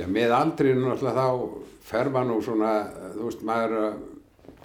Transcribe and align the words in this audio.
Já, 0.00 0.06
með 0.08 0.32
aldrinu 0.32 0.86
náttúrulega 0.86 1.26
þá 1.26 1.66
fer 1.84 2.08
maður 2.12 2.30
nú 2.30 2.36
svona, 2.44 2.70
þú 3.12 3.26
veist, 3.26 3.42
maður, 3.44 3.74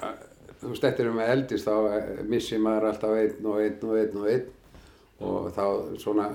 að, 0.05 0.21
þú 0.61 0.69
veist, 0.71 0.87
eftir 0.87 1.09
um 1.11 1.19
að 1.19 1.31
eldist 1.33 1.67
þá 1.67 1.75
eh, 1.97 2.21
missi 2.29 2.59
maður 2.61 2.87
alltaf 2.91 3.15
einn 3.19 3.49
og 3.51 3.59
einn 3.63 3.83
og 3.89 3.97
einn 3.99 4.21
og 4.21 4.29
einn 4.31 4.45
og 5.25 5.49
þá 5.55 5.65
svona 5.99 6.29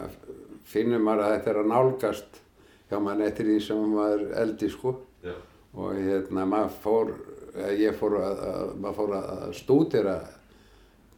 finnur 0.68 1.02
maður 1.04 1.26
að 1.26 1.34
þetta 1.34 1.52
er 1.52 1.62
að 1.62 1.71
nálgast 1.72 2.40
hjá 2.90 2.98
maður 3.00 3.26
eftir 3.28 3.48
því 3.48 3.58
sem 3.64 3.82
maður 3.94 4.24
eldi, 4.42 4.71
sko. 4.74 4.94
Já. 5.24 5.35
Og 5.80 5.96
hérna, 5.96 6.46
maður 6.51 6.78
fór, 6.85 7.12
eh, 7.54 7.74
ég 7.80 7.96
fór 7.96 8.19
að, 8.21 8.46
að 8.53 8.72
maður 8.82 8.98
fór 9.01 9.19
að 9.21 9.44
stúdira 9.60 10.17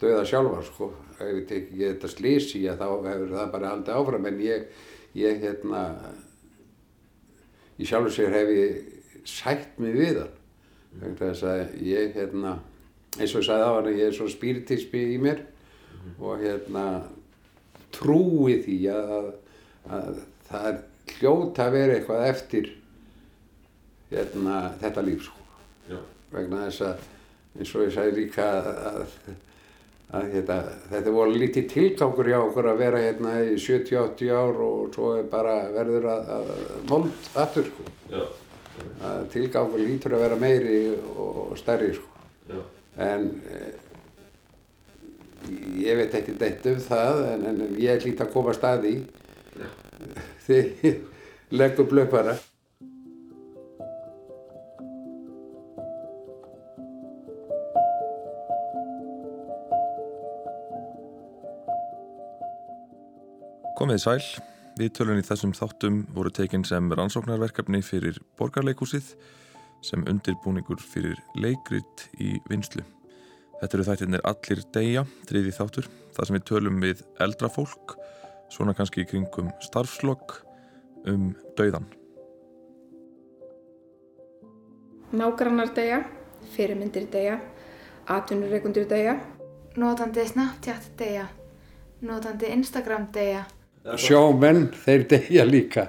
döða 0.02 0.26
sjálfa, 0.28 0.66
sko. 0.70 0.92
Ef 1.18 1.30
ég 1.30 1.46
tek 1.48 1.64
ekki 1.64 1.86
þetta 1.88 2.10
slísi, 2.14 2.66
þá 2.68 2.88
hefur 3.08 3.38
það 3.38 3.54
bara 3.56 3.72
haldið 3.74 3.96
áfram, 3.96 4.28
en 4.30 4.44
ég, 4.44 4.68
ég, 5.18 5.40
hérna, 5.42 5.88
í 7.78 7.88
sjálfur 7.88 8.14
sér 8.14 8.36
hef 8.36 8.52
ég 8.52 9.24
sætt 9.28 9.80
mig 9.80 9.96
við 9.96 10.20
hann 10.22 10.38
vegna 11.00 11.18
þess 11.22 11.46
að 11.48 11.74
ég 11.86 12.14
hérna 12.16 12.56
eins 13.18 13.34
og 13.34 13.42
ég 13.42 13.48
sagði 13.48 13.68
á 13.68 13.72
hann 13.76 13.90
ég 13.92 14.06
er 14.08 14.16
svo 14.16 14.28
spiritismi 14.32 15.02
í 15.14 15.18
mér 15.22 15.42
og 16.18 16.42
hérna 16.42 16.86
trúi 17.94 18.58
því 18.64 18.78
að, 18.92 19.12
að, 19.12 19.30
að 19.92 20.22
það 20.48 20.68
er 20.70 20.80
hljóta 21.12 21.66
að 21.66 21.76
vera 21.76 21.96
eitthvað 21.96 22.26
eftir 22.30 22.70
hérna 24.12 24.58
þetta 24.80 25.06
líf 25.06 25.26
sko 25.26 25.46
Já. 25.92 25.98
vegna 26.32 26.66
þess 26.66 26.84
að 26.88 27.08
eins 27.58 27.74
og 27.76 27.86
ég 27.86 27.94
sagði 27.96 28.22
líka 28.22 28.48
að, 28.58 29.02
hérna, 30.12 30.58
þetta 30.90 31.14
voru 31.14 31.36
lítið 31.40 31.68
tilgangur 31.70 32.28
hjá 32.28 32.38
okkur 32.42 32.68
að 32.72 32.82
vera 32.82 33.00
hérna 33.00 33.36
í 33.46 33.54
70-80 33.56 34.32
ár 34.36 34.60
og 34.66 34.92
svo 34.94 35.14
er 35.16 35.28
bara 35.30 35.54
verður 35.72 36.08
að, 36.12 36.32
að 36.36 36.50
vond 36.90 37.30
aftur 37.44 37.70
sko. 37.70 37.86
Að 39.02 39.24
tilgangur 39.32 39.80
lítur 39.80 40.16
að 40.16 40.24
vera 40.26 40.38
meiri 40.40 40.82
og 41.16 41.56
stærri 41.60 41.92
sko. 41.96 42.26
Já. 42.50 42.60
En 43.02 43.28
eh, 43.48 43.72
ég 45.80 45.96
veit 45.96 46.14
ekki 46.18 46.36
neitt 46.36 46.68
um 46.68 46.80
það 46.84 47.24
en, 47.30 47.48
en 47.48 47.62
ég 47.80 48.04
lít 48.04 48.20
að 48.20 48.32
koma 48.34 48.52
stað 48.56 48.88
í 48.90 48.96
því 50.46 50.96
leggur 51.58 51.88
blöpara. 51.88 52.36
Komið 63.72 64.02
sæl, 64.02 64.22
viðtölun 64.76 65.20
í 65.20 65.24
þessum 65.24 65.52
þáttum 65.56 66.02
voru 66.12 66.30
tekin 66.34 66.64
sem 66.68 66.90
rannsóknarverkefni 66.92 67.80
fyrir 67.84 68.18
borgarleikúsið 68.36 69.14
sem 69.82 70.02
undirbúningur 70.10 70.82
fyrir 70.82 71.16
leikrit 71.40 72.04
í 72.20 72.34
vinslu. 72.50 72.84
Þetta 73.62 73.78
eru 73.78 73.86
þættirnir 73.86 74.24
Allir 74.28 74.60
deyja, 74.74 75.04
þriði 75.28 75.54
þáttur, 75.56 75.88
þar 76.12 76.28
sem 76.28 76.36
við 76.36 76.44
tölum 76.50 76.82
við 76.84 77.00
eldra 77.24 77.48
fólk, 77.52 77.96
svona 78.52 78.74
kannski 78.76 79.06
í 79.06 79.08
kringum 79.08 79.48
starfslokk, 79.64 80.36
um 81.08 81.32
dauðan. 81.56 81.88
Nágrannar 85.16 85.72
deyja, 85.76 86.02
fyrirmyndir 86.52 87.08
deyja, 87.12 87.40
atvinnureikundir 88.12 88.84
deyja. 88.92 89.16
Notandi 89.80 90.28
Snapchat 90.28 90.92
deyja. 91.00 91.26
Notandi 92.04 92.52
Instagram 92.52 93.08
deyja. 93.14 93.46
Sjómenn, 93.82 94.68
þeir 94.84 95.06
deyja 95.10 95.44
líka. 95.48 95.88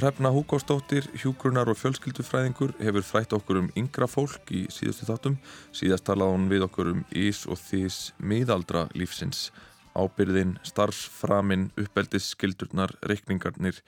Hrefna 0.00 0.30
Húkósdóttir, 0.32 1.04
hjúgrunar 1.12 1.68
og 1.68 1.76
fjölskyldufræðingur 1.76 2.70
hefur 2.80 3.04
frætt 3.04 3.34
okkur 3.36 3.58
um 3.60 3.66
yngra 3.76 4.06
fólk 4.08 4.48
í 4.48 4.62
síðustu 4.72 5.04
þáttum. 5.04 5.34
Síðast 5.76 6.06
talaði 6.08 6.32
hún 6.38 6.46
við 6.48 6.64
okkur 6.64 6.88
um 6.94 7.02
ís 7.12 7.42
og 7.44 7.60
þís 7.60 7.98
miðaldra 8.16 8.86
lífsins, 8.96 9.50
ábyrðin, 9.92 10.54
starfsframin, 10.64 11.66
uppeldis, 11.76 12.30
skildurnar, 12.32 12.94
reikningarnir 13.04 13.82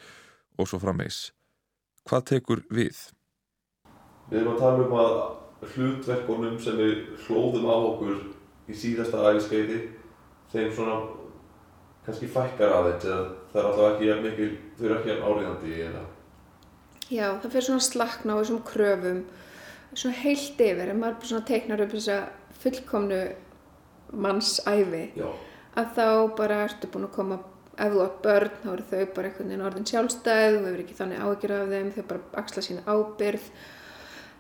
og 0.61 0.69
svo 0.69 0.83
framvegs. 0.83 1.31
Hvað 2.05 2.29
tekur 2.35 2.65
við? 2.69 3.01
Við 4.29 4.43
erum 4.43 4.53
að 4.53 4.63
tala 4.67 4.85
um 4.85 4.95
að 5.07 5.73
hlutverkunum 5.73 6.61
sem 6.61 6.77
við 6.77 7.25
hlóðum 7.25 7.73
á 7.73 7.77
okkur 7.89 8.21
í 8.69 8.77
síðasta 8.77 9.25
æfiskeiði 9.33 9.81
þeim 10.53 10.77
svona 10.77 11.01
kannski 12.07 12.29
fækkar 12.33 12.75
aðeins 12.77 13.07
eða 13.07 13.23
það 13.53 13.61
er 13.61 13.69
alltaf 13.69 13.93
ekki 13.93 14.17
mikil, 14.25 14.49
þau 14.79 14.85
eru 14.89 14.99
ekki 14.99 15.17
áriðandi 15.29 15.77
eða? 15.87 16.03
Já, 17.13 17.27
það 17.43 17.49
fyrir 17.55 17.67
svona 17.69 17.87
slakna 17.87 18.35
á 18.35 18.41
þessum 18.41 18.63
kröfum, 18.67 19.23
svona 19.93 20.21
heilt 20.23 20.65
yfir, 20.67 20.91
en 20.93 21.01
maður 21.03 21.31
svona 21.31 21.49
teiknar 21.51 21.85
upp 21.85 21.95
þessa 21.97 22.19
fullkomnu 22.63 23.23
mannsæfi, 24.13 25.05
Já, 25.19 25.29
að 25.79 25.93
þá 25.99 26.07
bara 26.39 26.63
ertu 26.67 26.91
búin 26.93 27.07
að 27.09 27.15
koma, 27.19 27.39
ef 27.77 27.93
þú 27.93 28.03
átt 28.07 28.19
börn, 28.25 28.57
þá 28.65 28.73
eru 28.73 28.89
þau 28.91 29.05
bara 29.17 29.29
einhvern 29.31 29.53
veginn 29.53 29.69
orðin 29.69 29.89
sjálfstæð, 29.93 30.59
þú 30.59 30.67
hefur 30.67 30.83
ekki 30.87 30.99
þannig 30.99 31.23
áhyggjur 31.27 31.55
af 31.59 31.71
þeim, 31.73 31.95
þau 31.95 32.05
bara 32.11 32.43
axla 32.43 32.67
sína 32.67 32.85
ábyrð, 32.89 33.47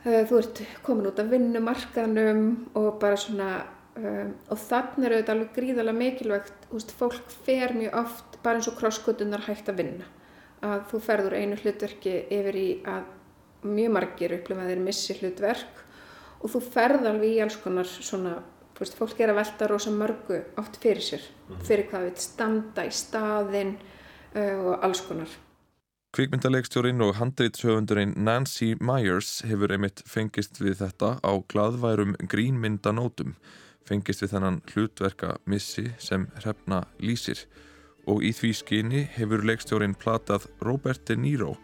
Eh, 0.03 0.25
þú 0.27 0.39
ert 0.41 0.61
komin 0.83 1.06
út 1.06 1.20
af 1.23 1.29
vinnumarkaðnum 1.31 2.41
og 2.75 2.97
bara 2.99 3.14
svona, 3.14 3.50
um, 3.99 4.33
og 4.49 4.61
þannig 4.61 5.06
er 5.06 5.17
auðvitað 5.17 5.35
alveg 5.35 5.55
gríðarlega 5.56 5.99
mikilvægt, 5.99 6.67
veist, 6.73 6.94
fólk 6.99 7.35
fer 7.47 7.75
mjög 7.77 7.99
oft 8.03 8.39
bara 8.43 8.59
eins 8.59 8.71
og 8.71 8.79
krosskutunar 8.81 9.44
hægt 9.47 9.71
að 9.71 9.83
vinna, 9.83 10.09
að 10.65 10.87
þú 10.91 11.03
ferður 11.09 11.39
einu 11.39 11.59
hlutverki 11.61 12.17
yfir 12.33 12.59
í 12.59 12.69
að 12.89 13.06
mjög 13.62 13.94
margir 13.94 14.35
upplifa 14.39 14.65
að 14.65 14.73
þeir 14.73 14.83
missi 14.89 15.19
hlutverk 15.21 15.85
og 16.43 16.50
þú 16.50 16.65
ferð 16.73 17.06
alveg 17.12 17.37
í 17.37 17.41
alls 17.44 17.59
konar 17.62 17.89
svona, 17.89 18.35
veist, 18.79 18.99
fólk 18.99 19.21
er 19.23 19.33
að 19.33 19.41
velta 19.43 19.71
rosa 19.71 19.95
mörgu 19.95 20.43
oft 20.61 20.81
fyrir 20.83 21.05
sér, 21.05 21.25
fyrir 21.62 21.87
hvað 21.91 22.09
við 22.09 22.21
standa 22.25 22.87
í 22.88 22.93
staðinn 22.95 23.77
uh, 23.79 24.59
og 24.73 24.77
alls 24.83 25.03
konar. 25.06 25.41
Kvikmyndaleikstjórin 26.12 27.00
og 27.00 27.15
handreitshöfundurinn 27.17 28.11
Nancy 28.21 28.75
Myers 28.85 29.38
hefur 29.49 29.73
einmitt 29.73 30.03
fengist 30.05 30.59
við 30.61 30.83
þetta 30.83 31.15
á 31.25 31.33
gladværum 31.49 32.12
grínmyndanótum, 32.29 33.33
fengist 33.88 34.23
við 34.25 34.34
þennan 34.34 34.62
hlutverka 34.73 35.37
missi 35.46 35.88
sem 36.02 36.29
hrefna 36.40 36.84
lýsir 37.02 37.44
og 38.11 38.25
í 38.26 38.32
því 38.34 38.50
skinni 38.58 39.02
hefur 39.17 39.44
leikstjórin 39.46 39.94
platað 39.99 40.49
Robert 40.64 41.05
De 41.06 41.17
Niro 41.17 41.55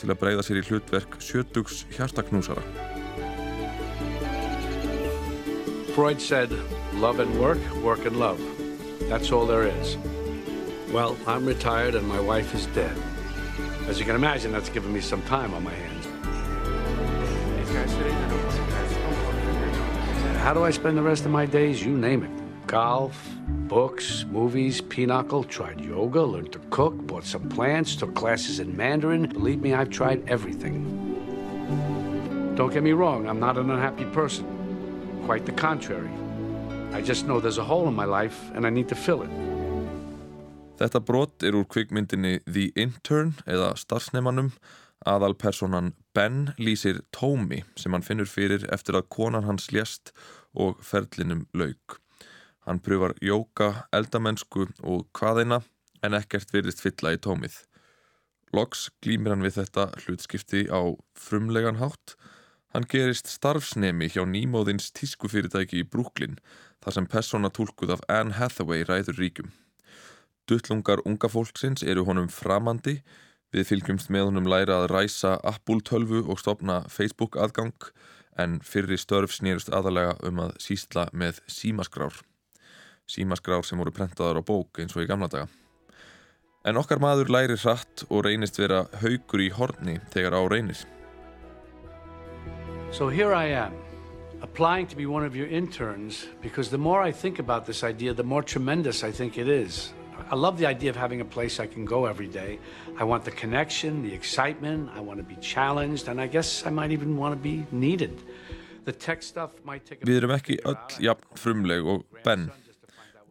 til 0.00 0.10
að 0.10 0.20
breyða 0.22 0.44
sér 0.46 0.62
í 0.62 0.66
hlutverk 0.66 1.18
Sjötugs 1.20 1.84
hjartaknúsara. 1.94 2.64
Freud 5.92 6.20
said 6.20 6.50
love 6.94 7.20
and 7.20 7.38
work, 7.38 7.60
work 7.82 8.06
and 8.06 8.16
love. 8.16 8.40
That's 9.08 9.30
all 9.30 9.46
there 9.46 9.68
is. 9.68 9.98
Well, 10.90 11.16
I'm 11.26 11.44
retired 11.44 11.94
and 11.94 12.06
my 12.08 12.20
wife 12.20 12.54
is 12.54 12.66
dead. 12.74 12.96
As 13.88 13.98
you 13.98 14.06
can 14.06 14.14
imagine, 14.14 14.52
that's 14.52 14.70
given 14.70 14.92
me 14.92 15.00
some 15.00 15.22
time 15.22 15.52
on 15.52 15.62
my 15.62 15.74
hands. 15.74 16.06
These 17.58 17.76
guys 17.76 17.90
sit 17.90 18.06
in 18.06 18.28
the 18.28 18.28
door. 18.28 18.51
How 20.42 20.52
do 20.52 20.64
I 20.64 20.72
spend 20.72 20.98
the 20.98 21.02
rest 21.02 21.24
of 21.24 21.30
my 21.30 21.46
days? 21.46 21.84
You 21.84 21.96
name 21.96 22.24
it. 22.24 22.66
Golf, 22.66 23.16
books, 23.46 24.26
movies, 24.28 24.80
pinochle, 24.80 25.44
tried 25.44 25.80
yoga, 25.80 26.20
learned 26.20 26.50
to 26.50 26.58
cook, 26.68 26.94
bought 27.06 27.24
some 27.24 27.48
plants, 27.48 27.94
took 27.94 28.12
classes 28.16 28.58
in 28.58 28.76
Mandarin. 28.76 29.28
Believe 29.28 29.60
me, 29.60 29.72
I've 29.72 29.90
tried 29.90 30.28
everything. 30.28 30.82
Don't 32.56 32.72
get 32.72 32.82
me 32.82 32.90
wrong, 32.90 33.28
I'm 33.28 33.38
not 33.38 33.56
an 33.56 33.70
unhappy 33.70 34.04
person. 34.06 34.44
Quite 35.26 35.46
the 35.46 35.52
contrary. 35.52 36.10
I 36.92 37.02
just 37.02 37.24
know 37.24 37.38
there's 37.38 37.58
a 37.58 37.64
hole 37.64 37.86
in 37.86 37.94
my 37.94 38.04
life 38.04 38.50
and 38.52 38.66
I 38.66 38.70
need 38.70 38.88
to 38.88 38.96
fill 38.96 39.22
it. 39.22 39.30
Þetta 40.82 41.04
brot 41.06 41.44
er 41.46 41.54
úr 41.54 41.68
kvikmyndinni 41.70 42.40
The 42.50 42.72
Intern 42.74 43.36
eða 43.46 43.76
starfsnemanum 43.78 44.50
aðalpersonan 45.08 45.92
Ben 46.14 46.52
lýsir 46.58 47.00
tómi 47.14 47.62
sem 47.76 47.92
hann 47.94 48.04
finnur 48.06 48.28
fyrir 48.28 48.66
eftir 48.74 48.98
að 48.98 49.08
konan 49.14 49.48
hans 49.48 49.70
lést 49.72 50.12
og 50.52 50.80
ferlinum 50.84 51.46
lauk. 51.54 51.98
Hann 52.66 52.78
pröfar 52.78 53.16
jóka, 53.22 53.88
eldamennsku 53.92 54.68
og 54.82 55.08
hvaðina 55.18 55.62
en 56.02 56.14
ekkert 56.18 56.52
virðist 56.54 56.82
fylla 56.84 57.14
í 57.16 57.20
tómið. 57.22 57.56
Loks 58.52 58.90
glýmir 59.02 59.32
hann 59.32 59.44
við 59.44 59.62
þetta 59.62 59.88
hlutskipti 60.04 60.66
á 60.68 60.92
frumlegan 61.16 61.80
hátt. 61.80 62.14
Hann 62.72 62.86
gerist 62.88 63.30
starfsnemi 63.32 64.10
hjá 64.12 64.22
nýmóðins 64.28 64.90
tískufyrirtæki 64.96 65.82
í 65.82 65.88
Brooklyn 65.88 66.38
þar 66.84 66.96
sem 66.96 67.08
persóna 67.08 67.50
tólkuð 67.52 67.96
af 67.96 68.06
Anne 68.12 68.36
Hathaway 68.36 68.84
ræður 68.88 69.18
ríkum. 69.20 69.50
Duttlungar 70.48 71.02
unga 71.06 71.30
fólksins 71.30 71.84
eru 71.86 72.04
honum 72.04 72.28
framandi, 72.28 73.00
við 73.52 73.68
fylgjumst 73.68 74.10
með 74.12 74.30
honum 74.30 74.48
læra 74.48 74.80
að 74.80 74.90
ræsa 74.94 75.36
Apple 75.44 75.82
tölvu 75.84 76.22
og 76.24 76.40
stopna 76.40 76.82
Facebook 76.88 77.36
aðgang 77.36 77.92
en 78.40 78.60
fyrri 78.64 78.96
störf 78.96 79.34
snýrust 79.36 79.72
aðalega 79.72 80.16
um 80.24 80.40
að 80.46 80.54
sísla 80.64 81.08
með 81.12 81.42
símaskrár. 81.52 82.22
Símaskrár 83.04 83.66
sem 83.68 83.80
voru 83.80 83.92
prentaðar 83.92 84.40
á 84.40 84.42
bók 84.42 84.80
eins 84.80 84.96
og 84.96 85.04
í 85.04 85.10
gamla 85.10 85.28
daga. 85.28 85.50
En 86.64 86.78
okkar 86.78 87.02
maður 87.02 87.32
læri 87.34 87.58
hratt 87.58 88.04
og 88.08 88.24
reynist 88.24 88.58
vera 88.60 88.86
haugur 89.02 89.42
í 89.42 89.50
horni 89.52 89.98
þegar 90.14 90.38
á 90.38 90.42
reynir. 90.48 90.84
So 92.92 93.08
here 93.08 93.34
I 93.34 93.46
am, 93.56 93.72
applying 94.42 94.86
to 94.86 94.96
be 94.96 95.06
one 95.06 95.26
of 95.26 95.34
your 95.34 95.48
interns 95.48 96.28
because 96.40 96.70
the 96.70 96.78
more 96.78 97.02
I 97.02 97.12
think 97.12 97.38
about 97.38 97.66
this 97.66 97.82
idea, 97.82 98.14
the 98.14 98.22
more 98.22 98.42
tremendous 98.42 99.02
I 99.02 99.10
think 99.10 99.38
it 99.38 99.48
is. 99.48 99.92
I 100.30 100.34
love 100.34 100.58
the 100.58 100.66
idea 100.66 100.90
of 100.90 100.96
having 100.96 101.20
a 101.20 101.24
place 101.24 101.60
I 101.60 101.66
can 101.66 101.84
go 101.84 102.06
every 102.06 102.28
day. 102.28 102.58
I 102.98 103.04
want 103.04 103.24
the 103.24 103.30
connection, 103.30 104.02
the 104.02 104.12
excitement, 104.12 104.90
I 104.94 105.00
want 105.00 105.18
to 105.18 105.24
be 105.24 105.36
challenged, 105.40 106.08
and 106.08 106.20
I 106.20 106.26
guess 106.26 106.66
I 106.66 106.70
might 106.70 106.90
even 106.90 107.16
want 107.16 107.34
to 107.34 107.40
be 107.40 107.66
needed. 107.70 108.22
The 108.84 108.92
tech 108.92 109.22
stuff 109.22 109.50
might 109.64 109.86
take 109.86 110.02
Við 110.02 110.18
erum 110.18 110.34
ekki 110.34 110.58
öll 110.66 110.98
jafn 111.04 111.38
frumleg 111.38 111.86
og 111.86 112.02
Ben 112.24 112.50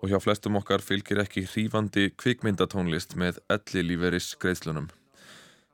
og 0.02 0.10
hjá 0.10 0.18
flestum 0.24 0.56
okkar 0.58 0.82
fylgir 0.82 1.20
ekki 1.22 1.44
hrífandi 1.46 2.08
kvikmyndatónlist 2.18 3.18
með 3.20 3.42
elli 3.54 3.84
líferis 3.86 4.32
greiðslunum. 4.42 4.88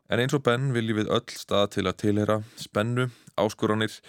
En 0.10 0.24
eins 0.24 0.36
og 0.36 0.44
Ben 0.48 0.72
viljum 0.76 1.02
við 1.02 1.14
öll 1.14 1.36
stað 1.36 1.78
til 1.78 1.86
að 1.88 2.00
tilhera 2.04 2.42
spennu, 2.60 3.08
áskoranir, 3.40 4.02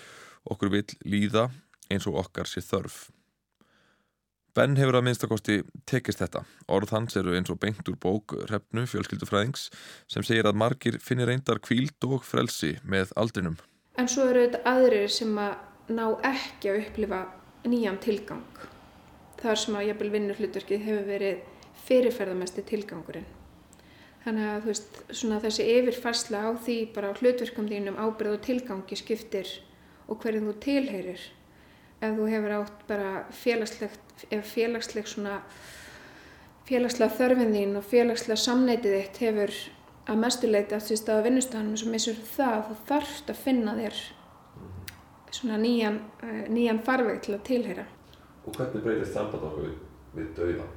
okkur 0.49 0.72
vill 0.72 0.88
líða 1.04 1.49
eins 1.93 2.08
og 2.08 2.19
okkar 2.25 2.49
sé 2.50 2.64
þörf. 2.64 3.08
Ben 4.56 4.77
hefur 4.79 4.99
að 4.99 5.05
minnstakosti 5.06 5.59
tekist 5.87 6.23
þetta. 6.23 6.45
Orð 6.73 6.95
hans 6.97 7.17
eru 7.21 7.35
eins 7.37 7.50
og 7.53 7.61
beint 7.62 7.89
úr 7.91 7.99
bók 8.00 8.35
Hrefnu 8.49 8.87
fjölskyldufræðings 8.91 9.69
sem 10.11 10.25
segir 10.27 10.49
að 10.49 10.59
margir 10.62 10.99
finnir 11.05 11.29
reyndar 11.31 11.61
kvíld 11.62 12.09
og 12.09 12.25
frelsi 12.27 12.77
með 12.85 13.12
aldrinum. 13.21 13.59
En 13.99 14.09
svo 14.11 14.29
eru 14.31 14.47
þetta 14.47 14.65
aðrir 14.73 15.12
sem 15.12 15.39
að 15.43 15.95
ná 15.95 16.05
ekki 16.27 16.73
að 16.73 16.81
upplifa 16.85 17.23
nýjan 17.69 18.00
tilgang. 18.03 18.45
Þar 19.39 19.61
sem 19.62 19.79
að 19.79 19.89
jafnvel 19.89 20.12
vinnurhlutverkið 20.17 20.87
hefur 20.89 21.09
verið 21.12 21.43
fyrirferðamesti 21.89 22.65
tilgangurinn. 22.69 23.29
Þannig 24.25 24.49
að 24.50 24.67
veist, 24.69 25.00
þessi 25.09 25.67
yfirfarsla 25.79 26.41
á 26.45 26.50
því 26.59 26.79
bara 26.95 27.15
hlutverkum 27.17 27.69
þínum 27.71 27.97
ábyrð 27.97 28.35
og 28.35 28.43
tilgangi 28.45 28.99
skiptir 28.99 29.53
og 30.09 30.19
hverjum 30.23 30.50
þú 30.50 30.55
tilheyrir. 30.65 31.23
Ef 31.99 32.15
þú 32.15 32.29
hefur 32.31 32.55
átt 32.61 32.85
bara 32.87 33.25
félagslegt, 33.35 34.27
félagsleg 34.47 35.09
svona, 35.11 35.41
félagslega 36.69 37.17
þörfin 37.19 37.56
þín 37.56 37.75
og 37.81 37.89
félagslega 37.91 38.39
samneitið 38.39 38.95
þitt 39.00 39.21
hefur 39.25 39.56
að 40.09 40.21
mestuleiti 40.23 40.77
átt 40.77 40.87
sér 40.87 41.00
stað 41.00 41.21
á 41.21 41.27
vinnustafanum 41.27 41.81
sem 41.81 41.91
missur 41.93 42.21
það, 42.37 42.61
þú 42.69 42.77
þarft 42.93 43.33
að 43.33 43.41
finna 43.43 43.75
þér 43.81 43.99
svona 45.39 45.59
nýjan, 45.61 45.99
uh, 46.23 46.45
nýjan 46.49 46.83
farveg 46.87 47.19
til 47.25 47.35
að 47.37 47.43
tilheyra. 47.49 47.85
Og 48.47 48.55
hvernig 48.56 48.85
breytist 48.85 49.17
samband 49.17 49.45
okkur 49.50 49.73
við, 50.15 50.31
dauðan? 50.39 50.71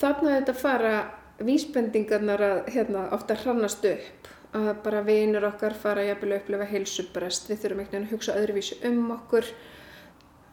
Þarna 0.00 0.36
þetta 0.38 0.54
fara 0.56 0.94
vísbendingarnar 1.42 2.46
að 2.46 2.62
hérna, 2.72 3.04
ofta 3.14 3.36
hrannast 3.42 3.84
upp 3.90 4.30
að 4.56 4.72
bara 4.84 5.02
vinur 5.04 5.46
okkar 5.48 5.74
fara 5.80 6.04
jafnvel 6.04 6.34
að 6.34 6.40
upplifa 6.42 6.66
heilsubrest, 6.68 7.48
við 7.48 7.62
þurfum 7.62 7.82
einhvern 7.82 7.92
veginn 7.92 8.08
að 8.08 8.16
hugsa 8.16 8.38
öðruvísi 8.40 8.80
um 8.88 9.14
okkur 9.14 9.48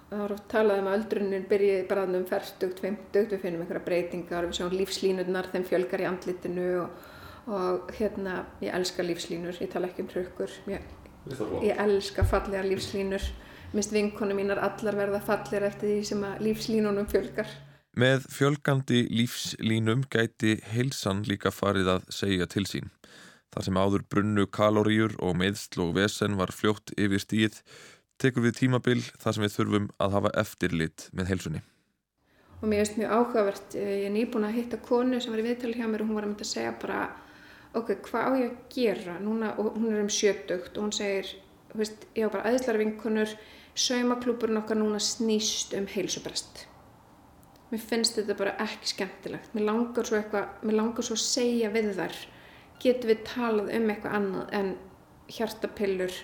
það 0.09 0.23
var 0.23 0.33
oft 0.33 0.47
talað 0.49 0.81
um 0.81 0.89
að 0.89 0.97
öldrunin 0.99 1.45
byrjiði 1.49 1.85
bara 1.89 2.05
um 2.07 2.25
færtugt, 2.29 2.81
fimmtugt, 2.83 3.33
við 3.33 3.43
finnum 3.43 3.63
einhverja 3.63 3.85
breytingar, 3.85 4.47
við 4.49 4.59
sjáum 4.59 4.75
lífslínurnar, 4.79 5.49
þeim 5.53 5.67
fjölgar 5.69 6.03
í 6.03 6.07
andlitinu 6.09 6.67
og, 6.83 7.05
og 7.53 7.93
hérna, 7.97 8.41
ég 8.63 8.73
elska 8.79 9.05
lífslínur, 9.05 9.61
ég 9.61 9.71
tala 9.73 9.89
ekki 9.89 10.05
um 10.05 10.11
trukkur, 10.11 10.57
ég, 10.71 10.85
ég 11.65 11.81
elska 11.85 12.25
fallega 12.27 12.65
lífslínur, 12.65 13.25
minnst 13.75 13.93
vinkonu 13.93 14.37
mínar 14.37 14.61
allar 14.65 14.97
verða 14.97 15.21
fallir 15.21 15.67
eftir 15.69 15.93
því 15.93 16.05
sem 16.09 16.23
að 16.25 16.45
lífslínunum 16.47 17.09
fjölgar. 17.09 17.51
Með 17.99 18.25
fjölgandi 18.31 19.03
lífslínum 19.11 20.05
gæti 20.09 20.59
heilsan 20.71 21.25
líka 21.27 21.51
farið 21.53 21.97
að 21.97 22.09
segja 22.13 22.47
til 22.49 22.65
sín. 22.69 22.89
Þar 23.49 23.65
sem 23.65 23.77
áður 23.81 24.03
brunnu 24.13 24.45
kaloríur 24.53 25.15
og 25.25 25.33
meðsl 25.41 25.81
og 25.87 25.95
vesen 25.97 26.37
var 26.37 26.53
fljótt 26.53 26.93
yfir 27.01 27.21
stíð, 27.21 27.57
tekur 28.21 28.45
við 28.45 28.57
tímabil 28.59 28.99
þar 29.21 29.35
sem 29.35 29.45
við 29.45 29.55
þurfum 29.55 29.89
að 29.99 30.15
hafa 30.17 30.33
eftirlit 30.41 31.09
með 31.13 31.33
heilsunni. 31.33 31.61
og 32.59 32.67
mér 32.67 32.83
finnst 32.83 32.97
mjög 32.99 33.11
áhugavert, 33.15 33.75
eh, 33.75 34.03
ég 34.03 34.05
er 34.09 34.11
nýbúin 34.11 34.43
að 34.43 34.57
hitta 34.57 34.77
konu 34.77 35.19
sem 35.21 35.31
var 35.31 35.39
í 35.39 35.47
viðtali 35.47 35.77
hjá 35.79 35.87
mér 35.87 36.01
og 36.01 36.07
hún 36.09 36.15
var 36.15 36.25
að 36.25 36.31
mynda 36.33 36.43
að 36.43 36.53
segja 36.53 36.73
bara 36.81 37.11
ok, 37.73 37.87
hvað 38.03 38.25
á 38.25 38.31
ég 38.35 38.49
að 38.49 38.57
gera? 38.73 39.19
Núna 39.19 39.53
hún 39.55 39.93
er 39.93 40.01
um 40.01 40.09
sjötugt 40.09 40.77
og 40.77 40.83
hún 40.83 40.91
segir 40.91 41.29
veist, 41.73 42.05
ég 42.15 42.27
á 42.27 42.33
bara 42.33 42.43
aðeinslega 42.49 42.81
vinkonur 42.81 43.35
saumaklúburinn 43.75 44.59
okkar 44.59 44.79
núna 44.79 44.99
snýst 44.99 45.77
um 45.77 45.87
heilsubrest. 45.87 46.65
Mér 47.71 47.79
finnst 47.79 48.17
þetta 48.17 48.35
bara 48.37 48.57
ekki 48.57 48.91
skemmtilegt. 48.91 49.53
Mér 49.53 49.67
langar 49.69 50.07
svo 50.07 50.17
eitthvað, 50.17 50.49
mér 50.65 50.79
langar 50.79 51.05
svo 51.05 51.15
að 51.15 51.25
segja 51.27 51.69
við 51.73 51.93
þar 51.99 52.15
getum 52.81 53.11
við 53.11 53.23
talað 53.27 53.73
um 53.77 53.89
eitthvað 53.91 54.15
annað 54.17 54.53
en 54.59 54.69
hjartapillur 55.29 56.15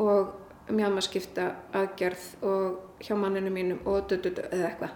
og 0.00 0.30
mjálmaskipta 0.74 1.48
aðgerð 1.76 2.26
og 2.46 3.02
hjá 3.04 3.14
manninu 3.18 3.52
mínum 3.54 3.80
og 3.88 4.08
dududu 4.10 4.44
eða 4.50 4.70
eitthvað. 4.70 4.94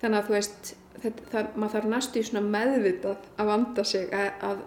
Þannig 0.00 0.18
að 0.18 0.26
þú 0.28 0.36
veist 0.36 0.72
þetta, 1.02 1.28
það, 1.32 1.54
maður 1.54 1.74
þarf 1.76 1.90
næstu 1.94 2.20
í 2.20 2.26
svona 2.28 2.44
meðvitað 2.56 3.30
að 3.36 3.52
vanda 3.52 3.86
sig 3.86 4.14
að, 4.16 4.28
að 4.50 4.60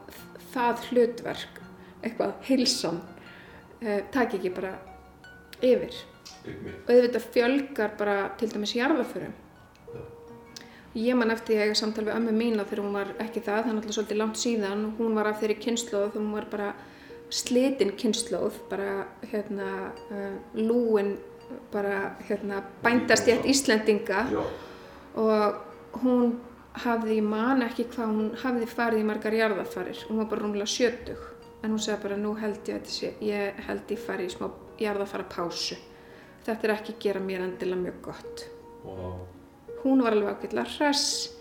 það 0.53 0.88
hlutverk 0.89 1.62
eitthvað 2.03 2.33
heilsan 2.50 3.00
uh, 3.01 4.01
taki 4.13 4.41
ekki 4.41 4.55
bara 4.57 4.74
yfir. 5.63 6.01
Einmitt. 6.43 6.75
og 6.83 6.91
auðvitað 6.91 7.25
fjölgar 7.31 7.93
bara 7.95 8.15
til 8.36 8.50
dæmis 8.51 8.74
jarðaförum 8.75 9.31
ég 10.93 11.15
man 11.17 11.31
eftir 11.33 11.57
ég 11.57 11.67
eiga 11.67 11.77
samtal 11.77 12.05
við 12.05 12.15
ömmu 12.17 12.33
mína 12.38 12.65
þegar 12.69 12.83
hún 12.83 12.98
var 12.98 13.13
ekki 13.24 13.41
það, 13.41 13.69
það 13.69 13.77
er 13.79 13.95
svolítið 13.95 14.19
langt 14.19 14.39
síðan. 14.39 14.83
Hún 15.00 15.15
var 15.17 15.29
af 15.29 15.39
þeirri 15.41 15.57
kynnslóð 15.63 16.12
þegar 16.12 16.22
hún 16.22 16.36
var 16.36 16.50
bara 16.51 16.67
slitin 17.34 17.94
kynnslóð 17.98 18.58
bara 18.70 19.08
hérna 19.32 19.70
uh, 20.13 20.40
lúin 20.56 21.16
bara 21.74 22.16
hérna 22.28 22.63
bændastjætt 22.84 23.46
Íslendinga. 23.46 24.25
Já, 24.32 24.44
og 25.20 26.02
hún 26.02 26.38
hafði, 26.74 27.20
ég 27.20 27.28
man 27.28 27.62
ekki 27.66 27.86
hvað 27.94 28.13
hún 28.13 28.30
hafði 28.42 28.70
farið 28.70 29.04
í 29.04 29.08
margar 29.08 29.38
jarðafarir 29.38 30.06
hún 30.10 30.22
var 30.24 30.30
bara 30.32 30.46
rúmlega 30.46 30.70
sjötug. 30.70 31.30
En 31.63 31.72
hún 31.72 31.82
sagði 31.82 32.02
bara 32.08 32.20
nú 32.20 32.34
held 32.36 32.62
ég 32.68 32.75
að 32.75 32.80
þetta 32.80 32.96
sé 32.98 33.13
ég 33.24 33.66
held 33.68 33.92
ég 33.94 34.06
fari 34.06 34.28
í 34.28 34.34
smá 34.34 34.50
jarðafara 34.82 35.28
pásu 35.30 35.78
þetta 36.44 36.68
er 36.68 36.74
ekki 36.75 36.96
að 36.96 37.04
gera 37.06 37.24
mér 37.24 37.46
endilega 37.46 37.82
mjög 37.86 38.02
gott. 38.10 38.44
Og 38.84 39.80
hún 39.84 40.04
var 40.04 40.16
alveg 40.16 40.36
ágætlega 40.36 40.68
hress 40.75 41.32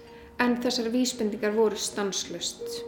en 0.43 0.57
þessar 0.63 0.91
vísbendingar 0.95 1.55
voru 1.57 1.79
stanslust 1.79 2.83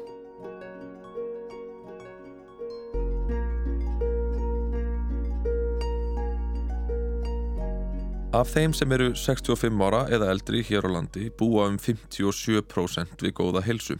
Af 8.34 8.48
þeim 8.50 8.72
sem 8.74 8.90
eru 8.90 9.12
65 9.14 9.82
ára 9.86 10.00
eða 10.10 10.32
eldri 10.32 10.64
hér 10.66 10.88
á 10.88 10.90
landi 10.90 11.28
búa 11.38 11.68
um 11.70 11.76
57% 11.78 13.22
við 13.22 13.32
góða 13.38 13.62
helsu. 13.62 13.94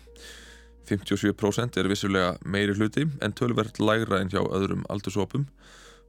57% 0.91 1.79
er 1.79 1.89
vissulega 1.93 2.33
meiri 2.43 2.75
hluti 2.75 3.05
en 3.23 3.37
tölvert 3.39 3.79
lægra 3.79 4.19
en 4.19 4.33
hjá 4.33 4.41
öðrum 4.43 4.83
aldursópum. 4.91 5.47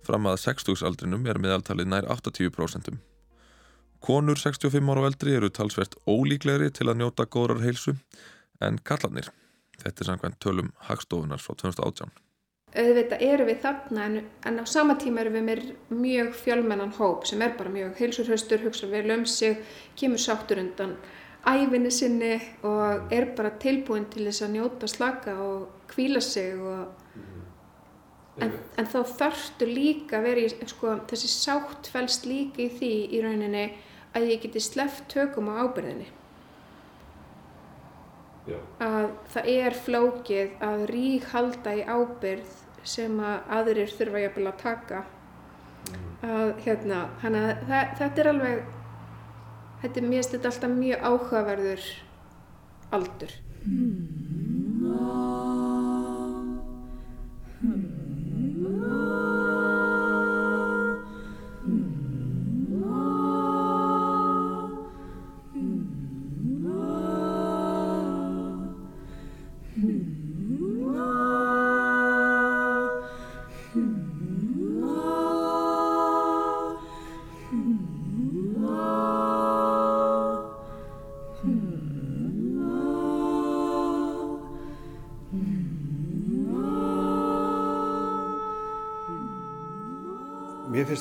Fram 0.02 0.26
að 0.26 0.42
60 0.42 0.82
aldrinum 0.90 1.30
er 1.30 1.38
meðaltalið 1.38 1.92
nær 1.92 2.10
80%. 2.18 2.98
Konur 4.02 4.42
65 4.42 4.90
ára 4.90 5.06
og 5.06 5.10
eldri 5.12 5.38
eru 5.38 5.54
talsvert 5.54 5.94
ólíklegri 6.10 6.74
til 6.74 6.90
að 6.90 7.04
njóta 7.04 7.30
góðrar 7.30 7.62
heilsu 7.62 7.94
en 8.58 8.82
kallarnir. 8.82 9.30
Þetta 9.84 10.02
er 10.02 10.14
samkvæmt 10.16 10.42
tölum 10.42 10.74
hagstofunar 10.90 11.46
frá 11.46 11.54
2018. 11.62 12.25
auðvitað 12.76 13.26
erum 13.26 13.50
við 13.50 13.60
þarna 13.64 14.06
en, 14.10 14.18
en 14.46 14.60
á 14.60 14.66
sama 14.68 14.96
tíma 15.02 15.24
erum 15.24 15.38
við 15.38 15.46
með 15.50 15.62
mjög 15.90 16.34
fjölmennan 16.44 16.96
hóp 16.98 17.28
sem 17.30 17.42
er 17.42 17.56
bara 17.58 17.74
mjög 17.74 17.96
heilsurhraustur, 18.02 18.66
hugsa 18.66 18.90
vel 18.92 19.08
um 19.16 19.26
sig, 19.26 19.62
kemur 19.96 20.22
sáttur 20.22 20.62
undan 20.64 20.98
æfinni 21.46 21.92
sinni 21.94 22.36
og 22.66 23.14
er 23.14 23.30
bara 23.38 23.54
tilbúin 23.62 24.08
til 24.10 24.26
þess 24.26 24.46
að 24.46 24.56
njóta 24.56 24.90
slaka 24.90 25.36
og 25.46 25.68
kvíla 25.92 26.22
sig 26.22 26.58
og 26.58 26.88
en, 28.42 28.52
en 28.78 28.90
þá 28.90 29.00
þarftu 29.16 29.68
líka 29.70 30.22
í, 30.34 30.48
sko, 30.68 31.00
þessi 31.10 31.32
sátt 31.32 31.90
fælst 31.94 32.26
líka 32.28 32.66
í 32.66 32.70
því 32.80 32.94
í 33.14 33.24
rauninni 33.24 33.66
að 34.16 34.30
ég 34.34 34.44
geti 34.46 34.64
sleppt 34.64 35.08
tökum 35.14 35.52
á 35.54 35.64
ábyrðinni 35.64 36.08
Já. 38.46 38.60
að 38.84 39.08
það 39.34 39.48
er 39.54 39.78
flókið 39.86 40.60
að 40.66 40.86
rík 40.92 41.30
halda 41.32 41.78
í 41.78 41.86
ábyrð 41.86 42.65
sem 42.88 43.20
að 43.20 43.52
aðrir 43.58 43.94
þurfa 43.98 44.24
jafnvel 44.24 44.48
að 44.52 44.62
taka. 44.62 45.04
Að 46.26 46.52
hérna 46.66 47.02
þannig 47.22 47.44
að 47.46 47.66
það, 47.70 47.94
þetta 48.00 48.22
er 48.24 48.30
alveg 48.32 48.64
þetta 49.82 50.02
er 50.02 50.08
þetta 50.34 50.52
alltaf 50.52 50.74
mjög 50.80 51.06
áhugaverður 51.10 51.90
aldur. 52.96 53.36
Mér 53.66 54.35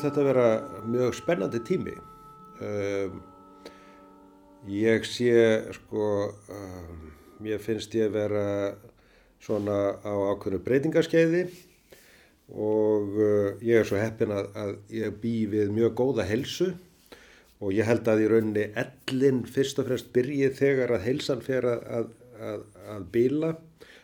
finnst 0.05 0.19
þetta 0.19 0.25
að 0.25 0.29
vera 0.29 0.85
mjög 0.85 1.15
spennandi 1.17 1.61
tími. 1.65 1.95
Um, 2.61 3.23
ég 4.69 5.05
sé, 5.09 5.33
sko, 5.73 6.33
um, 6.53 7.13
mér 7.41 7.61
finnst 7.63 7.95
ég 7.97 8.13
vera 8.13 8.75
svona 9.41 9.97
á 10.05 10.13
ákveðnu 10.35 10.61
breytingarskeiði 10.65 11.47
og 12.53 13.17
uh, 13.17 13.57
ég 13.65 13.81
er 13.81 13.89
svo 13.89 13.97
heppin 13.97 14.33
að, 14.33 14.51
að 14.55 14.75
ég 14.93 15.17
bý 15.21 15.35
við 15.49 15.73
mjög 15.73 15.97
góða 15.97 16.27
helsu 16.29 16.75
og 17.61 17.73
ég 17.73 17.89
held 17.89 18.09
að 18.09 18.25
í 18.25 18.29
rauninni 18.29 18.67
ellin 18.77 19.45
fyrst 19.49 19.81
og 19.81 19.89
fremst 19.89 20.13
byrjið 20.13 20.59
þegar 20.59 20.97
að 20.99 21.07
helsan 21.09 21.45
fer 21.45 21.65
að, 21.65 21.87
að, 21.89 22.11
að, 22.41 22.67
að 22.93 23.07
bila, 23.15 23.55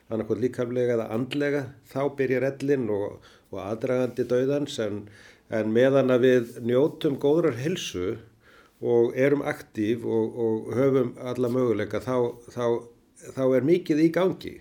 annarkvæmt 0.08 0.46
líkamlega 0.46 0.96
eða 0.96 1.10
andlega, 1.12 1.66
þá 1.92 2.00
byrjar 2.16 2.48
ellin 2.54 2.88
og, 2.92 3.20
og 3.52 3.60
aðdragandi 3.66 4.24
dauðans 4.28 4.78
en, 4.80 5.04
en 5.50 5.74
meðan 5.74 6.14
að 6.14 6.26
við 6.26 6.56
njótum 6.62 7.18
góðrar 7.20 7.58
helsu 7.58 8.14
og 8.80 9.16
erum 9.18 9.42
aktív 9.44 10.06
og, 10.08 10.38
og 10.40 10.72
höfum 10.76 11.12
alla 11.20 11.50
möguleika 11.52 12.00
þá, 12.00 12.32
þá, 12.48 12.66
þá 13.36 13.44
er 13.58 13.68
mikið 13.68 14.04
í 14.06 14.08
gangi. 14.14 14.56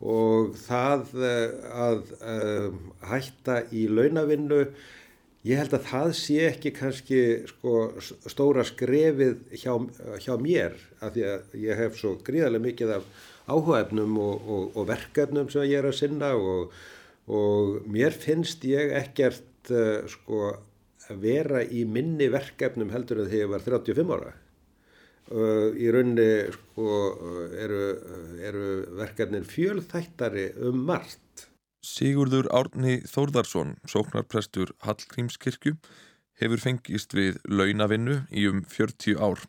Og 0.00 0.54
það 0.56 1.10
eh, 1.28 1.56
að 1.76 2.14
um, 2.20 2.78
hætta 3.10 3.58
í 3.76 3.84
launavinnu 3.90 4.62
ég 5.48 5.60
held 5.60 5.74
að 5.76 5.88
það 5.88 6.14
sé 6.20 6.38
ekki 6.50 6.72
kannski 6.76 7.20
sko, 7.48 7.74
stóra 8.28 8.64
skrefið 8.68 9.42
hjá, 9.56 9.74
hjá 10.20 10.34
mér 10.40 10.76
af 11.00 11.14
því 11.16 11.26
að 11.32 11.58
ég 11.64 11.80
hef 11.80 12.00
svo 12.00 12.14
gríðarlega 12.24 12.66
mikið 12.68 12.94
af 12.98 13.10
áhugaefnum 13.50 14.18
og, 14.20 14.48
og, 14.48 14.64
og 14.76 14.88
verkefnum 14.88 15.48
sem 15.52 15.68
ég 15.68 15.80
er 15.80 15.88
að 15.90 15.96
sinna 16.00 16.34
og, 16.36 16.74
og 17.28 17.80
mér 17.90 18.16
finnst 18.16 18.64
ég 18.68 18.92
ekkert 19.00 19.49
uh, 19.68 20.06
sko, 20.08 20.54
að 21.10 21.24
vera 21.24 21.64
í 21.64 21.84
minni 21.84 22.30
verkefnum 22.32 22.92
heldur 22.94 23.22
en 23.22 23.28
þegar 23.28 23.44
ég 23.44 23.52
var 23.52 23.66
35 23.66 24.16
ára 24.16 24.32
Uh, 25.30 25.70
í 25.78 25.86
rauninni 25.94 26.50
sko, 26.50 26.86
uh, 27.14 27.42
eru, 27.54 27.82
eru 28.42 28.70
verkefnin 28.98 29.44
fjölþættari 29.46 30.48
um 30.66 30.80
margt. 30.88 31.44
Sigurður 31.86 32.48
Árni 32.50 32.96
Þórðarsson, 33.06 33.76
sóknarprestur 33.86 34.72
Hallgrímskirkju, 34.82 35.76
hefur 36.42 36.62
fengist 36.64 37.14
við 37.14 37.38
launavinnu 37.46 38.24
í 38.34 38.48
um 38.50 38.64
40 38.66 39.22
ár. 39.22 39.46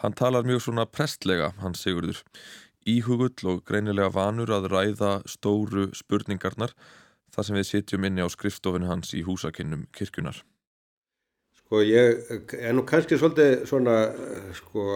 Hann 0.00 0.16
talar 0.16 0.48
mjög 0.48 0.64
svona 0.64 0.88
prestlega, 0.88 1.52
hann 1.60 1.76
Sigurður, 1.76 2.22
íhugull 2.88 3.52
og 3.52 3.60
greinilega 3.68 4.08
vanur 4.16 4.54
að 4.56 4.70
ræða 4.72 5.12
stóru 5.28 5.90
spurningarnar 5.92 6.72
þar 7.32 7.48
sem 7.48 7.58
við 7.58 7.68
sitjum 7.68 8.08
inni 8.08 8.24
á 8.24 8.28
skrifstofinu 8.32 8.90
hans 8.90 9.14
í 9.16 9.22
húsakinnum 9.26 9.86
kirkjunar. 9.96 10.42
Sko 11.62 11.80
ég 11.86 12.26
er 12.58 12.74
nú 12.76 12.84
kannski 12.84 13.16
svolítið 13.16 13.64
svona 13.70 13.96
uh, 14.12 14.50
sko 14.58 14.86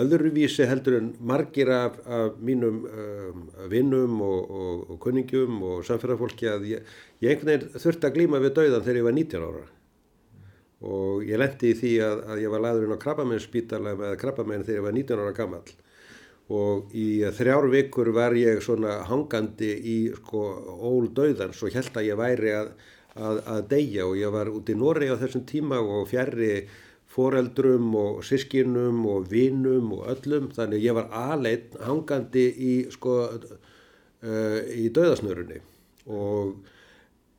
öðruvísi 0.00 0.64
heldur 0.68 0.96
en 1.00 1.12
margir 1.20 1.68
af, 1.68 1.98
af 2.08 2.38
mínum 2.40 2.82
um, 2.88 3.46
vinnum 3.68 4.22
og, 4.24 4.50
og, 4.50 4.90
og 4.94 5.00
kunningjum 5.04 5.60
og 5.60 5.84
samfélagfólki 5.84 6.48
að 6.48 6.68
ég, 6.70 6.92
ég 7.20 7.34
einhvern 7.34 7.52
veginn 7.52 7.84
þurfti 7.84 8.08
að 8.08 8.16
glíma 8.16 8.40
við 8.40 8.56
dauðan 8.56 8.86
þegar 8.86 9.00
ég 9.02 9.08
var 9.10 9.18
19 9.20 9.48
ára 9.50 9.64
og 10.84 11.24
ég 11.24 11.40
lendi 11.40 11.70
í 11.72 11.76
því 11.78 11.92
að, 12.04 12.22
að 12.32 12.42
ég 12.44 12.52
var 12.52 12.64
laður 12.64 12.86
inn 12.86 12.96
á 12.96 13.04
krabbameinsspítala 13.04 13.94
með 14.00 14.16
krabbamein 14.20 14.64
þegar 14.64 14.80
ég 14.80 14.86
var 14.88 14.96
19 14.96 15.22
ára 15.22 15.36
gamall 15.36 15.76
og 16.52 16.92
í 16.92 17.24
þrjár 17.32 17.70
vikur 17.72 18.10
var 18.12 18.34
ég 18.36 18.60
svona 18.64 18.98
hangandi 19.08 19.70
í 19.72 19.98
sko 20.12 20.42
ól 20.76 21.08
dauðans 21.16 21.62
og 21.64 21.72
held 21.72 21.96
að 21.96 22.08
ég 22.10 22.18
væri 22.20 22.50
að, 22.52 22.72
að, 23.16 23.38
að 23.48 23.68
deyja. 23.70 24.08
Og 24.08 24.18
ég 24.20 24.34
var 24.34 24.50
út 24.52 24.68
í 24.68 24.76
Nóri 24.76 25.08
á 25.08 25.16
þessum 25.16 25.46
tíma 25.48 25.80
og 25.80 26.10
fjarrri 26.10 26.66
foreldrum 27.14 27.94
og 27.96 28.24
sískinum 28.26 29.06
og 29.08 29.30
vinum 29.30 29.94
og 29.96 30.10
öllum. 30.12 30.50
Þannig 30.52 30.84
ég 30.84 30.98
var 30.98 31.08
aleitt 31.32 31.78
hangandi 31.80 32.44
í 32.52 32.74
sko 32.92 33.16
uh, 33.32 34.60
í 34.68 34.90
dauðasnörunni. 34.92 35.62
Og 36.12 36.58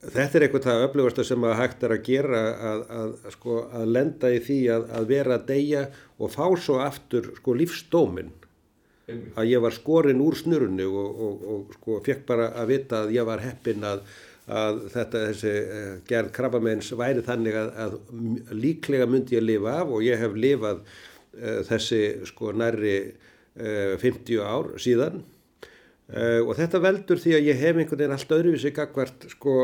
þetta 0.02 0.40
er 0.40 0.48
eitthvað 0.48 0.66
það 0.66 0.88
öflugasta 0.88 1.28
sem 1.28 1.46
að 1.46 1.60
hægt 1.60 1.86
er 1.86 1.94
að 1.94 2.02
gera 2.08 2.42
að, 2.72 2.82
að, 2.90 3.14
sko, 3.38 3.60
að 3.70 3.94
lenda 3.94 4.34
í 4.34 4.42
því 4.42 4.58
að, 4.74 4.90
að 4.98 5.08
vera 5.14 5.38
að 5.38 5.46
deyja 5.52 5.86
og 6.18 6.34
fá 6.34 6.48
svo 6.58 6.80
aftur 6.82 7.30
sko, 7.38 7.54
lífsdóminn 7.58 8.34
að 9.08 9.50
ég 9.50 9.62
var 9.62 9.76
skorinn 9.76 10.24
úr 10.24 10.38
snurunni 10.38 10.86
og, 10.88 11.20
og, 11.26 11.44
og 11.54 11.76
sko, 11.78 12.00
fekk 12.06 12.24
bara 12.30 12.48
að 12.58 12.72
vita 12.74 13.04
að 13.04 13.14
ég 13.14 13.28
var 13.28 13.44
heppinn 13.44 13.86
að, 13.86 14.02
að 14.50 14.80
þetta 14.96 15.26
þessi 15.28 15.52
uh, 15.60 15.92
gerð 16.10 16.32
krabbameins 16.34 16.90
væri 16.98 17.26
þannig 17.26 17.60
að, 17.60 17.70
að 17.84 18.56
líklega 18.56 19.06
myndi 19.10 19.38
ég 19.38 19.46
lifa 19.46 19.78
af 19.84 19.94
og 19.94 20.02
ég 20.06 20.22
hef 20.22 20.34
lifað 20.40 20.82
uh, 20.82 21.62
þessi 21.70 22.02
sko 22.32 22.54
nærri 22.58 22.98
uh, 23.06 23.96
50 24.02 24.42
ár 24.42 24.74
síðan. 24.82 25.22
Uh, 26.06 26.42
og 26.46 26.54
þetta 26.58 26.82
veldur 26.82 27.22
því 27.22 27.36
að 27.38 27.48
ég 27.50 27.62
hef 27.62 27.78
einhvern 27.82 28.02
veginn 28.02 28.16
allt 28.16 28.34
öðruvísi 28.38 28.72
gagvart 28.74 29.28
sko, 29.32 29.56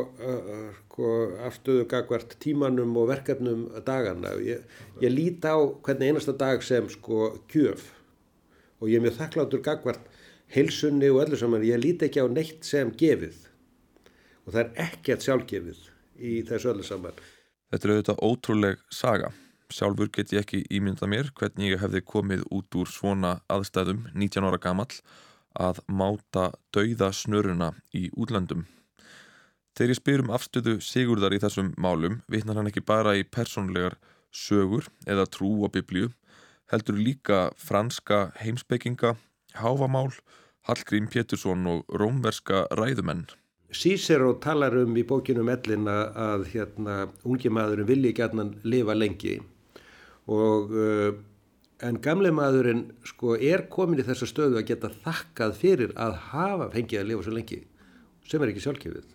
sko 0.87 1.09
afstöðu 1.49 1.87
gagvart 1.89 2.37
tímanum 2.41 2.93
og 2.97 3.09
verkefnum 3.09 3.65
dagana. 3.85 4.35
Ég, 4.41 4.61
ég 5.01 5.13
lít 5.13 5.45
á 5.45 5.57
hvernig 5.57 6.13
einasta 6.13 6.37
dag 6.37 6.61
sem 6.65 6.89
sko 6.93 7.31
gjöf 7.49 7.89
og 8.81 8.89
ég 8.89 8.99
er 8.99 9.05
mjög 9.05 9.19
þakkláttur 9.19 9.63
gagvart 9.65 10.09
heilsunni 10.51 11.09
og 11.13 11.21
öllu 11.25 11.39
saman, 11.39 11.63
ég 11.63 11.79
líti 11.79 12.09
ekki 12.09 12.25
á 12.25 12.27
neitt 12.27 12.65
sem 12.67 12.91
gefið 12.97 13.37
og 14.45 14.55
það 14.55 14.61
er 14.63 14.71
ekkert 14.87 15.25
sjálfgefið 15.25 15.85
í 16.17 16.41
þessu 16.47 16.73
öllu 16.73 16.85
saman. 16.85 17.15
Þetta 17.71 17.87
er 17.87 17.93
auðvitað 17.93 18.23
ótrúleg 18.27 18.81
saga. 18.91 19.31
Sjálfur 19.71 20.09
get 20.11 20.33
ég 20.35 20.43
ekki 20.43 20.65
ímynda 20.73 21.07
mér 21.07 21.29
hvernig 21.37 21.75
ég 21.75 21.79
hefði 21.79 22.01
komið 22.03 22.43
út 22.51 22.75
úr 22.75 22.89
svona 22.91 23.37
aðstæðum 23.53 24.09
19 24.11 24.49
ára 24.49 24.59
gamall 24.59 24.91
að 25.55 25.79
máta 25.87 26.49
dauða 26.75 27.11
snöruna 27.15 27.71
í 27.95 28.09
útlöndum. 28.11 28.65
Þegar 29.77 29.93
ég 29.93 29.99
spyr 30.01 30.23
um 30.25 30.33
afstöðu 30.35 30.73
Sigurðar 30.83 31.35
í 31.35 31.39
þessum 31.39 31.71
málum 31.79 32.19
vitnar 32.31 32.59
hann 32.59 32.67
ekki 32.67 32.83
bara 32.83 33.15
í 33.15 33.23
persónlegar 33.23 33.95
sögur 34.31 34.87
eða 35.07 35.27
trú 35.31 35.53
á 35.63 35.71
biblíu, 35.71 36.11
heldur 36.71 36.95
líka 36.95 37.49
franska 37.59 38.31
heimspekinga, 38.39 39.15
háfamál, 39.53 40.11
Hallgrím 40.61 41.07
Pétursson 41.09 41.65
og 41.67 41.85
rómverska 41.89 42.67
ræðumenn. 42.77 43.25
Cicero 43.73 44.35
talar 44.39 44.75
um 44.77 44.93
í 44.99 45.03
bókinu 45.07 45.43
Mellin 45.47 45.87
að, 45.89 46.45
hérna, 46.51 47.07
ungi 47.25 47.49
maðurinn 47.49 47.87
vilji 47.89 48.11
gætna 48.13 48.45
lifa 48.63 48.93
lengi. 48.93 49.39
Og 50.29 50.71
uh, 50.75 51.15
en 51.81 51.97
gamle 52.03 52.29
maðurinn 52.35 52.83
sko 53.07 53.33
er 53.39 53.65
komin 53.73 54.03
í 54.03 54.05
þessa 54.05 54.29
stöðu 54.29 54.59
að 54.59 54.67
geta 54.69 54.91
þakkað 55.01 55.57
fyrir 55.57 55.95
að 55.97 56.19
hafa 56.29 56.69
fengið 56.75 57.01
að 57.01 57.09
lifa 57.09 57.25
svo 57.25 57.35
lengi 57.39 57.61
sem 58.29 58.43
er 58.43 58.51
ekki 58.51 58.63
sjálfgefið. 58.67 59.07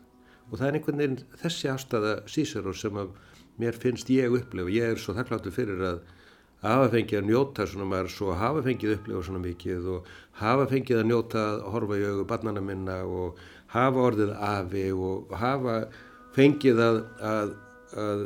Og 0.51 0.59
það 0.59 0.67
er 0.67 0.79
einhvern 0.79 1.03
veginn 1.03 1.21
þessi 1.41 1.71
afstæða 1.71 2.17
Cicero 2.31 2.75
sem 2.77 2.99
að 3.01 3.15
mér 3.61 3.79
finnst 3.81 4.11
ég 4.13 4.35
upplifa. 4.35 4.73
Ég 4.73 4.97
er 4.97 5.01
svo 5.01 5.15
þakkláttur 5.17 5.55
fyrir 5.55 5.85
að 5.93 6.03
hafa 6.65 6.89
fengið 6.93 7.21
að 7.21 7.29
njóta 7.31 7.67
svona 7.69 7.87
maður 7.91 8.11
svo 8.15 8.33
hafa 8.39 8.65
fengið 8.65 8.97
upplifa 8.97 9.23
svona 9.27 9.43
mikið 9.45 9.89
og 9.93 10.11
hafa 10.41 10.67
fengið 10.71 11.03
að 11.03 11.09
njóta 11.11 11.45
að 11.53 11.63
horfa 11.75 11.99
í 12.01 12.09
augu 12.09 12.27
barnana 12.33 12.65
minna 12.65 12.97
og 13.05 13.41
hafa 13.75 14.05
orðið 14.11 14.35
afi 14.49 14.85
og 14.95 15.37
hafa 15.37 15.77
fengið 16.37 16.83
að, 16.87 17.01
að, 17.31 17.55
að 18.03 18.25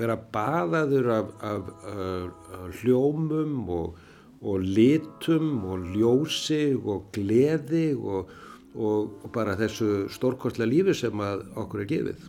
vera 0.00 0.18
baðaður 0.34 1.12
af, 1.16 1.34
af, 1.50 1.70
af, 1.92 2.40
af 2.60 2.80
hljómum 2.82 3.70
og, 3.80 4.00
og 4.46 4.66
litum 4.66 5.64
og 5.66 5.90
ljósi 5.94 6.64
og 6.76 7.10
gleði 7.16 7.88
og, 7.96 8.32
og, 8.76 9.14
og 9.24 9.30
bara 9.34 9.58
þessu 9.58 10.06
stórkostlega 10.12 10.70
lífi 10.70 10.96
sem 11.02 11.22
okkur 11.22 11.84
er 11.84 11.92
gefið. 11.94 12.26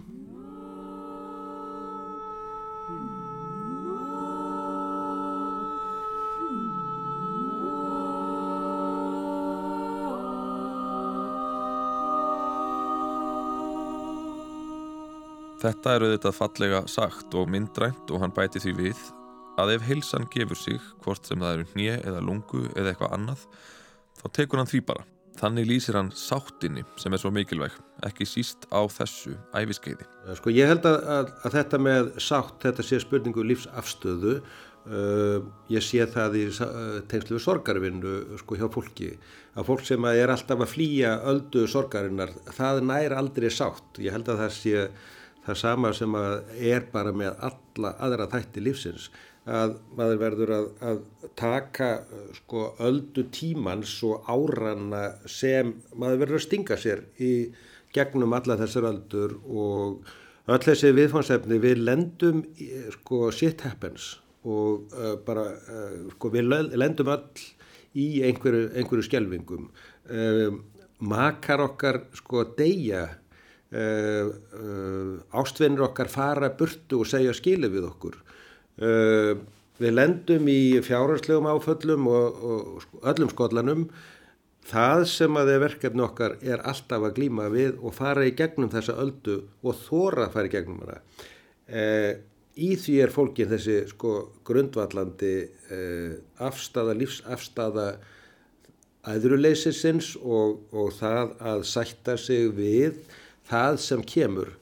Þetta 15.57 15.93
er 15.95 16.03
auðvitað 16.05 16.35
fallega 16.37 16.79
sagt 16.85 17.33
og 17.33 17.47
myndrænt 17.49 18.11
og 18.13 18.21
hann 18.21 18.33
bæti 18.35 18.61
því 18.61 18.73
við 18.77 18.99
að 19.57 19.71
ef 19.73 19.85
heilsan 19.87 20.27
gefur 20.29 20.59
sig, 20.59 20.77
hvort 21.01 21.25
sem 21.25 21.41
það 21.41 21.55
eru 21.55 21.65
hnje 21.71 21.95
eða 22.03 22.21
lungu 22.21 22.61
eða 22.75 22.91
eitthvað 22.91 23.15
annað, 23.17 23.45
þá 24.19 24.25
tekur 24.37 24.61
hann 24.61 24.69
því 24.69 24.83
bara. 24.91 25.07
Þannig 25.37 25.67
lýsir 25.69 25.97
hann 25.97 26.11
sáttinni 26.17 26.83
sem 27.01 27.13
er 27.13 27.21
svo 27.21 27.31
mikilvæg, 27.33 27.73
ekki 28.05 28.25
síst 28.29 28.69
á 28.69 28.85
þessu 28.89 29.33
æfiskeiði. 29.57 30.05
Sko 30.37 30.53
ég 30.53 30.69
held 30.69 30.85
að, 30.89 31.01
að, 31.15 31.33
að 31.45 31.57
þetta 31.57 31.81
með 31.89 32.13
sátt, 32.21 32.55
þetta 32.61 32.85
sé 32.85 33.01
spurningu 33.01 33.49
lífsafstöðu, 33.49 34.37
uh, 34.37 35.51
ég 35.73 35.89
sé 35.89 36.05
það 36.13 36.37
í 36.37 36.47
uh, 36.53 37.01
tengslu 37.09 37.39
við 37.39 37.45
sorgarvinnu 37.49 38.15
sko 38.45 38.61
hjá 38.61 38.69
fólki, 38.73 39.11
að 39.57 39.69
fólk 39.73 39.85
sem 39.89 40.09
er 40.13 40.37
alltaf 40.37 40.65
að 40.65 40.73
flýja 40.77 41.17
öldu 41.33 41.65
sorgarinnar, 41.69 42.33
það 42.57 42.85
nær 42.93 43.17
aldrei 43.25 43.49
sátt. 43.53 43.97
Ég 44.01 44.13
held 44.13 44.29
að 44.29 44.45
það 44.45 44.59
sé 44.61 44.89
það 45.47 45.61
sama 45.61 45.93
sem 45.95 46.19
er 46.19 46.85
bara 46.91 47.15
með 47.15 47.39
alla 47.49 47.95
aðra 48.03 48.29
þætti 48.33 48.63
lífsins 48.65 49.09
að 49.47 49.77
maður 49.95 50.17
verður 50.19 50.53
að, 50.57 50.65
að 50.83 51.01
taka 51.39 51.89
sko 52.35 52.63
öldu 52.83 53.23
tímans 53.31 53.93
og 54.03 54.27
áranna 54.27 55.03
sem 55.31 55.71
maður 55.95 56.23
verður 56.25 56.39
að 56.41 56.45
stinga 56.49 56.77
sér 56.81 57.03
í 57.23 57.31
gegnum 57.95 58.35
alla 58.35 58.57
þessar 58.59 58.89
öldur 58.89 59.37
og 59.47 60.09
öll 60.51 60.63
þessi 60.63 60.91
viðfánsefni 60.95 61.59
við 61.63 61.83
lendum 61.87 62.43
í, 62.59 62.69
sko 62.97 63.29
shit 63.35 63.63
happens 63.63 64.17
og 64.47 64.91
uh, 64.95 65.15
bara 65.23 65.47
uh, 65.55 65.95
sko 66.15 66.31
við 66.33 66.51
lendum 66.75 67.13
öll 67.15 67.45
í 67.97 68.07
einhverju, 68.27 68.73
einhverju 68.75 69.07
skjelvingum 69.07 69.69
uh, 70.11 70.59
makar 70.99 71.63
okkar 71.63 72.03
sko 72.19 72.43
deyja 72.57 73.07
Uh, 73.67 74.31
uh, 74.55 75.17
ástvinnir 75.35 75.83
okkar 75.89 76.07
fara 76.07 76.47
burtu 76.55 77.01
og 77.01 77.09
segja 77.09 77.33
skilu 77.35 77.67
við 77.67 77.89
okkur. 77.89 78.13
Uh, 78.79 79.33
við 79.75 79.91
lendum 79.91 80.47
í 80.47 80.79
fjárhanslegum 80.85 81.49
áföllum 81.51 82.07
og, 82.07 82.39
og 82.47 83.03
öllum 83.11 83.33
skollanum. 83.33 83.83
Það 84.67 85.03
sem 85.11 85.39
að 85.39 85.51
er 85.51 85.61
verkefni 85.65 86.05
okkar 86.05 86.37
er 86.39 86.63
alltaf 86.63 87.09
að 87.09 87.19
glýma 87.19 87.49
við 87.51 87.75
og 87.83 87.95
fara 87.95 88.23
í 88.27 88.33
gegnum 88.39 88.71
þessa 88.71 88.95
öldu 89.03 89.41
og 89.63 89.77
þóra 89.83 90.29
að 90.29 90.33
fara 90.37 90.49
í 90.49 90.55
gegnum 90.55 90.81
hana. 90.83 90.97
Í 92.57 92.71
því 92.81 92.97
er 93.03 93.13
fólkin 93.13 93.47
þessi 93.47 93.77
sko 93.93 94.11
grundvallandi 94.47 95.31
afstafa, 96.43 96.97
lífsafstafa 96.99 97.87
æðruleysisins 99.07 100.17
og, 100.19 100.65
og 100.75 100.91
það 100.99 101.31
að 101.53 101.63
sætta 101.71 102.17
sig 102.19 102.51
við 102.57 102.99
það 103.47 103.79
sem 103.83 104.03
kemur. 104.05 104.53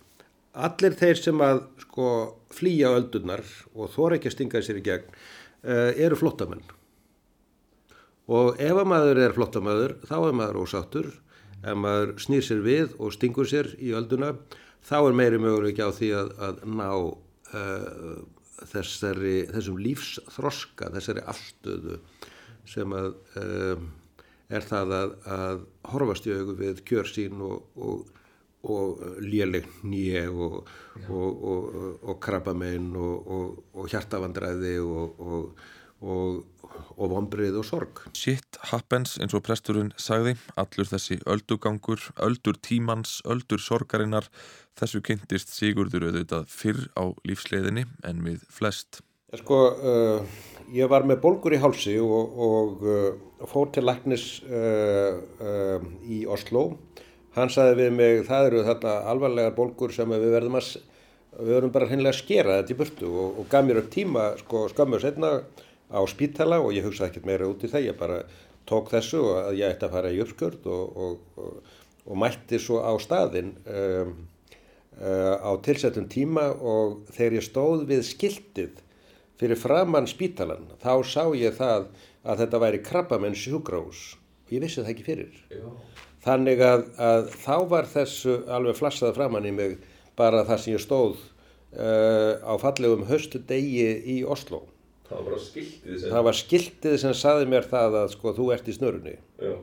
Allir 0.56 0.96
þeir 0.96 1.20
sem 1.20 1.42
að 1.44 1.66
sko 1.84 2.10
flýja 2.56 2.94
öldunar 2.96 3.44
og 3.74 3.92
þóra 3.92 4.20
ekki 4.20 4.32
að 4.32 4.38
stinga 4.38 4.64
sér 4.64 4.80
í 4.80 4.86
gegn 4.86 5.12
uh, 5.12 5.92
eru 5.92 6.16
flottamenn 6.20 6.64
og 8.26 8.62
ef 8.62 8.80
að 8.80 8.90
maður 8.90 9.22
er 9.22 9.36
flottamæður 9.36 9.96
þá 10.10 10.16
er 10.18 10.38
maður 10.40 10.62
ósáttur. 10.64 11.12
Ef 11.66 11.78
maður 11.78 12.16
snýr 12.22 12.46
sér 12.46 12.64
við 12.66 12.96
og 13.02 13.14
stingur 13.14 13.50
sér 13.50 13.72
í 13.82 13.92
ölduna 13.98 14.34
þá 14.86 14.98
er 15.00 15.18
meiri 15.18 15.42
möguleik 15.42 15.82
á 15.82 15.90
því 15.94 16.10
að, 16.18 16.32
að 16.48 16.64
ná 16.70 16.90
uh, 16.94 18.18
þessari, 18.72 19.38
þessum 19.52 19.80
lífsþroska 19.82 20.92
þessari 20.94 21.24
afstöðu 21.26 22.00
sem 22.70 22.94
að 22.98 23.14
uh, 23.42 23.88
er 24.54 24.66
það 24.66 24.94
að, 25.00 25.16
að 25.38 25.64
horfast 25.94 26.30
í 26.30 26.36
augu 26.36 26.58
við 26.60 26.84
kjör 26.86 27.10
sín 27.10 27.42
og, 27.46 27.66
og 27.78 28.06
og 28.66 29.02
léleg 29.22 29.68
nýje 29.86 30.26
og, 30.32 30.68
og, 31.10 31.44
og, 31.52 31.64
og 32.02 32.20
krabbamein 32.24 32.96
og 32.98 33.86
hjartavandræði 33.92 34.80
og 34.82 37.10
vombrið 37.12 37.60
og 37.62 37.66
sorg. 37.68 38.02
Shit 38.18 38.60
happens 38.72 39.20
eins 39.22 39.36
og 39.38 39.44
presturinn 39.46 39.94
sagði, 40.02 40.34
allur 40.60 40.88
þessi 40.90 41.16
öldugangur, 41.30 42.02
öldur 42.26 42.58
tímans, 42.60 43.20
öldur 43.26 43.62
sorgarinnar, 43.64 44.28
þessu 44.80 45.02
kynntist 45.06 45.54
Sigurður 45.56 46.10
auðvitað 46.10 46.50
fyrr 46.52 46.82
á 47.00 47.04
lífsleiðinni 47.28 47.84
en 48.08 48.24
við 48.26 48.40
flest. 48.52 49.02
Sko, 49.36 49.58
uh, 49.76 50.20
ég 50.72 50.88
var 50.92 51.04
með 51.08 51.22
bolgur 51.24 51.54
í 51.56 51.60
hálsi 51.60 51.98
og 52.00 52.84
uh, 52.86 53.10
fór 53.50 53.68
til 53.76 53.84
læknis 53.88 54.26
uh, 54.48 55.82
í 56.08 56.24
Oslo 56.32 56.62
og 56.70 56.78
hann 57.36 57.52
sagði 57.52 57.78
við 57.84 57.96
mig 57.96 58.26
það 58.28 58.50
eru 58.50 58.66
þarna 58.68 58.98
alvarlegar 59.12 59.56
bólgur 59.58 59.94
sem 59.96 60.12
við 60.16 60.32
verðum 60.34 60.60
að 60.60 60.70
við 61.36 61.52
verðum 61.52 61.74
bara 61.76 61.90
hennilega 61.90 62.16
að 62.16 62.22
skera 62.22 62.60
þetta 62.60 62.74
í 62.74 62.80
burtu. 62.80 63.12
Og, 63.12 63.40
og 63.42 63.50
gaf 63.52 63.66
mér 63.68 63.82
upp 63.82 63.90
tíma 63.94 64.28
sko 64.40 64.66
skammu 64.72 65.00
setna 65.04 65.32
á 65.92 66.00
spítala 66.10 66.62
og 66.64 66.72
ég 66.76 66.86
hugsaði 66.88 67.12
ekkert 67.12 67.28
meira 67.30 67.50
út 67.50 67.66
í 67.66 67.72
það. 67.72 67.90
Ég 67.90 68.00
bara 68.00 68.22
tók 68.70 68.90
þessu 68.94 69.22
og 69.24 69.42
að 69.42 69.60
ég 69.60 69.76
ætti 69.76 69.88
að 69.88 69.98
fara 69.98 70.14
í 70.14 70.22
uppskjörd 70.24 70.70
og, 70.72 71.04
og, 71.06 71.76
og 72.06 72.22
mætti 72.22 72.60
svo 72.62 72.80
á 72.82 72.94
staðin 73.04 73.54
um, 73.68 74.16
uh, 75.02 75.36
á 75.44 75.52
tilsettum 75.66 76.08
tíma 76.12 76.50
og 76.56 77.04
þegar 77.14 77.40
ég 77.40 77.46
stóð 77.46 77.86
við 77.92 78.06
skiltið 78.08 78.82
fyrir 79.36 79.60
framann 79.60 80.08
spítalan 80.08 80.70
þá 80.82 80.94
sá 81.04 81.24
ég 81.36 81.58
það 81.58 81.90
að 82.26 82.46
þetta 82.46 82.62
væri 82.64 82.82
krabbamenn 82.86 83.38
sjúgrós 83.38 84.16
og 84.16 84.56
ég 84.56 84.64
vissi 84.64 84.82
það 84.82 84.94
ekki 84.96 85.06
fyrir. 85.06 85.38
Já. 85.52 85.68
Þannig 86.26 86.62
að, 86.66 86.86
að 86.98 87.28
þá 87.44 87.56
var 87.70 87.90
þessu 87.90 88.40
alveg 88.50 88.80
flassað 88.80 89.18
framann 89.18 89.46
í 89.46 89.54
mig 89.54 89.78
bara 90.18 90.46
það 90.48 90.62
sem 90.64 90.74
ég 90.74 90.82
stóð 90.82 91.20
uh, 91.20 92.42
á 92.42 92.54
fallegum 92.62 93.06
höstu 93.10 93.42
degi 93.46 93.92
í 94.16 94.18
Oslo. 94.26 94.64
Það 95.06 95.30
var 95.30 95.42
skiltið 95.44 96.00
sem... 96.02 96.10
Það 96.10 96.28
var 96.28 96.40
skiltið 96.40 96.98
sem 97.04 97.16
saði 97.18 97.50
mér 97.52 97.70
það 97.70 97.98
að 98.02 98.12
sko 98.16 98.34
þú 98.40 98.50
ert 98.56 98.70
í 98.72 98.76
snörunni. 98.76 99.16
Já. 99.38 99.56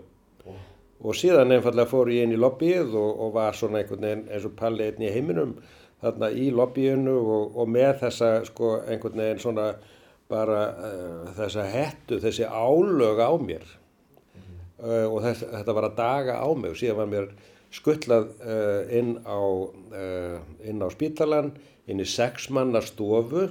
Og 1.03 1.18
síðan 1.18 1.51
einfallega 1.51 1.90
fór 1.90 2.12
ég 2.14 2.29
inn 2.29 2.37
í 2.37 2.38
lobbyið 2.38 2.92
og, 2.94 3.11
og 3.25 3.33
var 3.35 3.57
svona 3.59 3.81
einhvern 3.81 4.07
veginn 4.07 4.29
eins 4.31 4.46
og 4.46 4.55
palli 4.59 4.87
einn 4.87 5.03
í 5.03 5.11
heiminum 5.11 5.57
þarna 6.03 6.29
í 6.31 6.48
lobbyinu 6.55 7.16
og, 7.18 7.57
og 7.59 7.70
með 7.70 8.05
þessa 8.05 8.31
sko 8.46 8.77
einhvern 8.87 9.18
veginn 9.25 9.42
svona 9.42 9.72
bara 10.31 10.61
uh, 10.70 11.33
þessa 11.37 11.66
hettu, 11.68 12.20
þessi 12.22 12.46
álög 12.46 13.18
á 13.18 13.31
mér 13.42 13.66
uh, 14.83 15.07
og 15.09 15.21
þess, 15.25 15.47
þetta 15.53 15.75
var 15.77 15.88
að 15.88 15.99
daga 15.99 16.38
á 16.42 16.49
mig 16.59 16.75
og 16.75 16.79
síðan 16.81 17.01
var 17.01 17.11
mér 17.12 17.29
skuttlað 17.73 18.31
uh, 18.45 18.83
inn 18.92 19.14
á, 19.25 19.40
uh, 19.40 20.38
inn 20.68 20.83
á 20.85 20.88
spítalan, 20.92 21.53
inn 21.88 22.03
í 22.03 22.09
sexmanna 22.09 22.83
stofu 22.85 23.49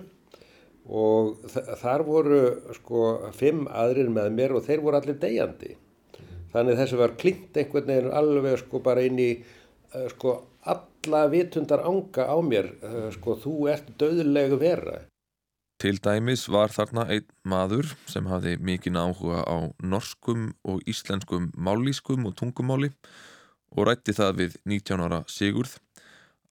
og 0.91 1.45
þar 1.81 2.03
voru 2.07 2.41
sko 2.75 3.31
fimm 3.37 3.67
aðrir 3.69 4.09
með 4.11 4.31
mér 4.33 4.55
og 4.57 4.65
þeir 4.65 4.81
voru 4.83 4.97
allir 4.97 5.19
degjandi. 5.21 5.75
Þannig 6.51 6.79
þessu 6.79 6.99
var 6.99 7.13
klint 7.21 7.55
einhvern 7.55 7.87
veginn 7.87 8.15
alveg 8.17 8.57
sko 8.63 8.81
bara 8.83 9.03
inn 9.05 9.19
í 9.21 9.29
sko 10.15 10.33
alla 10.67 11.21
vitundar 11.31 11.85
ánga 11.85 12.25
á 12.27 12.37
mér, 12.43 12.73
sko 13.15 13.37
þú 13.39 13.55
ert 13.71 13.93
döðlegu 14.01 14.57
vera. 14.59 14.97
Til 15.81 15.97
dæmis 15.97 16.43
var 16.53 16.69
þarna 16.69 17.07
einn 17.09 17.23
maður 17.49 17.87
sem 18.05 18.27
hafði 18.29 18.51
mikinn 18.61 18.99
áhuga 19.01 19.39
á 19.49 19.73
norskum 19.81 20.51
og 20.61 20.83
íslenskum 20.85 21.47
mállískum 21.57 22.27
og 22.29 22.35
tungumáli 22.37 22.91
og 23.73 23.87
rætti 23.89 24.13
það 24.13 24.35
við 24.43 24.59
19 24.69 25.01
ára 25.01 25.19
Sigurð 25.25 25.73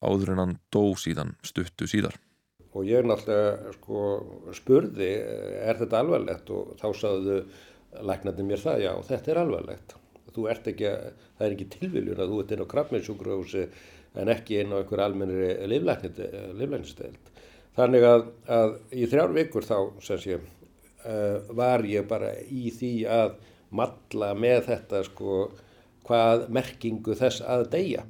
áður 0.02 0.32
en 0.34 0.42
hann 0.42 0.56
dó 0.74 0.82
síðan 0.98 1.36
stuttu 1.46 1.86
síðar. 1.86 2.18
Og 2.74 2.90
ég 2.90 3.06
náttúrulega 3.06 3.76
sko, 3.76 4.02
spurði, 4.58 5.12
er 5.62 5.78
þetta 5.78 6.02
alvarlegt? 6.02 6.50
Og 6.50 6.74
þá 6.82 6.88
sagðu 7.04 7.40
læknandi 8.10 8.50
mér 8.50 8.66
það, 8.66 8.82
já, 8.88 8.92
þetta 9.12 9.30
er 9.36 9.42
alvarlegt. 9.44 9.98
Ert 10.50 10.70
ekki, 10.74 10.90
það 11.38 11.46
er 11.46 11.54
ekki 11.54 11.70
tilviljun 11.76 12.26
að 12.26 12.34
þú 12.34 12.42
ert 12.42 12.56
inn 12.56 12.66
á 12.66 12.72
krabbmeinsjúkrahúsi 12.74 13.68
en 14.18 14.34
ekki 14.34 14.64
inn 14.64 14.74
á 14.74 14.82
einhver 14.82 15.06
almennri 15.06 15.54
liflæknisteild. 15.70 17.29
Þannig 17.80 18.04
að, 18.04 18.24
að 18.52 18.72
í 18.92 19.06
þrjár 19.08 19.30
vikur 19.32 19.64
þá 19.64 19.76
sé, 20.04 20.36
uh, 20.36 21.52
var 21.56 21.86
ég 21.88 22.08
bara 22.10 22.34
í 22.44 22.68
því 22.76 22.94
að 23.08 23.38
matla 23.72 24.34
með 24.36 24.66
þetta 24.66 25.04
sko, 25.06 25.36
hvað 26.04 26.48
merkingu 26.52 27.16
þess 27.16 27.40
að 27.46 27.68
deyja. 27.72 28.04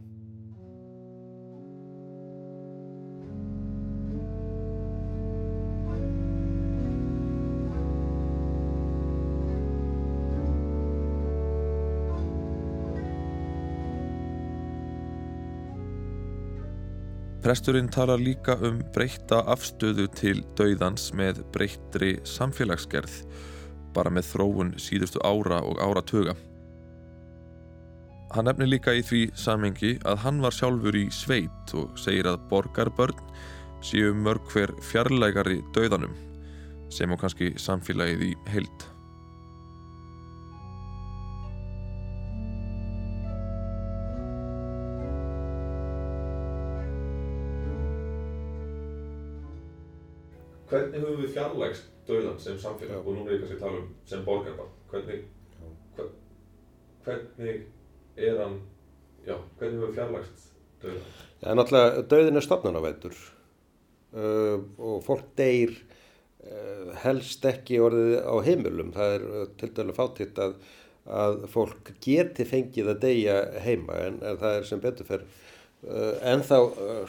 Presturinn 17.40 17.88
talar 17.88 18.20
líka 18.20 18.53
um 18.61 18.83
breyta 18.92 19.38
afstöðu 19.48 20.05
til 20.12 20.42
dauðans 20.59 21.07
með 21.16 21.38
breyttri 21.55 22.18
samfélagsgerð, 22.29 23.14
bara 23.96 24.12
með 24.12 24.29
þróun 24.35 24.74
síðustu 24.76 25.22
ára 25.24 25.62
og 25.64 25.81
áratuga. 25.81 26.35
Hann 28.35 28.44
nefnir 28.44 28.68
líka 28.68 28.92
í 28.92 29.00
því 29.00 29.22
samengi 29.33 29.94
að 30.05 30.20
hann 30.26 30.44
var 30.44 30.53
sjálfur 30.53 31.00
í 31.00 31.07
sveit 31.16 31.72
og 31.81 31.96
segir 31.98 32.29
að 32.29 32.44
borgarbörn 32.53 33.24
séu 33.81 34.12
mörg 34.12 34.44
hver 34.53 34.76
fjarlægari 34.90 35.62
dauðanum, 35.72 36.12
sem 36.92 37.09
og 37.09 37.24
kannski 37.24 37.55
samfélagið 37.57 38.29
í 38.29 38.35
heild. 38.53 38.90
Við 51.30 51.38
fjarlægst 51.38 51.90
dauðan 52.08 52.38
sem 52.42 52.58
samfélag. 52.60 53.04
Og 53.04 53.16
nú 53.16 53.26
er 53.26 53.36
ég 53.36 53.44
kannski 53.44 53.58
að 53.58 53.64
tala 53.64 53.80
um 53.80 53.90
sem 54.08 54.24
borgarbarn. 54.26 54.72
Hvernig, 54.90 55.20
hver, 55.96 56.08
hvernig 57.06 57.60
er 58.18 58.40
hann 58.40 58.56
já, 59.26 59.36
hvernig 59.58 59.78
höfum 59.78 59.86
við 59.86 59.98
fjarlægst 59.98 60.48
dauðan? 60.82 61.12
Já, 61.40 61.52
náttúrulega 61.56 62.02
dauðin 62.10 62.40
er 62.40 62.46
stopnarnavættur 62.46 63.20
uh, 64.16 64.56
og 64.90 65.04
fólk 65.06 65.30
deyr 65.38 65.76
uh, 65.76 66.90
helst 67.04 67.46
ekki 67.48 67.80
orðið 67.80 68.16
á 68.26 68.34
heimilum. 68.46 68.94
Það 68.96 69.16
er 69.16 69.28
uh, 69.28 69.44
til 69.60 69.70
dælu 69.76 69.96
fátitt 69.96 70.40
að, 70.42 70.56
að 71.06 71.44
fólk 71.52 71.94
geti 72.02 72.48
fengið 72.48 72.94
að 72.94 73.04
deyja 73.06 73.38
heima 73.64 74.02
en, 74.08 74.18
en 74.24 74.42
það 74.42 74.58
er 74.58 74.68
sem 74.68 74.82
betur 74.82 75.08
fer 75.08 75.24
uh, 75.24 76.16
en 76.32 76.42
þá 76.44 76.58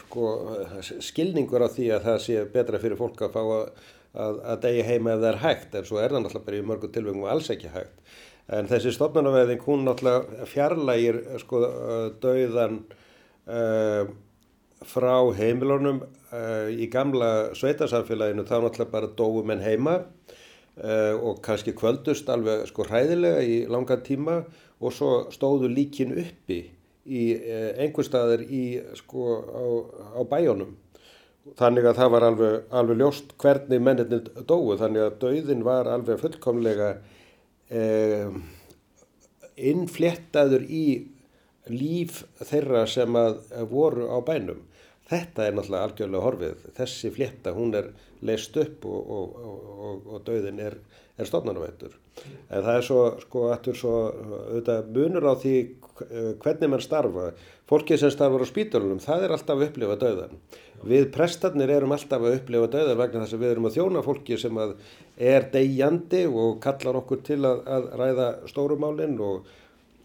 sko, 0.06 0.30
skilningur 1.02 1.66
á 1.66 1.68
því 1.74 1.90
að 1.98 2.06
það 2.06 2.22
sé 2.28 2.46
betra 2.54 2.80
fyrir 2.82 3.00
fólk 3.00 3.26
að 3.26 3.36
fá 3.36 3.42
að, 3.42 3.66
að, 4.14 4.42
að 4.54 4.60
deyja 4.66 4.88
heima 4.90 5.14
ef 5.14 5.22
það 5.22 5.30
er 5.30 5.40
hægt 5.44 5.78
en 5.78 5.88
svo 5.88 6.00
er 6.02 6.12
það 6.12 6.26
náttúrulega 6.26 6.48
bara 6.48 6.60
í 6.60 6.66
mörgum 6.70 6.92
tilvægum 6.96 7.30
alls 7.32 7.52
ekki 7.52 7.72
hægt. 7.72 8.02
En 8.52 8.68
þessi 8.68 8.92
stopnarnavæðing 8.96 9.62
hún 9.64 9.86
náttúrulega 9.86 10.50
fjarlægir 10.50 11.22
sko, 11.40 11.62
dauðan 12.20 12.82
Uh, 13.42 14.06
frá 14.86 15.16
heimilunum 15.34 16.04
uh, 16.30 16.68
í 16.70 16.86
gamla 16.90 17.50
sveitarsamfélaginu 17.58 18.44
þá 18.46 18.52
náttúrulega 18.62 18.92
bara 18.92 19.08
dóum 19.18 19.50
en 19.50 19.64
heima 19.64 19.94
uh, 19.98 21.14
og 21.18 21.40
kannski 21.42 21.74
kvöldust 21.74 22.30
alveg 22.30 22.68
sko 22.70 22.86
hræðilega 22.86 23.40
í 23.42 23.56
langan 23.66 24.04
tíma 24.06 24.36
og 24.78 24.94
svo 24.94 25.10
stóðu 25.34 25.72
líkin 25.74 26.14
uppi 26.22 26.60
í 27.02 27.24
einhver 27.82 28.06
staðar 28.06 28.44
í 28.46 28.78
sko 28.94 29.26
á, 29.42 29.64
á 30.14 30.20
bæjónum 30.22 30.76
þannig 31.58 31.88
að 31.88 31.98
það 31.98 32.12
var 32.14 32.26
alveg, 32.28 32.58
alveg 32.70 33.00
ljóst 33.00 33.32
hvernig 33.42 33.82
menninir 33.82 34.28
dóu 34.46 34.76
þannig 34.80 35.06
að 35.06 35.16
dauðin 35.24 35.64
var 35.66 35.90
alveg 35.90 36.20
fullkomlega 36.22 36.92
innfléttaður 39.72 40.66
í 40.68 40.84
líf 41.70 42.22
þeirra 42.42 42.84
sem 42.90 43.16
að 43.16 43.40
voru 43.70 44.08
á 44.10 44.18
bænum. 44.24 44.62
Þetta 45.12 45.46
er 45.46 45.56
náttúrulega 45.56 45.88
algjörlega 45.88 46.24
horfið. 46.24 46.64
Þessi 46.78 47.10
flétta 47.12 47.52
hún 47.56 47.74
er 47.76 47.90
leist 48.24 48.56
upp 48.56 48.86
og, 48.88 49.10
og, 49.16 49.36
og, 49.42 50.06
og 50.14 50.24
döðin 50.26 50.62
er, 50.62 50.78
er 51.18 51.28
stofnarnaveitur. 51.28 51.98
En 52.48 52.64
það 52.64 52.76
er 52.76 52.86
svo, 52.86 53.02
sko, 53.24 53.46
aftur 53.52 53.78
svo, 53.78 53.94
auðvitað 54.46 54.92
munur 54.96 55.28
á 55.28 55.34
því 55.42 55.56
hvernig 56.42 56.72
mann 56.72 56.84
starfa. 56.84 57.32
Fólkið 57.68 58.02
sem 58.02 58.12
starfar 58.14 58.44
á 58.44 58.48
spítalunum, 58.48 59.02
það 59.02 59.26
er 59.26 59.34
alltaf 59.36 59.66
upplifa 59.66 59.98
döðan. 60.00 60.38
Við 60.82 61.08
prestarnir 61.14 61.70
erum 61.70 61.92
alltaf 61.94 62.24
að 62.24 62.40
upplifa 62.40 62.70
döðan 62.72 62.98
vegna 62.98 63.24
þess 63.24 63.36
að 63.36 63.42
við 63.44 63.52
erum 63.54 63.68
að 63.68 63.76
þjóna 63.76 64.04
fólki 64.06 64.38
sem 64.40 64.56
að 64.58 64.72
er 65.32 65.48
degjandi 65.52 66.22
og 66.26 66.56
kallar 66.64 66.98
okkur 67.02 67.20
til 67.26 67.38
að, 67.46 67.60
að 67.70 67.90
ræða 68.00 68.30
stórumálinn 68.50 69.20
og 69.22 69.50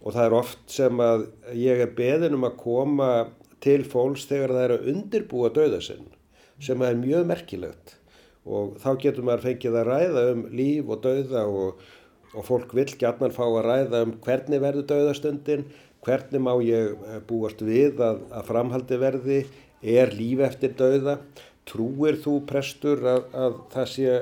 og 0.02 0.14
það 0.14 0.24
er 0.24 0.36
oft 0.38 0.72
sem 0.72 1.02
að 1.02 1.26
ég 1.58 1.82
er 1.82 1.94
beðin 1.96 2.38
um 2.38 2.46
að 2.48 2.58
koma 2.62 3.10
til 3.64 3.80
fólks 3.88 4.28
þegar 4.30 4.54
það 4.54 4.64
er 4.64 4.74
að 4.76 4.90
undirbúa 4.92 5.50
dauðasinn 5.54 6.06
sem 6.62 6.82
er 6.82 6.98
mjög 6.98 7.26
merkilegt. 7.28 7.94
Og 8.48 8.78
þá 8.82 8.90
getur 9.02 9.26
maður 9.26 9.44
fengið 9.48 9.76
að 9.78 9.90
ræða 9.90 10.24
um 10.32 10.44
líf 10.54 10.88
og 10.88 11.02
dauða 11.04 11.44
og, 11.50 11.82
og 12.32 12.46
fólk 12.46 12.72
vil 12.78 12.88
gætnan 13.00 13.34
fá 13.34 13.44
að 13.44 13.64
ræða 13.66 14.02
um 14.06 14.14
hvernig 14.24 14.62
verður 14.62 14.88
dauðastundin, 14.92 15.66
hvernig 16.06 16.42
má 16.42 16.52
ég 16.64 16.94
búast 17.28 17.60
við 17.66 18.00
að, 18.00 18.22
að 18.32 18.48
framhaldi 18.48 19.00
verði, 19.02 19.40
er 19.82 20.14
líf 20.16 20.42
eftir 20.46 20.74
dauða, 20.78 21.18
trúir 21.68 22.18
þú 22.22 22.40
prestur 22.48 23.04
að, 23.04 23.28
að 23.34 23.60
það 23.74 23.92
sé 23.92 24.18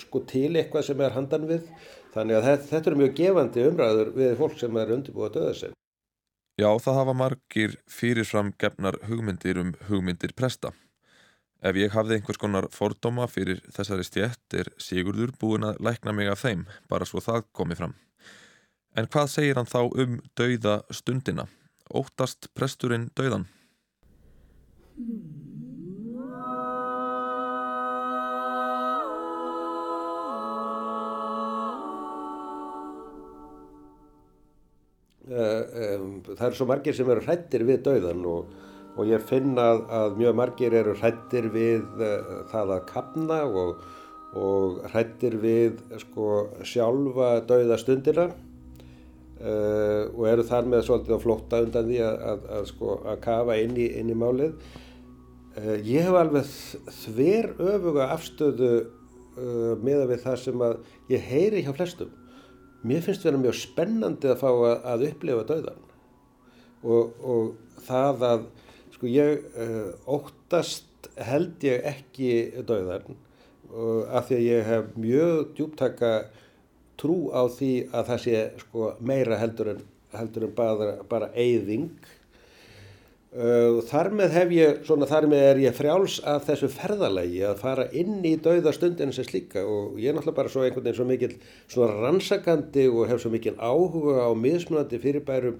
sko 0.00 0.20
til 0.28 0.50
eitthvað 0.56 0.88
sem 0.90 1.00
er 1.00 1.14
handan 1.16 1.46
við 1.48 1.68
Þannig 2.16 2.38
að 2.38 2.46
þetta, 2.48 2.66
þetta 2.70 2.90
er 2.90 2.96
mjög 2.96 3.10
gefandi 3.18 3.64
umræður 3.68 4.10
við 4.16 4.30
fólk 4.38 4.56
sem 4.56 4.76
er 4.80 4.92
undirbúið 4.94 5.26
að 5.26 5.34
döða 5.34 5.56
sig. 5.58 5.74
Já, 6.56 6.68
það 6.80 6.96
hafa 6.96 7.14
margir 7.20 7.74
fyrirfram 7.92 8.52
gefnar 8.56 8.96
hugmyndir 9.04 9.60
um 9.60 9.74
hugmyndir 9.90 10.32
presta. 10.32 10.70
Ef 11.60 11.76
ég 11.76 11.92
hafði 11.92 12.16
einhvers 12.16 12.40
konar 12.40 12.68
fordóma 12.72 13.26
fyrir 13.28 13.60
þessari 13.74 14.06
stjætt 14.08 14.56
er 14.56 14.70
Sigurður 14.80 15.34
búin 15.36 15.66
að 15.68 15.82
lækna 15.84 16.14
mig 16.16 16.30
af 16.32 16.40
þeim, 16.40 16.64
bara 16.88 17.08
svo 17.08 17.20
það 17.20 17.44
komi 17.52 17.76
fram. 17.76 17.92
En 18.96 19.08
hvað 19.12 19.28
segir 19.34 19.60
hann 19.60 19.68
þá 19.68 19.82
um 19.84 20.16
dauða 20.40 20.78
stundina? 20.96 21.44
Óttast 21.92 22.48
presturinn 22.56 23.10
dauðan? 23.12 23.44
Það 36.36 36.46
eru 36.46 36.56
svo 36.56 36.68
margir 36.70 36.96
sem 36.96 37.10
eru 37.12 37.24
hrættir 37.26 37.66
við 37.68 37.82
dauðan 37.84 38.24
og, 38.30 38.54
og 38.96 39.04
ég 39.10 39.20
finna 39.28 39.68
að, 39.74 39.84
að 39.98 40.16
mjög 40.22 40.40
margir 40.40 40.76
eru 40.80 40.96
hrættir 40.96 41.50
við 41.52 41.84
uh, 42.00 42.48
það 42.52 42.74
að 42.78 42.86
kapna 42.88 43.40
og, 43.44 43.84
og 44.32 44.80
hrættir 44.94 45.36
við 45.44 45.84
sko, 46.06 46.30
sjálfa 46.64 47.34
dauðastundina 47.50 48.30
uh, 49.40 50.02
og 50.12 50.26
eru 50.30 50.46
þar 50.48 50.68
með 50.72 50.84
svolítið 50.88 51.16
á 51.16 51.24
flótta 51.24 51.62
undan 51.66 51.88
því 51.88 52.02
að, 52.06 52.18
að, 52.32 52.44
að 52.58 52.68
sko, 52.72 52.98
kafa 53.24 53.56
inn 53.62 53.78
í, 53.78 53.88
inn 54.00 54.12
í 54.12 54.18
málið. 54.18 54.54
Uh, 55.56 55.74
ég 55.86 56.06
hef 56.06 56.20
alveg 56.20 56.52
þver 57.04 57.50
öfuga 57.72 58.12
afstöðu 58.16 58.76
meða 59.84 60.06
við 60.08 60.22
það 60.22 60.36
sem 60.40 60.62
að 60.64 60.76
ég 61.12 61.24
heyri 61.28 61.60
hjá 61.60 61.74
flestum 61.76 62.08
mér 62.86 63.02
finnst 63.04 63.24
vera 63.26 63.40
mjög 63.40 63.58
spennandi 63.58 64.30
að 64.30 64.40
fá 64.40 64.48
að, 64.50 64.74
að 64.92 65.04
upplifa 65.10 65.44
dauðan 65.48 65.84
og, 66.86 67.14
og 67.20 67.82
það 67.86 68.26
að 68.30 68.48
sko 68.94 69.10
ég 69.10 69.46
uh, 69.60 69.92
óttast 70.16 71.10
held 71.26 71.64
ég 71.66 71.86
ekki 71.92 72.30
dauðan 72.66 73.16
og 73.66 74.04
af 74.14 74.28
því 74.28 74.36
að 74.38 74.46
ég 74.46 74.68
hef 74.70 74.90
mjög 75.00 75.54
djúptaka 75.56 76.12
trú 77.00 77.18
á 77.32 77.44
því 77.52 77.72
að 77.92 78.10
það 78.10 78.22
sé 78.24 78.44
sko 78.62 78.92
meira 79.00 79.40
heldur 79.40 79.74
en, 79.74 79.82
heldur 80.16 80.48
en 80.48 80.54
bara, 80.56 80.92
bara 81.10 81.32
eyðing 81.34 81.90
Uh, 83.36 83.82
þar 83.84 84.08
með 84.16 84.32
hef 84.32 84.52
ég, 84.54 84.76
svona 84.86 85.04
þar 85.10 85.26
með 85.28 85.42
er 85.44 85.58
ég 85.60 85.74
frjáls 85.76 86.14
af 86.24 86.46
þessu 86.46 86.70
ferðalagi 86.72 87.42
að 87.44 87.58
fara 87.60 87.84
inn 87.92 88.22
í 88.24 88.30
dauða 88.40 88.72
stundinu 88.72 89.12
sem 89.12 89.26
slíka 89.26 89.60
og 89.60 89.98
ég 90.00 90.08
er 90.08 90.16
náttúrulega 90.16 90.38
bara 90.38 90.52
svo 90.54 90.62
einhvern 90.64 90.86
veginn 90.86 90.96
svo 90.96 91.04
mikil 91.10 91.34
svona 91.68 91.98
rannsakandi 91.98 92.86
og 92.88 93.10
hef 93.10 93.20
svo 93.20 93.34
mikil 93.34 93.52
áhuga 93.60 94.24
á 94.24 94.32
mismunandi 94.40 95.02
fyrirbærum 95.02 95.58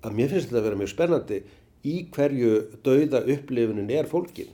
að 0.00 0.16
mér 0.16 0.32
finnst 0.32 0.48
þetta 0.48 0.62
að 0.62 0.68
vera 0.70 0.80
mjög 0.80 0.92
spennandi 0.94 1.42
í 1.84 1.98
hverju 2.16 2.54
dauða 2.86 3.24
upplifunin 3.36 3.92
er 3.92 4.08
fólkin. 4.08 4.48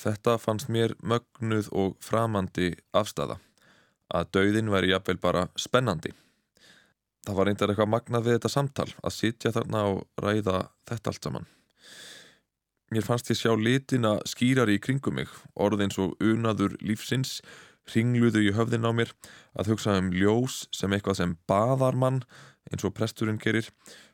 Þetta 0.00 0.38
fannst 0.40 0.72
mér 0.72 0.96
mögnuð 1.04 1.68
og 1.76 1.98
framandi 2.00 2.72
afstæða. 2.96 3.42
Að 4.10 4.32
dauðin 4.34 4.72
væri 4.72 4.90
jafnvel 4.90 5.20
bara 5.22 5.46
spennandi. 5.58 6.12
Það 7.26 7.36
var 7.36 7.48
reyndar 7.50 7.70
eitthvað 7.70 7.90
magnað 7.92 8.26
við 8.26 8.36
þetta 8.38 8.50
samtal 8.50 8.88
að 9.04 9.16
sitja 9.16 9.52
þarna 9.54 9.86
og 9.92 10.04
ræða 10.24 10.60
þetta 10.88 11.12
allt 11.12 11.26
saman. 11.26 11.48
Mér 12.90 13.04
fannst 13.06 13.28
ég 13.30 13.38
sjá 13.38 13.52
litina 13.54 14.16
skýrari 14.26 14.78
í 14.78 14.80
kringum 14.82 15.20
mig, 15.20 15.28
orðins 15.54 15.98
og 16.02 16.16
unaður 16.18 16.72
lífsins, 16.82 17.36
ringluðu 17.92 18.42
í 18.48 18.54
höfðin 18.56 18.88
á 18.88 18.92
mér, 18.96 19.12
að 19.54 19.70
hugsa 19.70 19.94
um 20.00 20.08
ljós 20.10 20.64
sem 20.74 20.90
eitthvað 20.90 21.20
sem 21.20 21.36
baðar 21.50 21.94
mann, 21.94 22.18
eins 22.70 22.86
og 22.86 22.96
presturinn 22.96 23.38
gerir, 23.38 23.68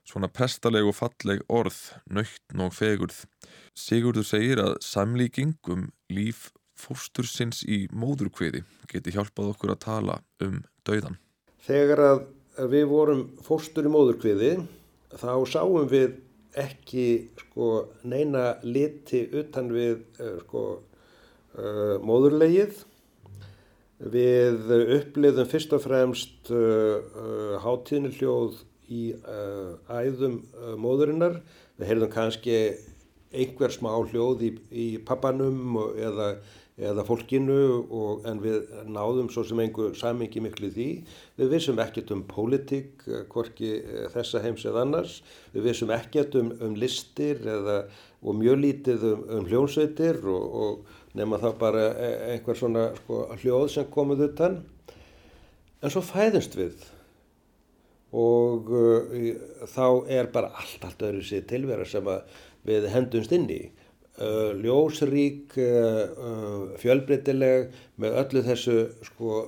svona 0.05 0.29
prestaleg 0.29 0.85
og 0.85 0.97
falleg 0.99 1.41
orð, 1.49 1.79
nöytn 2.05 2.67
og 2.67 2.75
fegurð. 2.77 3.23
Sigurður 3.73 4.29
segir 4.29 4.61
að 4.61 4.77
samlíking 4.85 5.57
um 5.73 5.89
líf 6.13 6.51
fóstursins 6.87 7.65
í 7.67 7.85
móðurkviði 7.93 8.63
geti 8.91 9.15
hjálpað 9.15 9.53
okkur 9.55 9.75
að 9.75 9.83
tala 9.85 10.19
um 10.45 10.61
dauðan. 10.87 11.19
Þegar 11.67 12.03
að 12.07 12.25
við 12.73 12.87
vorum 12.91 13.23
fóstur 13.45 13.89
í 13.89 13.93
móðurkviði 13.93 14.53
þá 15.17 15.33
sáum 15.51 15.89
við 15.91 16.21
ekki 16.57 17.07
sko, 17.37 17.71
neina 18.09 18.57
liti 18.65 19.27
utan 19.37 19.69
við 19.75 20.01
uh, 20.21 20.39
sko, 20.45 20.63
uh, 21.59 21.97
móðurlegið. 22.05 22.85
Við 23.97 24.73
uppliðum 24.99 25.49
fyrst 25.49 25.73
og 25.73 25.81
fremst 25.87 26.51
uh, 26.53 27.57
hátíðniljóð 27.65 28.59
í 28.93 29.17
æðum 29.91 30.37
móðurinnar. 30.79 31.41
Við 31.75 31.89
heyrðum 31.91 32.13
kannski 32.13 32.59
einhver 33.35 33.73
smá 33.75 33.91
hljóð 33.97 34.45
í, 34.47 34.51
í 34.71 34.87
pappanum 35.03 35.75
eða, 35.99 36.37
eða 36.77 37.07
fólkinu 37.09 37.61
og, 37.89 38.27
en 38.29 38.41
við 38.43 38.67
náðum 38.93 39.31
svo 39.33 39.47
sem 39.49 39.61
einhver 39.63 39.95
samingi 39.97 40.43
miklu 40.45 40.69
því. 40.75 40.89
Við 41.41 41.55
vissum 41.55 41.81
ekkert 41.81 42.13
um 42.13 42.25
pólitík, 42.29 43.07
hvorki 43.33 43.79
þessa 44.13 44.43
heims 44.45 44.67
eða 44.69 44.85
annars. 44.85 45.21
Við 45.55 45.71
vissum 45.71 45.93
ekkert 45.97 46.37
um, 46.37 46.53
um 46.61 46.77
listir 46.77 47.41
eða, 47.41 47.79
og 48.21 48.37
mjög 48.37 48.61
lítið 48.65 49.07
um, 49.09 49.25
um 49.39 49.49
hljónsveitir 49.49 50.21
og, 50.29 50.59
og 50.61 51.17
nema 51.17 51.41
þá 51.41 51.49
bara 51.61 51.87
einhver 52.35 52.59
svona 52.61 52.91
sko, 53.01 53.23
hljóð 53.41 53.71
sem 53.73 53.89
komið 53.93 54.27
utan. 54.29 54.61
En 55.81 55.93
svo 55.93 56.05
fæðumst 56.05 56.59
við 56.59 56.85
og 58.17 58.69
uh, 58.71 59.33
þá 59.69 59.87
er 60.13 60.29
bara 60.33 60.53
allt, 60.61 60.85
allt 60.85 61.03
öðru 61.09 61.25
sér 61.27 61.49
tilvera 61.49 61.89
sem 61.89 62.07
við 62.67 62.87
hendumst 62.93 63.33
inn 63.33 63.49
í. 63.51 63.65
Uh, 64.17 64.55
ljósrík, 64.65 65.53
uh, 65.61 66.71
fjölbreytileg 66.81 67.75
með 68.01 68.15
öllu 68.23 68.43
þessu 68.47 68.77
sko, 69.05 69.43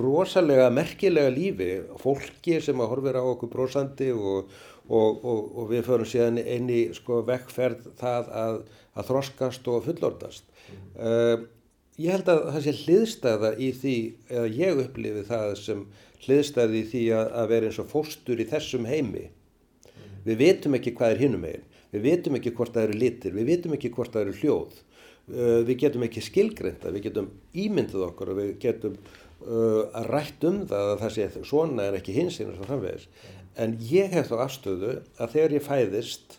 rosalega 0.00 0.70
merkilega 0.72 1.28
lífi, 1.34 1.66
fólki 2.00 2.62
sem 2.64 2.80
að 2.80 2.88
horfir 2.94 3.18
á 3.20 3.24
okkur 3.28 3.50
brósandi 3.52 4.08
og, 4.14 4.48
og, 4.88 5.18
og, 5.20 5.42
og 5.60 5.66
við 5.68 5.84
förum 5.84 6.08
síðan 6.08 6.40
inn 6.40 6.70
í 6.72 6.82
sko, 6.96 7.20
vekkferð 7.28 7.90
það 8.00 8.30
að, 8.44 8.56
að 8.96 9.10
þroskast 9.10 9.68
og 9.68 9.84
fullordast. 9.84 10.48
Mm. 10.96 11.44
Ég 12.00 12.16
held 12.16 12.30
að 12.32 12.40
það 12.54 12.64
sé 12.64 12.74
hliðstæða 12.78 13.50
í 13.60 13.68
því, 13.82 13.96
eða 14.32 14.46
ég 14.62 14.80
upplifi 14.86 15.26
það 15.28 15.52
sem 15.60 15.84
hliðstæði 16.24 16.80
í 16.80 16.88
því 16.88 17.04
að, 17.18 17.28
að 17.42 17.52
vera 17.52 17.68
eins 17.68 17.82
og 17.82 17.90
fóstur 17.92 18.40
í 18.40 18.48
þessum 18.48 18.88
heimi. 18.88 19.26
Mm. 19.28 20.16
Við 20.30 20.40
veitum 20.40 20.78
ekki 20.78 20.94
hvað 20.96 21.18
er 21.18 21.22
hinnum 21.26 21.44
eigin, 21.50 21.68
við 21.92 22.06
veitum 22.06 22.38
ekki 22.38 22.54
hvort 22.56 22.74
það 22.74 22.88
eru 22.88 22.98
litir, 23.02 23.36
við 23.36 23.50
veitum 23.52 23.76
ekki 23.76 23.92
hvort 23.94 24.14
það 24.14 24.26
eru 24.26 24.34
hljóð, 24.40 24.78
uh, 24.78 25.60
við 25.68 25.78
getum 25.84 26.06
ekki 26.08 26.24
skilgreinda, 26.24 26.92
við 26.94 27.08
getum 27.08 27.30
ímyndið 27.52 28.06
okkur 28.08 28.32
og 28.32 28.40
við 28.40 28.52
getum 28.62 28.98
uh, 28.98 30.04
rætt 30.08 30.46
um 30.48 30.62
það 30.70 30.92
að 30.92 31.02
það 31.04 31.16
sé 31.16 31.46
svona 31.48 31.88
er 31.88 31.98
ekki 32.00 32.16
hins 32.16 32.40
einu 32.40 32.56
svo 32.56 32.68
framvegis. 32.68 33.08
En 33.60 33.74
ég 33.84 34.14
hef 34.16 34.30
þá 34.30 34.46
afstöðu 34.46 34.94
að 35.20 35.34
þegar 35.34 35.56
ég 35.58 35.66
fæðist 35.66 36.38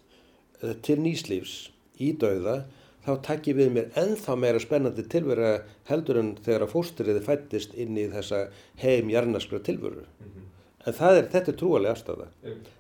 uh, 0.64 0.74
til 0.86 0.98
nýslífs 1.04 1.58
í 2.02 2.14
dauða, 2.18 2.64
þá 3.04 3.12
takk 3.26 3.52
ég 3.52 3.60
við 3.60 3.74
mér 3.76 4.00
ennþá 4.00 4.38
meira 4.40 4.62
spennandi 4.64 5.04
tilveru 5.12 5.58
heldur 5.90 6.22
en 6.22 6.34
þegar 6.40 6.66
að 6.66 6.72
fóstriði 6.72 7.22
fættist 7.26 7.76
inn 7.76 8.00
í 8.00 8.08
þessa 8.10 8.48
heim 8.82 9.12
jarnaskra 9.12 9.60
tilveru. 9.60 10.06
-hmm. 10.08 10.50
En 10.84 10.94
er, 10.94 11.28
þetta 11.32 11.52
er 11.52 11.58
trúalega 11.60 11.96
afstöða 11.96 12.28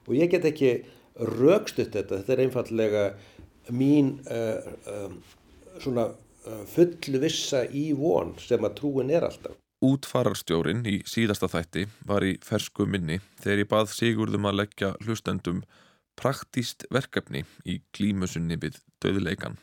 og 0.08 0.14
ég 0.16 0.32
get 0.32 0.46
ekki 0.48 0.72
raukstutt 1.20 1.94
þetta, 1.94 2.20
þetta 2.22 2.34
er 2.36 2.44
einfallega 2.46 3.04
mín 3.74 4.16
uh, 4.28 4.74
um, 4.90 5.18
svona 5.82 6.10
uh, 6.12 6.64
full 6.70 7.20
vissa 7.22 7.64
í 7.70 7.92
von 7.98 8.34
sem 8.42 8.64
að 8.64 8.80
trúin 8.82 9.14
er 9.14 9.28
alltaf. 9.28 9.58
Útfararstjórin 9.84 10.86
í 10.88 11.02
síðasta 11.08 11.50
þætti 11.52 11.88
var 12.08 12.24
í 12.24 12.38
fersku 12.44 12.88
minni 12.88 13.20
þegar 13.42 13.64
ég 13.64 13.72
bað 13.72 13.90
Sigurðum 13.92 14.48
að 14.48 14.62
leggja 14.62 14.94
hlustendum 15.04 15.64
praktíst 16.20 16.86
verkefni 16.94 17.44
í 17.68 17.82
klímusunni 17.96 18.56
við 18.62 18.80
döðleikan. 19.04 19.58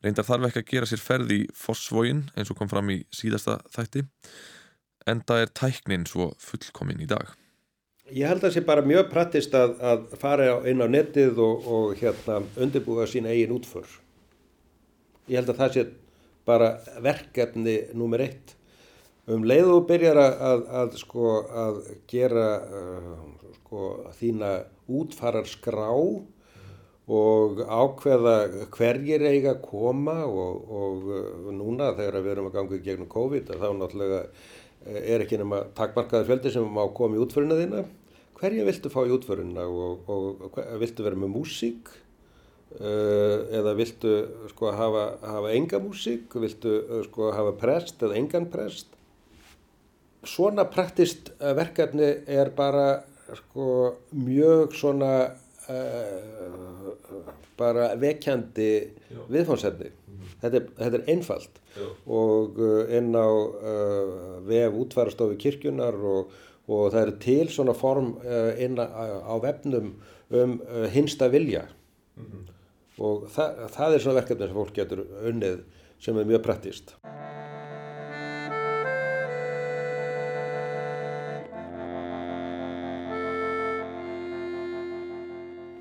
Reyndar 0.00 0.24
þarf 0.24 0.48
ekki 0.48 0.62
að 0.62 0.70
gera 0.70 0.88
sér 0.88 1.02
ferð 1.02 1.34
í 1.34 1.40
Fossvógin 1.56 2.24
eins 2.38 2.52
og 2.52 2.60
kom 2.60 2.70
fram 2.70 2.92
í 2.92 3.02
síðasta 3.12 3.58
þætti 3.74 4.06
en 5.10 5.24
það 5.26 5.44
er 5.44 5.54
tæknin 5.58 6.06
svo 6.08 6.30
fullkomin 6.40 7.02
í 7.02 7.08
dag. 7.10 7.34
Ég 8.10 8.26
held 8.26 8.40
að 8.40 8.48
það 8.48 8.54
sé 8.56 8.62
bara 8.66 8.86
mjög 8.86 9.10
prattist 9.12 9.54
að, 9.54 9.74
að 9.86 10.06
fara 10.18 10.52
inn 10.70 10.82
á 10.82 10.88
netið 10.90 11.38
og, 11.42 11.66
og 11.70 11.98
hérna, 12.00 12.40
undirbúa 12.58 13.06
sín 13.06 13.28
eigin 13.30 13.54
útför. 13.54 13.86
Ég 15.30 15.38
held 15.38 15.52
að 15.52 15.60
það 15.60 15.76
sé 15.76 15.84
bara 16.48 16.70
verkefni 17.04 17.76
nummer 17.94 18.22
eitt. 18.24 18.56
Um 19.30 19.44
leið 19.46 19.70
og 19.76 19.86
byrjar 19.86 20.18
að, 20.18 20.40
að, 20.48 20.62
að 20.80 20.94
sko, 20.98 21.26
gera 22.10 22.46
uh, 22.66 23.12
sko, 23.60 23.90
þína 24.18 24.54
útfararskrá 24.90 25.90
og 27.10 27.60
ákveða 27.62 28.34
hverjir 28.74 29.22
eiga 29.28 29.54
að 29.54 29.62
koma 29.68 30.16
og, 30.26 30.66
og 30.82 31.06
uh, 31.14 31.52
núna 31.54 31.92
þegar 31.98 32.24
við 32.24 32.32
erum 32.34 32.50
að 32.50 32.58
ganga 32.58 32.80
í 32.80 32.82
gegnum 32.88 33.12
COVID 33.12 33.54
þá 33.54 33.68
náttúrulega 33.78 34.20
uh, 34.24 34.98
er 34.98 35.22
ekki 35.22 35.38
nema 35.38 35.62
takkmarkaður 35.78 36.30
fjöldi 36.32 36.54
sem 36.56 36.66
má 36.66 36.82
koma 36.96 37.20
í 37.20 37.22
útföruna 37.22 37.60
þína. 37.60 37.86
Hverja 38.40 38.64
viltu 38.64 38.88
fá 38.88 39.02
í 39.04 39.10
útföruna 39.12 39.66
og, 39.68 40.06
og, 40.08 40.46
og 40.48 40.54
viltu 40.80 41.04
vera 41.04 41.18
með 41.20 41.34
músík 41.34 41.90
uh, 41.92 43.44
eða 43.52 43.74
viltu 43.76 44.14
sko 44.54 44.70
hafa, 44.72 45.02
hafa 45.20 45.52
enga 45.52 45.80
músík, 45.84 46.32
viltu 46.40 46.72
uh, 46.80 47.02
sko 47.04 47.28
hafa 47.36 47.52
prest 47.60 48.00
eða 48.00 48.16
engan 48.16 48.48
prest. 48.48 48.96
Svona 50.24 50.64
praktist 50.72 51.34
uh, 51.36 51.52
verkefni 51.58 52.14
er 52.32 52.52
bara 52.56 53.02
sko 53.42 53.68
mjög 54.16 54.72
svona 54.80 55.14
uh, 55.68 56.90
bara 57.60 57.92
vekjandi 58.00 58.72
viðfónsefni. 59.28 59.92
Mm. 59.92 60.28
Þetta, 60.40 60.60
þetta 60.80 60.96
er 60.96 61.10
einfalt 61.12 61.60
Já. 61.76 61.88
og 62.08 62.56
inn 62.96 63.12
á 63.12 63.28
uh, 63.28 64.38
vef 64.48 64.80
útfærastofi 64.80 65.36
kirkjunar 65.44 66.00
og, 66.00 66.32
og 66.70 66.92
það 66.94 67.02
eru 67.02 67.16
til 67.24 67.50
svona 67.50 67.74
form 67.74 68.12
inn 68.62 68.78
á, 68.78 68.86
á 69.26 69.34
vefnum 69.42 69.94
um 70.30 70.60
hinsta 70.94 71.28
vilja 71.28 71.64
mm 72.16 72.24
-hmm. 72.24 72.44
og 72.98 73.26
það, 73.34 73.66
það 73.76 73.94
er 73.94 73.98
svona 73.98 74.20
verkefni 74.20 74.46
sem 74.46 74.56
fólk 74.56 74.74
getur 74.74 75.06
unnið 75.26 75.58
sem 75.98 76.18
er 76.18 76.24
mjög 76.24 76.42
praktist. 76.42 76.94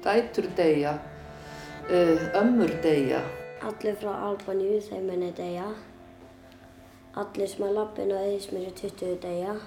dætur 0.10 0.44
deyja, 0.58 0.94
uh, 1.90 2.42
ömmur 2.42 2.72
deyja. 2.84 3.22
Allir 3.62 3.96
frá 4.02 4.14
Albaníu, 4.28 4.80
þeim 4.82 5.10
henni 5.12 5.32
deyja. 5.38 5.68
Allir 7.20 7.50
sem 7.52 7.66
að 7.68 7.76
lappin 7.78 8.14
á 8.16 8.18
eðismeri 8.24 8.72
20 8.80 9.20
deyja. 9.22 9.58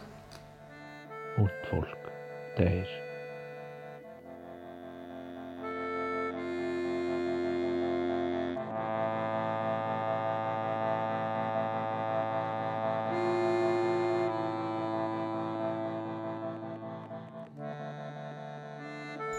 Út 1.39 1.67
fólk 1.71 2.13
deyr. 2.57 2.89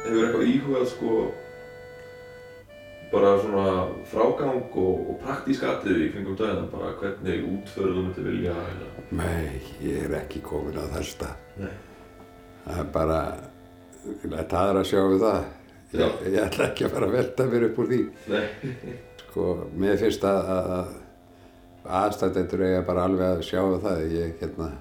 hefur 0.04 0.26
eitthvað 0.26 0.50
íhugað 0.50 0.88
sko 0.92 1.12
bara 3.14 3.38
svona 3.44 3.93
frágang 4.14 4.62
og, 4.80 5.10
og 5.10 5.18
praktísk 5.24 5.66
atriði 5.68 6.08
í 6.08 6.12
kringum 6.14 6.38
döðan, 6.40 6.70
bara 6.72 6.94
hvernig 7.00 7.48
útförðu 7.50 7.96
þú 7.96 8.04
myndi 8.06 8.26
vilja 8.28 8.54
eða... 8.74 8.92
Nei, 9.20 9.62
ég 9.84 10.06
er 10.06 10.16
ekki 10.22 10.42
komin 10.46 10.78
á 10.78 10.86
þess 10.94 11.16
stað. 11.18 11.42
Nei. 11.62 11.74
Það 12.64 12.82
er 12.84 12.92
bara, 12.94 13.20
ég 14.10 14.28
læt 14.32 14.56
aðra 14.60 14.84
að 14.84 14.90
sjá 14.92 15.02
um 15.04 15.18
það. 15.24 15.50
Ég, 15.94 16.14
ég 16.34 16.40
ætla 16.42 16.70
ekki 16.70 16.88
að 16.88 16.94
fara 16.96 17.10
að 17.10 17.18
velta 17.18 17.50
mér 17.50 17.68
upp 17.68 17.82
úr 17.84 17.90
því. 17.92 18.00
Nei. 18.32 18.46
Sko, 19.24 19.50
mér 19.82 20.00
finnst 20.02 20.26
að, 20.30 20.54
að, 20.54 20.72
að 20.78 22.00
aðstættendur 22.04 22.66
eiga 22.68 22.82
bara 22.88 23.06
alveg 23.10 23.28
að 23.36 23.46
sjá 23.50 23.62
um 23.66 23.78
það. 23.84 24.08
Ég, 24.14 24.34
hérna, 24.40 24.72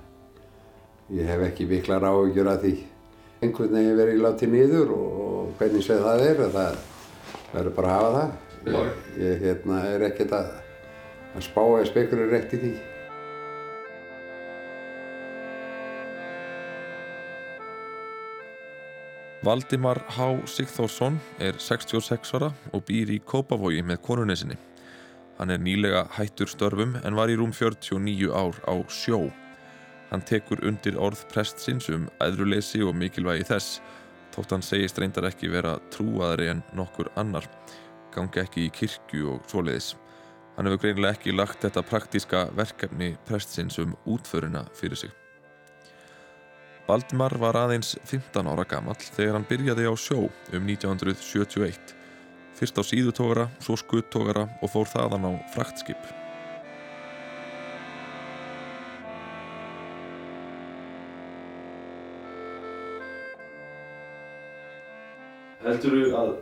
ég 1.18 1.29
hef 1.33 1.45
ekki 1.49 1.68
miklar 1.73 2.09
áhugjur 2.09 2.53
að 2.53 2.66
því. 2.66 2.77
Einhvern 3.42 3.75
veginn 3.75 3.99
verið 3.99 4.23
látið 4.23 4.53
niður 4.55 4.95
og, 4.95 5.21
og 5.27 5.53
hvernig 5.59 5.85
sem 5.85 6.01
það 6.05 6.25
er, 6.29 6.42
að 6.47 6.57
það 6.61 6.81
verður 7.53 7.79
bara 7.81 7.92
að 7.92 7.99
hafa 7.99 8.16
það. 8.21 8.51
Ég, 8.62 9.40
hérna, 9.42 9.81
er 9.90 10.05
ekkert 10.07 10.33
að, 10.37 10.51
að 11.35 11.44
spá 11.48 11.62
eða 11.64 11.87
spekulur 11.88 12.29
rétt 12.31 12.53
í 12.55 12.61
því. 12.62 12.72
Valdimar 19.42 19.98
H. 20.14 20.29
Sigþórsson 20.46 21.18
er 21.42 21.59
66 21.59 22.37
ára 22.38 22.53
og 22.70 22.85
býr 22.87 23.11
í 23.11 23.18
Kópavogi 23.18 23.83
með 23.83 23.98
konunesinni. 24.07 24.59
Hann 25.40 25.51
er 25.51 25.59
nýlega 25.59 26.05
hættur 26.14 26.46
störfum 26.46 26.94
en 27.03 27.18
var 27.18 27.33
í 27.33 27.35
rúm 27.40 27.51
49 27.51 28.31
ár 28.31 28.62
á 28.70 28.79
sjó. 28.87 29.25
Hann 30.12 30.22
tekur 30.22 30.62
undir 30.62 30.94
orð 30.94 31.25
prestsins 31.33 31.90
um 31.90 32.07
æðruleysi 32.22 32.85
og 32.87 32.94
mikilvægi 32.94 33.48
þess, 33.51 33.81
þótt 34.31 34.55
hann 34.55 34.62
segist 34.62 35.03
reyndar 35.03 35.27
ekki 35.33 35.51
vera 35.51 35.81
trúaðri 35.90 36.53
en 36.53 36.62
nokkur 36.79 37.11
annar, 37.18 37.48
gangi 38.14 38.42
ekki 38.42 38.66
í 38.66 38.72
kirkju 38.75 39.35
og 39.35 39.48
svoleiðis. 39.51 39.94
Hann 40.57 40.68
hefur 40.68 40.83
greinilega 40.85 41.16
ekki 41.16 41.33
lagt 41.33 41.64
þetta 41.64 41.83
praktíska 41.88 42.44
verkefni 42.57 43.14
prestsins 43.29 43.79
um 43.81 43.96
útföruna 44.05 44.66
fyrir 44.77 45.01
sig. 45.01 45.12
Valdimar 46.88 47.33
var 47.40 47.57
aðeins 47.57 47.94
15 48.05 48.48
ára 48.53 48.66
gamall 48.68 48.98
þegar 49.01 49.38
hann 49.38 49.48
byrjaði 49.48 49.87
á 49.88 49.94
sjó 49.96 50.27
um 50.27 50.66
1971. 50.68 51.94
Fyrst 52.59 52.77
á 52.77 52.83
síðutógara, 52.85 53.46
svo 53.64 53.79
skuttógara 53.81 54.44
og 54.61 54.75
fór 54.75 54.90
þaðan 54.90 55.31
á 55.31 55.33
fraktskip. 55.55 56.11
Heldur 65.62 65.94
þú 65.96 66.16
að 66.18 66.33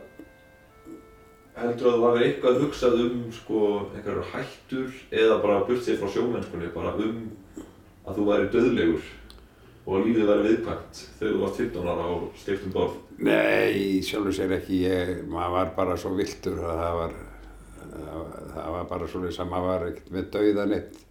heldur 1.61 1.89
að 1.91 1.97
þú 1.97 2.05
hafi 2.07 2.25
eitthvað 2.25 2.61
hugsað 2.65 2.99
um 3.05 3.23
sko 3.35 3.61
einhverjar 3.95 4.29
hættur 4.33 4.99
eða 5.11 5.39
bara 5.43 5.63
burt 5.67 5.83
sér 5.85 5.99
frá 6.01 6.11
sjómennskunni 6.13 6.71
bara 6.75 6.93
um 6.97 7.23
að 8.05 8.17
þú 8.17 8.27
væri 8.29 8.49
döðlegur 8.55 9.09
og 9.85 9.95
að 9.97 10.07
lífið 10.07 10.29
væri 10.29 10.47
viðkvæmt 10.47 11.01
þegar 11.19 11.33
þú 11.33 11.41
varst 11.41 11.61
15 11.61 11.91
ára 11.91 12.09
og 12.13 12.25
stiftum 12.37 12.73
borð? 12.75 12.97
Nei, 13.21 14.01
sjálfur 14.05 14.35
sér 14.35 14.55
ekki. 14.57 14.81
Ég, 14.85 15.13
maður 15.29 15.55
var 15.57 15.71
bara 15.77 15.97
svo 15.99 16.13
viltur 16.17 16.59
að 16.65 16.81
það 16.81 16.97
var, 16.99 17.15
það 17.91 18.35
það 18.55 18.75
var 18.75 18.91
bara 18.91 19.09
svo 19.09 19.23
að 19.29 19.49
maður 19.51 19.67
var 19.69 19.87
ekkert 19.89 20.11
með 20.15 20.29
dauða 20.35 20.67
neitt, 20.71 21.01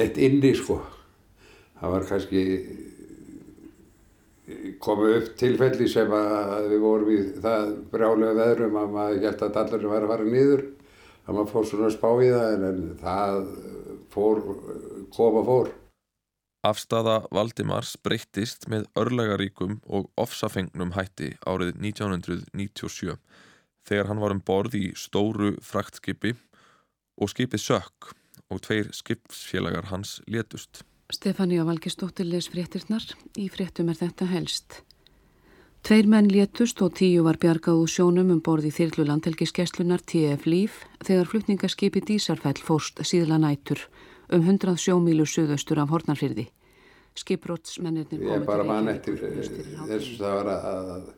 neitt 0.00 0.22
inni 0.28 0.54
sko. 0.56 0.80
Það 1.80 1.94
var 1.94 2.08
kannski 2.10 2.42
komið 4.80 5.16
upp 5.16 5.32
tilfelli 5.40 5.88
sem 5.90 6.12
að 6.16 6.70
við 6.72 6.84
vorum 6.84 7.10
í 7.12 7.18
það 7.44 7.72
brjálega 7.92 8.38
veðrum 8.38 8.78
að 8.80 8.94
maður 8.96 9.26
held 9.26 9.44
að 9.46 9.54
dallarinn 9.56 9.92
væri 9.92 10.08
að 10.08 10.14
fara 10.14 10.30
niður. 10.30 10.64
Það 11.26 11.36
maður 11.36 11.52
fór 11.52 11.68
svona 11.68 11.88
að 11.90 11.96
spá 11.96 12.08
í 12.10 12.30
það 12.32 12.66
en, 12.70 12.80
það 13.00 13.38
fór, 14.14 14.42
kom 15.14 15.38
og 15.40 15.50
fór. 15.50 15.72
Afstafa 16.66 17.16
Valdimars 17.32 17.94
breyttist 18.04 18.66
með 18.68 18.84
örlagaríkum 19.00 19.78
og 19.88 20.10
ofsafengnum 20.20 20.92
hætti 20.92 21.32
árið 21.48 21.72
1997 21.80 23.16
þegar 23.88 24.10
hann 24.10 24.20
var 24.20 24.34
um 24.34 24.42
borð 24.44 24.76
í 24.76 24.86
stóru 24.92 25.54
fraktskipi 25.64 26.34
og 27.20 27.32
skipið 27.32 27.64
sökk 27.64 28.12
og 28.50 28.60
tveir 28.66 28.90
skipsfélagar 28.96 29.88
hans 29.88 30.18
létust. 31.10 31.16
Stefania 31.16 31.64
Valgestóttir 31.64 32.26
les 32.26 32.48
fréttirnar. 32.48 33.02
Í 33.36 33.48
fréttum 33.48 33.88
er 33.88 33.96
þetta 33.96 34.26
helst. 34.26 34.82
Tveir 35.82 36.06
menn 36.06 36.28
létust 36.28 36.80
og 36.82 36.94
tíu 36.94 37.24
var 37.24 37.38
bjargað 37.38 37.80
úr 37.80 37.88
sjónum 37.88 38.30
um 38.30 38.40
borð 38.40 38.66
í 38.66 38.70
þyrlu 38.70 39.06
landhelgiskeslunar 39.06 40.00
TF 40.04 40.46
Líf 40.46 40.84
þegar 41.02 41.26
flutningaskipi 41.26 42.00
Dísarfell 42.00 42.60
fórst 42.60 43.00
síðla 43.02 43.38
nætur 43.38 43.88
um 44.30 44.42
100 44.42 44.76
sjómílu 44.76 45.24
suðaustur 45.26 45.80
af 45.80 45.88
Hortnarfyrði. 45.88 46.50
Skiprótsmennirnir 47.16 48.20
Ég 48.20 48.44
bara 48.44 48.62
man 48.62 48.88
eftir 48.88 49.16
þess 49.16 50.20
að 50.20 50.20
það 50.20 50.36
var 50.36 50.52
að, 50.52 51.08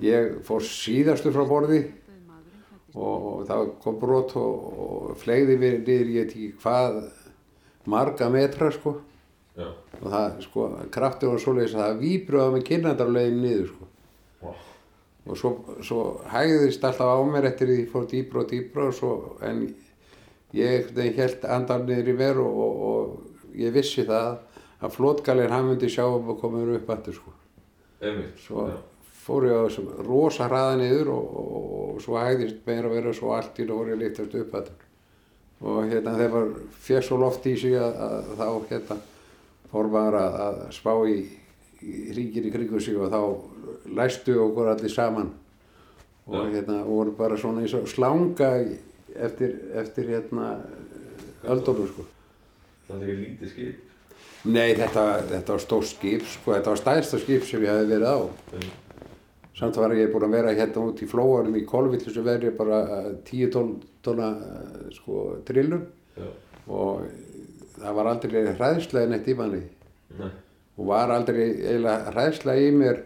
ég 0.00 0.38
fór 0.46 0.62
síðastur 0.62 1.34
frá 1.34 1.44
borði 1.44 1.82
og, 2.94 3.18
og 3.18 3.44
það 3.50 3.74
kom 3.82 3.98
brot 3.98 4.36
og, 4.38 4.72
og 4.86 5.18
flegði 5.18 5.58
við 5.58 5.78
niður 5.82 6.14
ég 6.14 6.28
ekki 6.30 6.52
hvað 6.62 7.02
marga 7.86 8.28
metra 8.32 8.70
sko 8.74 8.96
Já. 9.56 9.68
og 10.02 10.08
það 10.12 10.40
sko 10.44 10.64
kraftur 10.92 11.32
var 11.32 11.40
svoleiðis 11.42 11.74
að 11.76 11.84
það 11.86 12.00
víbruða 12.04 12.54
með 12.56 12.64
kynnadarlegin 12.70 13.42
niður 13.44 13.68
sko 13.74 13.92
Wow. 14.44 14.52
og 15.32 15.38
svo, 15.40 15.50
svo 15.82 16.00
hægðist 16.28 16.82
alltaf 16.84 17.08
á 17.08 17.18
mér 17.24 17.46
eftir 17.48 17.70
því 17.72 17.86
fór 17.90 18.04
dýbra 18.10 18.42
og 18.42 18.50
dýbra 18.50 18.88
og 18.90 18.94
svo 18.98 19.12
en 19.48 19.62
ég 20.54 20.90
held 21.16 21.46
andan 21.48 21.86
niður 21.88 22.10
í 22.12 22.16
veru 22.18 22.44
og, 22.44 22.58
og, 22.60 22.82
og 22.90 23.56
ég 23.56 23.72
vissi 23.74 24.04
það 24.06 24.36
að 24.84 24.92
flótgalinn 24.98 25.50
hann 25.50 25.70
myndi 25.70 25.88
sjá 25.90 26.04
um 26.04 26.28
og 26.34 26.38
koma 26.42 26.60
upp 26.76 26.90
aftur 26.92 27.16
sko 27.16 27.32
Einmitt. 28.04 28.36
svo 28.44 28.68
Já. 28.68 28.76
fór 29.24 29.48
ég 29.48 29.56
á 29.56 29.64
þessum 29.66 29.88
rosa 30.06 30.50
hraða 30.50 30.76
niður 30.82 31.10
og, 31.16 31.32
og, 31.40 31.56
og 31.96 32.02
svo 32.04 32.20
hægðist 32.20 32.60
meira 32.68 32.90
að 32.90 32.98
vera 33.00 33.14
svo 33.16 33.32
allt 33.34 33.56
í 33.58 33.66
og 33.70 33.80
fór 33.80 33.94
ég 33.94 34.02
litast 34.04 34.36
upp 34.36 34.54
aftur 34.60 34.85
og 35.60 35.86
hérna 35.88 36.16
þegar 36.18 36.32
var 36.34 36.48
fjess 36.86 37.12
og 37.14 37.22
loft 37.22 37.46
í 37.48 37.54
sig 37.58 37.76
að, 37.80 38.00
að 38.06 38.30
þá 38.40 38.48
hérna 38.70 38.98
fór 39.72 39.90
maður 39.92 40.18
að, 40.20 40.38
að 40.46 40.58
spá 40.76 40.92
í, 41.08 41.16
í 41.82 41.96
ringin 42.16 42.48
í 42.48 42.52
kringum 42.54 42.82
sig 42.82 42.98
og 43.00 43.12
þá 43.12 43.20
læstu 43.96 44.36
okkur 44.42 44.72
allir 44.72 44.92
saman 44.92 45.32
og 46.26 46.50
hérna 46.50 46.82
voru 46.86 47.14
bara 47.16 47.38
svona 47.38 47.62
eins 47.62 47.74
og 47.78 47.88
slanga 47.88 48.50
eftir, 49.14 49.56
eftir 49.78 50.10
hérna 50.10 50.56
öldunum 51.46 51.88
sko. 51.90 52.06
Það 52.86 52.96
er 52.96 53.04
ekki 53.04 53.20
lítið 53.22 53.52
skip. 53.52 53.82
Nei, 54.46 54.74
þetta, 54.78 55.04
þetta 55.30 55.54
var 55.54 55.62
stórt 55.62 55.88
skip 55.90 56.26
sko, 56.30 56.52
þetta 56.54 56.72
var 56.72 56.82
stærsta 56.82 57.22
skip 57.22 57.46
sem 57.46 57.64
ég 57.64 57.72
hefði 57.72 57.94
verið 57.94 58.10
á. 58.10 58.18
Samt 59.56 59.78
var 59.80 59.94
ég 59.96 60.10
búinn 60.12 60.26
að 60.28 60.34
vera 60.36 60.56
hérna 60.56 60.82
út 60.90 61.00
í 61.00 61.08
flóanum 61.08 61.54
í 61.56 61.64
kolvillu 61.68 62.12
sem 62.12 62.24
verið 62.26 62.56
bara 62.58 62.82
eh, 62.98 63.12
10 63.24 63.52
tonn, 63.54 63.70
tonna 64.04 64.28
eh, 64.36 64.82
sko, 64.92 65.22
trillum 65.48 65.86
Já. 66.16 66.28
og 66.68 67.06
það 67.78 67.96
var 67.98 68.10
aldrei 68.12 68.42
hræðslega 68.50 69.12
neitt 69.12 69.30
í 69.32 69.36
manni 69.38 69.62
Nei. 70.18 70.30
og 70.76 70.90
var 70.90 71.12
aldrei 71.14 71.42
eiginlega 71.46 72.12
hræðslega 72.12 72.68
í 72.68 72.76
mér 72.76 73.02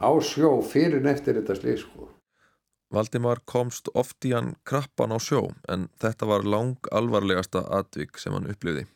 á 0.00 0.10
sjó 0.24 0.52
fyrir 0.64 1.00
en 1.00 1.12
eftir 1.12 1.36
þetta 1.40 1.56
slið 1.56 1.82
sko. 1.84 2.08
Valdimar 2.90 3.40
komst 3.46 3.88
oft 3.94 4.24
í 4.26 4.32
hann 4.34 4.56
krappan 4.66 5.14
á 5.14 5.18
sjó 5.22 5.44
en 5.70 5.88
þetta 6.02 6.26
var 6.26 6.44
lang 6.44 6.90
alvarlegasta 6.90 7.62
atvik 7.78 8.18
sem 8.18 8.34
hann 8.34 8.48
upplifði. 8.50 8.88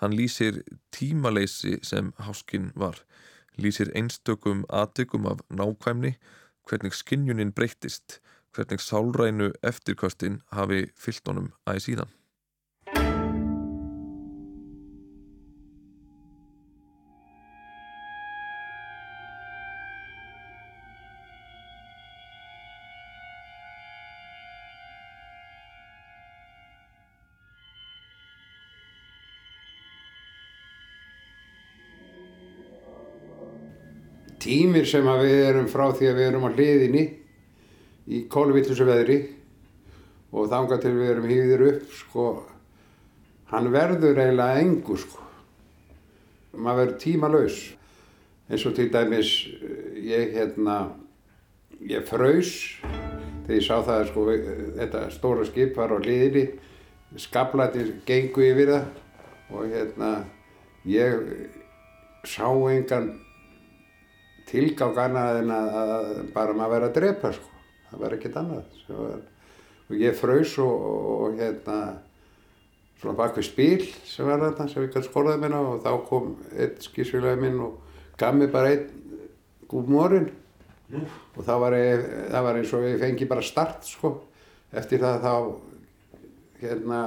Hann 0.00 0.16
lýsir 0.16 0.62
tímaleysi 0.94 1.78
sem 1.84 2.12
háskinn 2.20 2.70
var, 2.76 2.98
lýsir 3.58 3.92
einstökum 3.94 4.64
atvikum 4.68 5.26
af 5.26 5.40
nákvæmni, 5.50 6.16
hvernig 6.68 6.94
skinnjunin 6.94 7.52
breyttist, 7.52 8.20
hvernig 8.54 8.80
sálrænu 8.80 9.52
eftirkostin 9.62 10.40
hafi 10.52 10.86
fyllt 10.96 11.28
honum 11.28 11.52
aðeins 11.66 11.88
síðan. 11.88 12.15
Tímir 34.46 34.84
sem 34.86 35.06
að 35.10 35.24
við 35.26 35.40
erum 35.48 35.64
frá 35.66 35.88
því 35.90 36.06
að 36.06 36.18
við 36.20 36.28
erum 36.28 36.44
á 36.46 36.50
hliðinni 36.54 37.00
í 38.14 38.20
kolvillusu 38.30 38.84
veðri 38.86 39.16
og 40.30 40.46
þangað 40.52 40.84
til 40.84 40.92
við 40.94 41.10
erum 41.10 41.26
hýðir 41.26 41.64
upp 41.66 41.96
sko, 41.98 42.26
hann 43.50 43.72
verður 43.74 44.20
eiginlega 44.22 44.60
engu 44.62 44.98
sko. 45.02 45.24
Maður 46.54 46.78
verður 46.78 47.00
tímalaus. 47.02 47.58
Eins 48.46 48.68
og 48.70 48.78
til 48.78 48.86
dæmis 48.94 49.32
eh, 49.50 49.98
ég 50.12 50.38
hérna, 50.38 50.78
ég 51.82 52.06
fraus 52.06 52.54
þegar 52.84 53.58
ég 53.58 53.66
sá 53.66 53.82
það 53.82 54.06
sko, 54.12 54.30
þetta 54.78 55.04
stóra 55.18 55.50
skip 55.50 55.74
var 55.74 55.90
á 55.90 55.98
liðinni, 56.06 56.46
skablatir 57.18 57.96
gengu 58.06 58.46
yfir 58.46 58.76
það 58.76 59.54
og 59.58 59.74
hérna 59.74 60.16
ég 60.86 61.18
sá 62.22 62.46
engan 62.46 63.14
tilgang 64.46 64.98
annað 65.02 65.40
en 65.42 65.54
að, 65.54 65.78
að 65.82 66.10
bara 66.34 66.56
maður 66.56 66.74
verið 66.76 66.88
að 66.88 66.98
drepa 67.00 67.32
sko, 67.36 67.64
það 67.90 68.02
var 68.04 68.16
ekkert 68.16 68.38
annað. 68.42 68.82
Var, 68.90 69.24
og 69.86 70.02
ég 70.02 70.18
frös 70.18 70.56
og, 70.62 70.86
og, 70.90 71.08
og 71.26 71.40
hérna 71.40 71.80
svona 73.00 73.16
bak 73.18 73.36
við 73.36 73.48
spil 73.50 73.86
sem 74.08 74.28
var 74.28 74.40
þarna 74.42 74.68
sem 74.70 74.86
gæti 74.88 75.04
skólaði 75.10 75.42
minna 75.42 75.60
og 75.60 75.82
þá 75.84 75.90
kom 76.08 76.32
einn 76.56 76.78
skísfélagi 76.82 77.42
minn 77.42 77.60
og 77.62 78.00
gaf 78.18 78.34
mér 78.34 78.52
bara 78.54 78.72
einn 78.72 78.88
gúm 79.68 79.90
morinn 79.92 80.30
og 81.36 81.42
það 81.44 81.62
var, 81.62 81.76
ég, 81.76 82.04
það 82.32 82.46
var 82.46 82.58
eins 82.60 82.74
og 82.76 82.86
ég 82.86 83.00
fengi 83.02 83.28
bara 83.28 83.44
start 83.44 83.86
sko. 83.88 84.12
Eftir 84.76 85.00
það 85.02 85.24
þá 85.24 85.34
hérna 86.62 87.00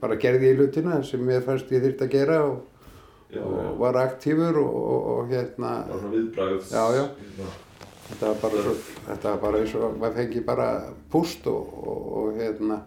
bara 0.00 0.18
gerði 0.20 0.52
ég 0.52 0.60
hlutina 0.60 1.00
sem 1.06 1.32
ég 1.32 1.44
fannst 1.46 1.72
ég 1.74 1.82
þurfti 1.84 2.06
að 2.06 2.14
gera 2.14 2.38
og, 2.46 2.60
Já, 3.30 3.42
og 3.46 3.78
var 3.78 3.98
aktífur 4.00 4.56
og, 4.58 4.70
og, 4.74 5.10
og 5.14 5.28
hérna 5.30 5.72
Það 5.86 5.92
var 5.92 6.56
svona 6.66 6.86
já. 6.96 7.04
Hérna. 7.20 7.50
þetta 8.10 8.26
var 8.26 8.38
bara, 8.42 8.62
svo, 8.64 8.72
þetta 9.06 9.30
var 9.30 9.42
bara 9.44 9.60
eins 9.60 9.74
og 9.78 9.98
maður 10.00 10.16
fengi 10.18 10.40
bara 10.48 10.68
púst 11.12 11.46
og, 11.46 11.74
og, 11.78 12.00
og 12.20 12.40
hérna 12.40 12.80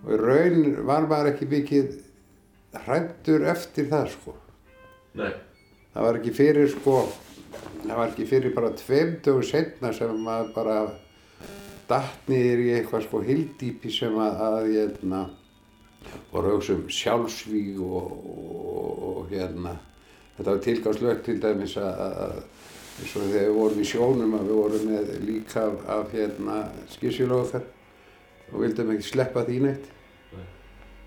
og 0.00 0.14
í 0.16 0.18
raun 0.18 0.64
var 0.88 1.06
maður 1.10 1.32
ekki 1.34 1.50
mikið 1.52 1.92
hrættur 2.86 3.46
eftir 3.50 3.90
það 3.90 4.08
sko 4.16 4.34
Nei. 5.20 5.32
það 5.94 6.06
var 6.06 6.18
ekki 6.20 6.34
fyrir 6.34 6.70
sko 6.72 6.96
það 7.84 7.94
var 7.96 8.08
ekki 8.08 8.26
fyrir 8.30 8.54
bara 8.56 8.72
tveim 8.78 9.16
dögum 9.24 9.46
setna 9.46 9.92
sem 9.94 10.18
maður 10.24 10.52
bara 10.56 10.78
datt 11.90 12.30
niður 12.30 12.64
í 12.64 12.72
eitthvað 12.78 13.06
sko 13.06 13.22
hildýpi 13.26 13.90
sem 13.94 14.18
að, 14.22 14.42
að 14.46 14.72
hérna 14.74 15.22
voru 16.32 16.56
hugsa 16.56 16.74
um 16.78 16.88
sjálfsvíg 16.88 17.80
og, 17.80 18.12
og, 18.26 19.02
og 19.10 19.30
hérna 19.30 19.76
þetta 20.36 20.50
var 20.50 20.62
tilgáðslögt 20.64 21.24
til 21.26 21.40
dæmis 21.42 21.76
að, 21.80 22.00
að 22.24 22.36
eins 23.00 23.14
og 23.16 23.26
þegar 23.26 23.46
við 23.46 23.54
vorum 23.56 23.80
í 23.80 23.88
sjónum 23.88 24.36
að 24.36 24.48
við 24.48 24.58
vorum 24.60 24.88
með 24.90 25.12
líka 25.24 25.66
af, 25.66 25.84
af 25.96 26.14
hérna 26.14 26.56
skissjulóðferð 26.94 28.50
og 28.50 28.64
vildum 28.64 28.94
ekki 28.94 29.08
sleppa 29.08 29.44
því 29.46 29.58
neitt 29.66 29.86
Nei. 30.34 30.46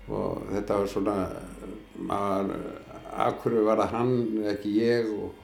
og 0.08 0.46
þetta 0.52 0.78
var 0.80 0.92
svona 0.94 1.16
maður, 2.10 2.64
akkur 3.26 3.58
var 3.66 3.82
það 3.84 3.94
hann 3.98 4.16
ekki 4.54 4.78
ég 4.78 5.12
og, 5.12 5.36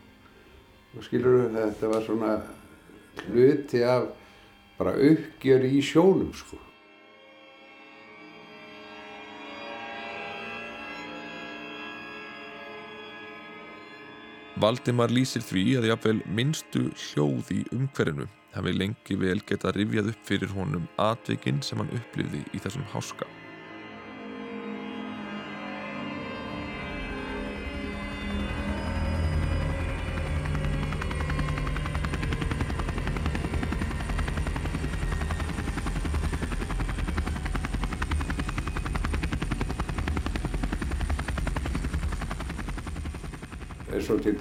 og 0.97 1.07
skilur 1.07 1.51
þetta 1.55 1.93
var 1.93 2.07
svona 2.07 2.33
hluti 3.27 3.85
af 3.85 4.11
bara 4.79 4.97
uppgjör 4.97 5.67
í 5.69 5.83
sjónum 5.85 6.33
sko 6.35 6.59
Valdimar 14.59 15.13
lýsir 15.15 15.45
því 15.47 15.63
að 15.79 15.87
jafnvel 15.93 16.17
minnstu 16.35 16.89
hljóð 16.91 17.53
í 17.55 17.61
umhverfinu 17.77 18.27
hafi 18.51 18.73
lengi 18.75 19.19
vel 19.21 19.39
geta 19.47 19.71
rifjað 19.77 20.11
upp 20.11 20.25
fyrir 20.27 20.51
honum 20.57 20.89
atvikinn 20.99 21.63
sem 21.63 21.79
hann 21.79 21.93
upplifði 21.95 22.43
í 22.51 22.63
þessum 22.65 22.89
háska. 22.91 23.30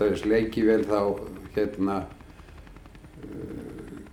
Eins 0.06 0.22
og 0.22 0.24
til 0.24 0.32
dæmis 0.32 0.34
leiki 0.34 0.66
vel 0.68 0.86
þá 0.88 1.00
hérna 1.56 2.00
uh, 3.24 3.60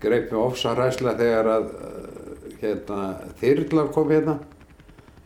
greip 0.02 0.32
mig 0.32 0.40
ofsaræsla 0.40 1.16
þegar 1.18 1.50
að 1.54 1.72
uh, 1.72 2.50
hérna 2.60 3.00
þyrla 3.40 3.88
kom 3.94 4.10
hérna 4.10 4.38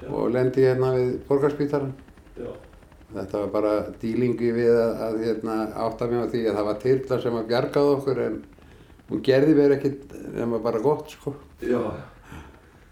Já. 0.00 0.08
og 0.08 0.30
lendi 0.34 0.64
hérna 0.64 0.94
við 0.96 1.12
borgarspítaran 1.28 1.92
þetta 3.10 3.42
var 3.42 3.50
bara 3.52 3.72
dílingi 4.00 4.52
við 4.54 4.70
að, 4.70 4.92
að 5.06 5.18
hérna, 5.24 5.56
átta 5.82 6.06
mig 6.06 6.22
á 6.22 6.30
því 6.30 6.44
að 6.46 6.56
það 6.56 6.68
var 6.68 6.80
þyrla 6.84 7.20
sem 7.24 7.38
að 7.40 7.48
bjargaði 7.50 7.94
okkur 7.96 8.20
en 8.26 8.38
hún 9.10 9.22
gerði 9.26 9.56
mér 9.58 9.76
ekkert 9.76 10.14
nema 10.36 10.60
bara 10.62 10.82
gott 10.84 11.10
sko 11.10 11.34
Já. 11.60 11.80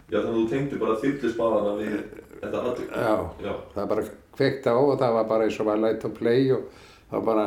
Já, 0.09 0.23
þannig 0.23 0.29
að 0.33 0.37
þú 0.39 0.45
tengdi 0.49 0.81
bara 0.81 0.97
þyrlusbaðana 1.03 1.73
við 1.77 1.97
þetta 2.41 2.61
atvik. 2.71 2.93
Já, 2.93 3.17
Já. 3.45 3.53
það 3.75 3.89
bara 3.93 4.05
kveikt 4.39 4.69
á 4.71 4.75
og 4.75 4.93
það 5.01 5.17
var 5.19 5.27
bara 5.29 5.49
eins 5.49 5.59
og 5.61 5.69
var 5.69 5.83
light 5.83 6.07
og 6.09 6.15
play 6.17 6.53
og 6.55 6.87
það 7.11 7.25
bara, 7.29 7.47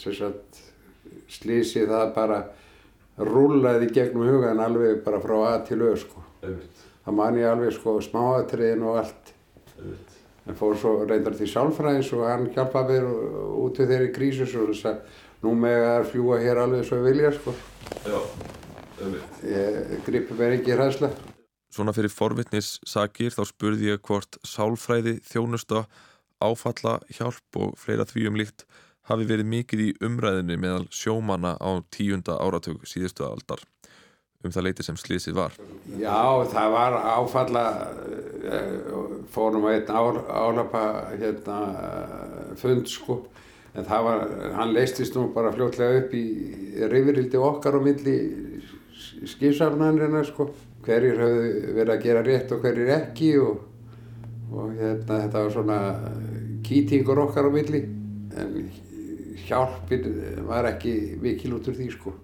sem 0.00 0.16
sagt, 0.16 0.60
slísið 1.28 1.90
það 1.92 2.12
bara 2.16 2.40
rúlaði 3.18 3.88
í 3.88 3.94
gegnum 3.94 4.28
hugan 4.28 4.62
alveg 4.62 5.02
bara 5.04 5.20
frá 5.22 5.36
A 5.48 5.54
til 5.66 5.80
Ö, 5.82 5.94
sko. 5.98 6.22
Það 7.04 7.16
man 7.18 7.38
ég 7.40 7.48
alveg, 7.50 7.72
sko, 7.76 7.96
smáatriðin 8.04 8.84
og 8.86 9.00
allt. 9.02 9.32
Einmitt. 9.78 10.14
En 10.48 10.56
fór 10.56 10.76
svo 10.80 10.94
reyndar 11.04 11.34
til 11.36 11.48
sálfræðins 11.50 12.12
og 12.16 12.24
hann 12.24 12.46
hjálpaði 12.54 13.00
mér 13.02 13.08
út 13.60 13.80
við 13.80 13.90
þeirri 13.92 14.12
krísu 14.14 14.46
og 14.62 14.70
þess 14.70 14.86
að 14.88 15.18
nú 15.44 15.52
með 15.58 15.82
að 15.88 16.06
fljúa 16.12 16.38
hér 16.40 16.62
alveg 16.62 16.86
svo 16.88 17.00
vilja, 17.04 17.32
sko. 17.36 17.56
Já. 18.06 18.20
Einmitt. 19.02 19.42
Ég 19.44 19.98
gripi 20.06 20.38
mér 20.38 20.56
ekki 20.56 20.72
í 20.72 20.78
hræðsla. 20.78 21.10
Svona 21.68 21.92
fyrir 21.92 22.10
forvitnis 22.10 22.78
sakir 22.88 23.34
þá 23.34 23.42
spurði 23.50 23.90
ég 23.90 24.00
hvort 24.00 24.38
sálfræði, 24.46 25.18
þjónusta, 25.28 25.84
áfalla, 26.44 26.98
hjálp 27.12 27.58
og 27.58 27.74
fleira 27.80 28.06
því 28.08 28.28
um 28.30 28.38
líkt 28.38 28.66
hafi 29.08 29.26
verið 29.28 29.48
mikið 29.48 29.82
í 29.86 29.90
umræðinni 30.04 30.58
meðal 30.60 30.86
sjómanna 30.92 31.56
á 31.56 31.70
tíunda 31.94 32.36
áratug 32.42 32.84
síðustu 32.88 33.24
aldar 33.28 33.62
um 34.44 34.52
það 34.54 34.68
leiti 34.68 34.86
sem 34.86 34.98
slísið 34.98 35.38
var. 35.38 35.56
Já, 35.98 36.46
það 36.52 36.74
var 36.74 36.96
áfalla, 37.02 37.64
eh, 38.46 39.24
fórum 39.34 39.66
á 39.66 39.70
einn 39.74 39.90
ál, 39.90 40.20
álapa 40.30 40.82
hérna, 41.18 41.58
fund 42.56 42.86
sko, 42.86 43.24
en 43.74 43.84
það 43.84 44.04
var, 44.06 44.28
hann 44.54 44.74
leistist 44.74 45.16
nú 45.16 45.32
bara 45.34 45.52
fljótlega 45.52 46.04
upp 46.04 46.14
í 46.14 46.26
rifrildi 46.86 47.36
okkar 47.36 47.78
á 47.78 47.80
milli 47.82 48.16
skipsafnarina 49.26 50.22
sko, 50.24 50.52
hverjir 50.86 51.18
höfðu 51.18 51.74
verið 51.74 51.94
að 51.96 52.04
gera 52.04 52.22
rétt 52.22 52.52
og 52.54 52.62
hverjir 52.62 52.94
ekki 52.94 53.32
og, 53.42 53.64
og 54.52 54.70
hérna, 54.78 55.18
þetta 55.24 55.42
var 55.42 55.50
svona 55.52 55.80
kýtingur 56.68 57.24
okkar 57.24 57.48
á 57.48 57.50
milli, 57.52 57.82
en 58.36 58.70
hjálpin 59.48 60.08
var 60.48 60.68
ekki 60.68 60.94
mikil 61.22 61.56
út 61.56 61.68
úr 61.70 61.76
því 61.78 61.90
sko. 61.94 62.14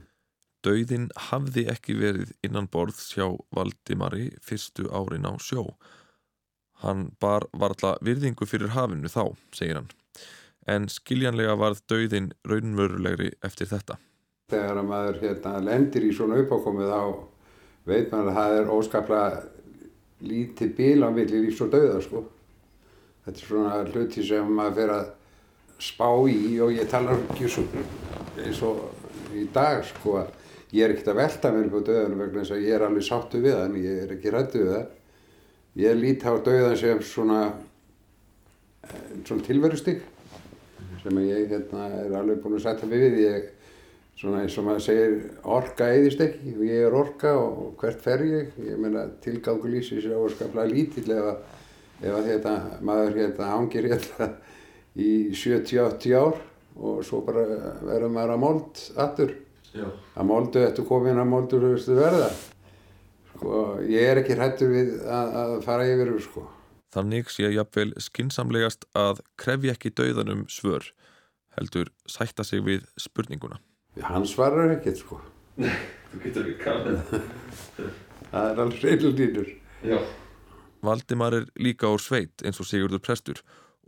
Dauðin 0.65 1.11
hafði 1.29 1.67
ekki 1.69 1.97
verið 1.99 2.33
innan 2.47 2.69
borðs 2.73 3.11
hjá 3.17 3.27
Valdimari 3.55 4.31
fyrstu 4.45 4.89
árin 4.89 5.29
á 5.29 5.37
sjó. 5.37 5.75
Hann 6.81 7.11
bar 7.21 7.47
varla 7.53 7.95
virðingu 8.05 8.49
fyrir 8.49 8.73
hafinu 8.73 9.11
þá, 9.13 9.37
segir 9.53 9.81
hann. 9.81 9.91
En 10.67 10.89
skiljanlega 10.89 11.57
varð 11.61 11.83
dauðin 11.91 12.31
raunmörulegri 12.49 13.35
eftir 13.45 13.69
þetta. 13.69 13.99
Þegar 14.53 14.81
að 14.81 14.89
maður 14.89 15.21
hérna, 15.21 15.59
lendir 15.65 16.07
í 16.09 16.13
svona 16.17 16.41
uppákomið 16.41 16.93
þá 16.93 17.03
veit 17.89 18.13
maður 18.13 18.31
að 18.31 18.39
það 18.39 18.57
er 18.59 18.73
óskaplega 18.73 19.43
lítið 20.25 20.75
bíl 20.79 21.05
á 21.05 21.09
milli 21.13 21.45
lífs 21.45 21.61
og 21.65 21.73
dauða 21.73 22.01
sko. 22.05 22.25
Þetta 23.25 23.41
er 23.41 23.47
svona 23.49 23.77
hluti 23.89 24.25
sem 24.27 24.51
maður 24.53 24.79
fer 24.79 24.95
að 24.95 25.05
spá 25.85 26.09
í 26.31 26.59
og 26.63 26.73
ég 26.75 26.89
tala 26.91 27.17
ekki 27.17 27.49
svo 27.51 27.65
eins 28.45 28.61
og 28.65 29.35
í 29.35 29.47
dag 29.55 29.83
sko 29.89 30.19
að 30.21 30.33
ég 30.75 30.85
er 30.85 30.95
ekkert 30.95 31.13
að 31.13 31.21
velta 31.21 31.53
mér 31.55 31.71
á 31.71 31.81
dauðanum 31.87 32.23
vegna 32.25 32.43
þess 32.43 32.55
að 32.57 32.67
ég 32.67 32.77
er 32.77 32.85
alveg 32.87 33.07
sáttu 33.07 33.41
við 33.43 33.57
hann, 33.59 33.77
ég 33.79 34.03
er 34.05 34.15
ekki 34.17 34.33
rættu 34.35 34.63
við 34.63 34.73
það. 34.75 34.87
Ég 35.85 35.99
líti 35.99 36.31
á 36.31 36.35
dauðan 36.47 36.77
sem 36.79 37.01
svona, 37.03 37.41
eh, 38.87 39.11
svona 39.25 39.47
tilverustig 39.47 40.03
sem 41.03 41.19
að 41.21 41.29
ég 41.29 41.51
hérna, 41.53 41.89
er 42.01 42.17
alveg 42.17 42.41
búinn 42.43 42.59
að 42.59 42.65
setja 42.65 42.89
mig 42.89 43.03
við. 43.03 43.19
Ég, 43.25 43.51
svona 44.19 44.45
eins 44.45 44.57
og 44.59 44.67
maður 44.69 44.85
segir, 44.87 45.17
orka 45.43 45.91
eðist 45.91 46.23
ekki 46.23 46.55
og 46.55 46.65
ég 46.69 46.87
er 46.87 46.95
orka 46.95 47.35
og 47.39 47.75
hvert 47.81 48.01
fer 48.01 48.23
ég? 48.25 48.55
Ég 48.63 48.79
meina 48.79 49.09
tilgangu 49.25 49.69
lýsir 49.69 50.01
sér 50.03 50.17
óskaplega 50.17 50.71
lítill 50.71 51.11
ef 51.11 51.31
að, 51.33 51.41
ef 52.05 52.17
að 52.19 52.29
hérna, 52.31 52.55
maður 52.85 53.21
hérna 53.21 53.51
hangir 53.53 53.89
hérna 53.93 54.29
í 54.95 55.13
70-80 55.35 56.17
ár 56.19 56.41
og 56.75 57.05
svo 57.07 57.23
bara 57.27 57.45
verður 57.83 58.13
maður 58.13 58.35
að 58.35 58.43
mold 58.43 58.83
aftur. 59.01 59.37
Já. 59.75 59.87
Að 60.15 60.29
moldu 60.29 60.61
eftir 60.63 60.87
komin 60.87 61.19
að 61.19 61.31
moldu 61.33 61.61
höfstu 61.63 61.97
verða. 61.99 62.29
Sko, 63.33 63.63
ég 63.91 64.11
er 64.13 64.21
ekki 64.21 64.37
hrættur 64.39 64.71
við 64.71 64.93
að, 65.03 65.33
að 65.41 65.55
fara 65.67 65.87
yfir 65.91 66.13
úr 66.15 66.23
sko. 66.23 66.45
Þannig 66.95 67.31
sé 67.35 67.51
jafnvel 67.51 67.91
skinsamlegast 67.99 68.87
að 68.95 69.25
krefja 69.41 69.75
ekki 69.75 69.91
dauðanum 69.99 70.45
svör, 70.53 70.87
heldur 71.59 71.91
sætta 72.07 72.47
sig 72.47 72.63
við 72.67 72.85
spurninguna. 73.01 73.59
Hann 74.03 74.27
svarar 74.31 74.77
ekkert 74.77 75.03
sko. 75.03 75.19
Nei, 75.59 75.75
þú 76.13 76.23
getur 76.23 76.51
ekki 76.53 76.63
kannið. 76.63 77.17
það 78.31 78.53
er 78.53 78.63
alveg 78.65 78.87
reynlínur. 78.87 79.51
Já. 79.87 79.99
Valdimar 80.85 81.35
er 81.37 81.47
líka 81.61 81.89
á 81.91 81.95
sveit 82.01 82.45
eins 82.45 82.61
og 82.61 82.69
Sigurður 82.69 83.03
prestur 83.05 83.41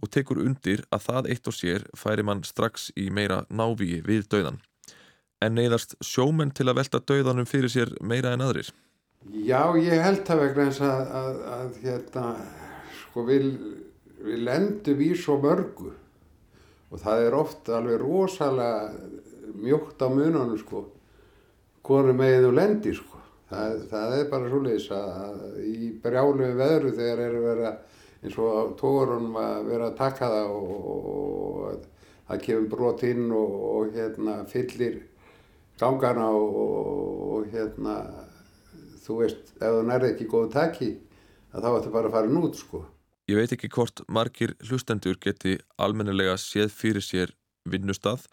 og 0.03 0.11
tekur 0.13 0.41
undir 0.43 0.85
að 0.93 1.07
það 1.09 1.29
eitt 1.33 1.49
og 1.49 1.57
sér 1.57 1.85
færi 1.97 2.25
mann 2.27 2.45
strax 2.45 2.91
í 2.97 3.09
meira 3.11 3.45
návíi 3.49 4.03
við 4.05 4.27
dauðan. 4.33 4.61
En 5.41 5.57
neyðast 5.57 5.97
sjómenn 6.05 6.53
til 6.57 6.69
að 6.69 6.81
velta 6.81 7.01
dauðanum 7.01 7.49
fyrir 7.49 7.73
sér 7.73 7.93
meira 8.01 8.33
en 8.37 8.45
aðrir. 8.45 8.71
Já, 9.27 9.75
ég 9.81 10.03
held 10.05 10.23
það 10.27 10.43
vegna 10.45 10.67
þess 10.71 10.83
að, 10.87 11.13
að, 11.21 11.39
að 11.57 11.79
hérna, 11.83 12.27
sko, 13.01 13.25
við, 13.27 13.47
við 14.23 14.43
lendum 14.47 15.03
í 15.03 15.13
svo 15.19 15.39
mörgu 15.43 15.93
og 16.87 17.01
það 17.03 17.25
er 17.25 17.35
oft 17.35 17.71
alveg 17.75 17.99
rosalega 18.01 18.93
mjótt 19.57 20.03
á 20.03 20.09
mununum, 20.13 20.55
sko, 20.61 20.85
hvori 21.87 22.15
megið 22.17 22.47
þú 22.47 22.53
lendir, 22.55 22.99
sko. 23.01 23.16
Það, 23.47 23.75
það 23.91 24.15
er 24.17 24.31
bara 24.31 24.49
svoleiðis 24.51 24.89
að, 24.95 25.11
að 25.27 25.59
í 25.63 25.91
brjálu 26.03 26.49
veðru 26.59 26.95
þegar 26.97 27.21
er 27.23 27.37
að 27.37 27.45
vera 27.47 27.75
eins 28.25 28.39
og 28.43 28.57
á 28.59 28.63
tógarunum 28.81 29.37
að 29.39 29.69
vera 29.71 29.91
að 29.91 29.99
taka 30.01 30.31
það 30.33 30.55
og, 30.57 31.85
það 32.27 32.43
kemur 32.47 32.71
brot 32.73 33.05
inn 33.07 33.29
og, 33.31 33.53
og 33.71 33.93
hérna 33.95 34.41
fyllir 34.51 34.97
gangana 35.79 36.27
og, 36.35 36.59
og 37.37 37.53
hérna 37.53 37.97
þú 39.05 39.21
veist, 39.21 39.55
ef 39.61 39.79
þú 39.79 39.87
nærði 39.87 40.13
ekki 40.15 40.29
góðu 40.33 40.51
taki 40.57 40.91
þá 41.55 41.71
ættu 41.71 41.93
bara 41.95 42.11
að 42.11 42.17
fara 42.19 42.33
nút 42.33 42.59
sko. 42.59 42.83
Ég 43.31 43.39
veit 43.41 43.53
ekki 43.55 43.71
hvort 43.75 44.03
margir 44.13 44.55
hlustendur 44.67 45.19
geti 45.23 45.57
almennilega 45.83 46.37
séð 46.39 46.75
fyrir 46.75 47.03
sér 47.03 47.33
vinnustaf 47.67 48.27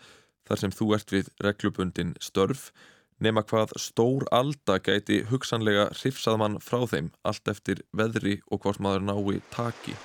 þar 0.48 0.62
sem 0.62 0.74
þú 0.74 0.90
ert 0.98 1.14
við 1.14 1.30
reglubundin 1.42 2.14
störf 2.22 2.72
nema 3.20 3.44
hvað 3.46 3.76
stór 3.80 4.26
alda 4.32 4.80
gæti 4.80 5.22
hugsanlega 5.30 5.90
hrifsað 5.94 6.40
mann 6.42 6.60
frá 6.64 6.82
þeim 6.90 7.12
allt 7.24 7.54
eftir 7.54 7.86
veðri 7.94 8.40
og 8.50 8.66
hvort 8.66 8.82
maður 8.84 9.08
nái 9.12 9.40
taki. 9.54 9.98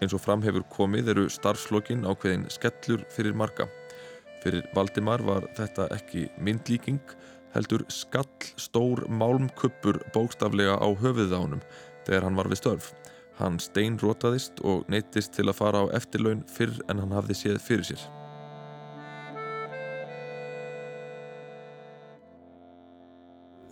Eins 0.00 0.14
og 0.16 0.22
fram 0.24 0.40
hefur 0.40 0.64
komið 0.72 1.10
eru 1.12 1.26
starfslokin 1.28 2.06
ákveðin 2.08 2.46
skellur 2.48 3.02
fyrir 3.12 3.34
marga. 3.36 3.66
Fyrir 4.40 4.64
Valdimar 4.72 5.20
var 5.20 5.44
þetta 5.58 5.90
ekki 5.92 6.24
myndlíking, 6.40 7.02
heldur 7.52 7.84
skall 7.92 8.24
stór 8.56 9.04
málmkuppur 9.12 10.00
bókstaflega 10.14 10.78
á 10.80 10.88
höfuðið 10.88 11.36
á 11.36 11.40
honum 11.42 11.62
þegar 12.06 12.28
hann 12.28 12.40
var 12.40 12.48
við 12.48 12.62
störf. 12.62 12.88
Hann 13.36 13.60
steinrótaðist 13.60 14.64
og 14.64 14.88
neytist 14.88 15.36
til 15.36 15.50
að 15.50 15.58
fara 15.60 15.84
á 15.84 15.92
eftirlaun 16.00 16.46
fyrr 16.48 16.80
en 16.88 17.04
hann 17.04 17.12
hafði 17.12 17.36
séð 17.36 17.60
fyrir 17.60 17.92
sér. 17.92 18.08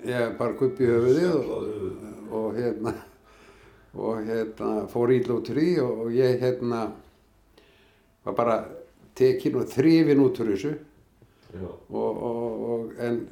Ég 0.04 0.36
bara 0.36 0.56
kuppi 0.60 0.92
höfuðið 0.92 1.38
og, 1.40 1.70
og 2.28 2.52
hérna 2.60 2.98
og 3.94 4.24
hérna 4.26 4.86
fór 4.92 5.12
í 5.14 5.20
lútri 5.26 5.68
og, 5.82 6.04
og 6.06 6.14
ég 6.14 6.40
hérna 6.42 6.88
var 8.24 8.36
bara 8.36 8.56
tekin 9.18 9.58
og 9.58 9.68
þrifin 9.72 10.22
út 10.22 10.40
úr 10.42 10.52
þessu 10.52 10.74
og, 11.90 12.22
og, 12.22 12.90
en 13.00 13.22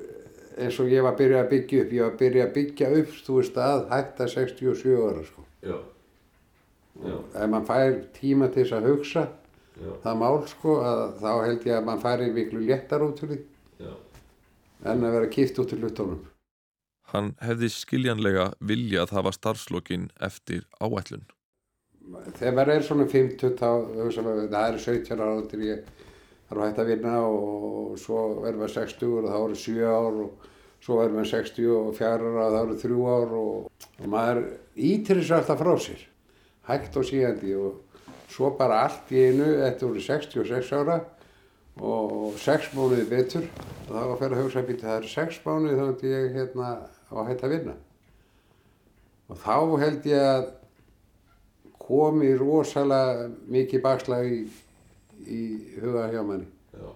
eins 0.56 0.78
og 0.80 0.88
ég 0.88 1.04
var 1.04 1.12
að 1.12 1.20
byrja 1.20 1.42
að 1.42 1.50
byggja 1.50 1.82
upp, 1.82 1.90
ég 1.92 2.02
var 2.04 2.14
að 2.14 2.20
byrja 2.22 2.46
að 2.46 2.54
byggja 2.54 2.92
upp, 3.00 3.18
þú 3.26 3.34
veist 3.40 3.58
að 3.60 3.82
hætta 3.90 4.28
67 4.32 4.94
ára 4.96 5.24
sko. 5.26 5.44
Já. 5.66 5.76
Já. 7.04 7.16
Ef 7.42 7.50
mann 7.52 7.66
fær 7.68 7.98
tíma 8.16 8.48
til 8.48 8.62
þess 8.64 8.78
að 8.78 8.88
hugsa 8.88 9.26
Já. 9.76 9.90
það 10.06 10.22
mál 10.22 10.38
sko, 10.48 10.78
að 10.80 11.02
þá 11.20 11.30
held 11.44 11.68
ég 11.68 11.76
að 11.76 11.90
mann 11.90 12.00
færi 12.00 12.30
miklu 12.32 12.62
léttar 12.64 13.04
út 13.04 13.20
úr 13.26 13.34
því 13.34 13.42
en 14.86 15.04
að 15.04 15.14
vera 15.16 15.28
kipt 15.32 15.58
út 15.60 15.72
úr 15.74 15.84
hlutunum. 15.84 16.24
Hann 17.12 17.34
hefði 17.42 17.70
skiljanlega 17.70 18.50
viljað 18.58 19.14
hafa 19.14 19.32
starfslokin 19.34 20.08
eftir 20.22 20.66
áætlun. 20.82 21.24
Þegar 22.38 22.54
maður 22.54 22.72
er 22.74 22.84
svona 22.86 23.06
50 23.10 23.54
þá, 23.58 23.70
hugsa 23.98 24.22
maður, 24.22 24.50
það 24.50 24.68
eru 24.70 24.82
17 24.84 25.22
ára 25.22 25.46
til 25.50 25.62
ég 25.66 25.88
þarf 26.46 26.60
að 26.60 26.66
hætta 26.66 26.82
að 26.84 26.90
vinna 26.92 27.14
og 27.26 27.96
svo 27.98 28.20
verður 28.42 28.60
maður 28.60 28.74
60 28.76 29.16
og 29.16 29.26
þá 29.30 29.38
eru 29.38 29.58
7 29.62 29.88
ár 29.90 30.20
og 30.24 30.46
svo 30.86 30.98
verður 31.00 31.16
maður 31.16 31.32
64 31.32 32.12
ára 32.12 32.44
og 32.44 32.54
þá 32.54 32.60
eru 32.60 32.78
3 32.84 33.00
ár 33.16 33.34
og, 33.40 33.88
og 33.98 34.12
maður 34.12 34.42
ítir 34.76 35.20
þessu 35.20 35.36
alltaf 35.38 35.62
frá 35.62 35.72
sér, 35.82 36.06
hægt 36.70 37.00
og 37.00 37.08
sígandi 37.08 37.56
og 37.58 38.00
svo 38.30 38.52
bara 38.58 38.84
allt 38.86 39.10
í 39.14 39.26
einu, 39.28 39.50
þetta 39.62 39.88
voru 39.88 40.04
66 40.06 40.74
ára 40.76 41.00
og 41.76 42.36
6 42.40 42.70
mánuði 42.76 43.06
betur 43.10 43.48
og 43.50 43.90
þá 43.90 43.98
var 43.98 44.12
að 44.12 44.20
fyrir 44.20 44.36
að 44.36 44.44
hugsa 44.44 44.62
að 44.62 44.70
býta 44.70 44.86
það 44.86 45.00
eru 45.00 45.10
6 45.16 45.40
mánuði 45.44 45.80
þá 45.80 45.86
ætti 45.90 46.12
ég 46.12 46.36
hérna 46.36 46.70
að 47.10 47.28
hætta 47.30 47.46
að 47.46 47.54
vinna 47.56 47.76
og 49.26 49.40
þá 49.42 49.56
held 49.82 50.06
ég 50.06 50.22
að 50.22 50.46
komi 51.86 52.32
rosalega 52.38 53.26
mikið 53.50 53.82
bakslag 53.82 54.28
í, 54.30 54.44
í 55.22 55.42
huga 55.80 56.08
hjá 56.10 56.22
manni. 56.26 56.48
Já. 56.74 56.88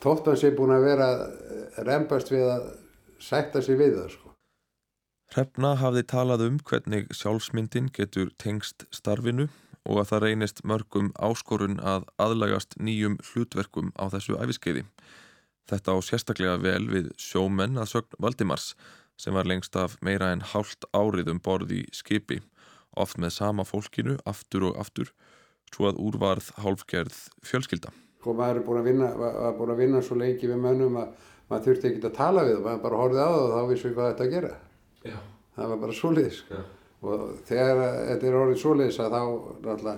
Þótt 0.00 0.30
hann 0.30 0.40
sé 0.40 0.52
búin 0.56 0.74
að 0.74 0.86
vera 0.86 1.08
reymbast 1.86 2.30
við 2.32 2.46
að 2.48 2.68
sætta 3.20 3.62
sig 3.62 3.78
við 3.80 3.96
það 3.98 4.12
sko. 4.14 4.34
Hrefna 5.30 5.74
hafði 5.78 6.04
talað 6.10 6.46
um 6.48 6.60
hvernig 6.66 7.10
sjálfsmyndin 7.14 7.90
getur 7.94 8.32
tengst 8.42 8.86
starfinu 8.94 9.46
og 9.86 10.00
að 10.00 10.08
það 10.10 10.24
reynist 10.24 10.62
mörgum 10.66 11.12
áskorun 11.22 11.78
að 11.78 12.08
aðlagast 12.20 12.74
nýjum 12.82 13.18
hlutverkum 13.30 13.92
á 13.94 14.10
þessu 14.12 14.38
æfiskeiði. 14.38 14.84
Þetta 15.70 15.94
á 15.94 15.98
sérstaklega 16.02 16.56
vel 16.62 16.88
við 16.90 17.12
sjómenn 17.20 17.78
að 17.78 17.92
sögn 17.94 18.18
Valdimars 18.18 18.72
sem 19.20 19.36
var 19.36 19.48
lengst 19.48 19.76
af 19.76 19.98
meira 20.04 20.30
en 20.32 20.44
hálft 20.52 20.86
árið 20.96 21.28
um 21.34 21.40
borð 21.44 21.74
í 21.76 21.82
skipi, 21.94 22.40
oft 22.96 23.20
með 23.20 23.34
sama 23.36 23.66
fólkinu 23.68 24.16
aftur 24.28 24.70
og 24.70 24.78
aftur, 24.80 25.12
svo 25.70 25.90
að 25.90 26.00
úrvarð 26.02 26.48
hálfgerð 26.64 27.18
fjölskylda. 27.46 27.92
Sko 28.20 28.34
maður 28.36 28.60
er 28.60 28.66
búin 28.66 28.80
að 28.80 28.88
vinna, 28.90 29.10
var, 29.16 29.36
var 29.44 29.58
búin 29.58 29.74
að 29.74 29.82
vinna 29.84 30.02
svo 30.04 30.16
lengi 30.20 30.48
við 30.48 30.60
mönnum 30.60 30.98
að 31.00 31.28
maður 31.50 31.66
þurfti 31.68 31.90
ekki 31.90 32.06
að 32.08 32.16
tala 32.16 32.46
við 32.46 32.56
það, 32.56 32.64
maður 32.66 32.82
bara 32.86 33.00
horfið 33.00 33.20
á 33.20 33.28
það 33.28 33.44
og 33.44 33.54
þá 33.54 33.70
vissi 33.70 33.88
við 33.88 33.96
hvað 33.96 34.10
þetta 34.10 34.26
að 34.26 34.34
gera. 34.34 34.52
Já. 35.04 35.18
Það 35.56 35.72
var 35.72 35.82
bara 35.84 35.98
svoleiðis. 36.00 36.40
Já. 36.50 36.60
Og 37.00 37.22
þegar 37.48 37.78
þetta 38.10 38.28
er 38.28 38.38
orðið 38.40 38.60
svoleiðis 38.60 39.00
að 39.00 39.16
þá 39.16 39.92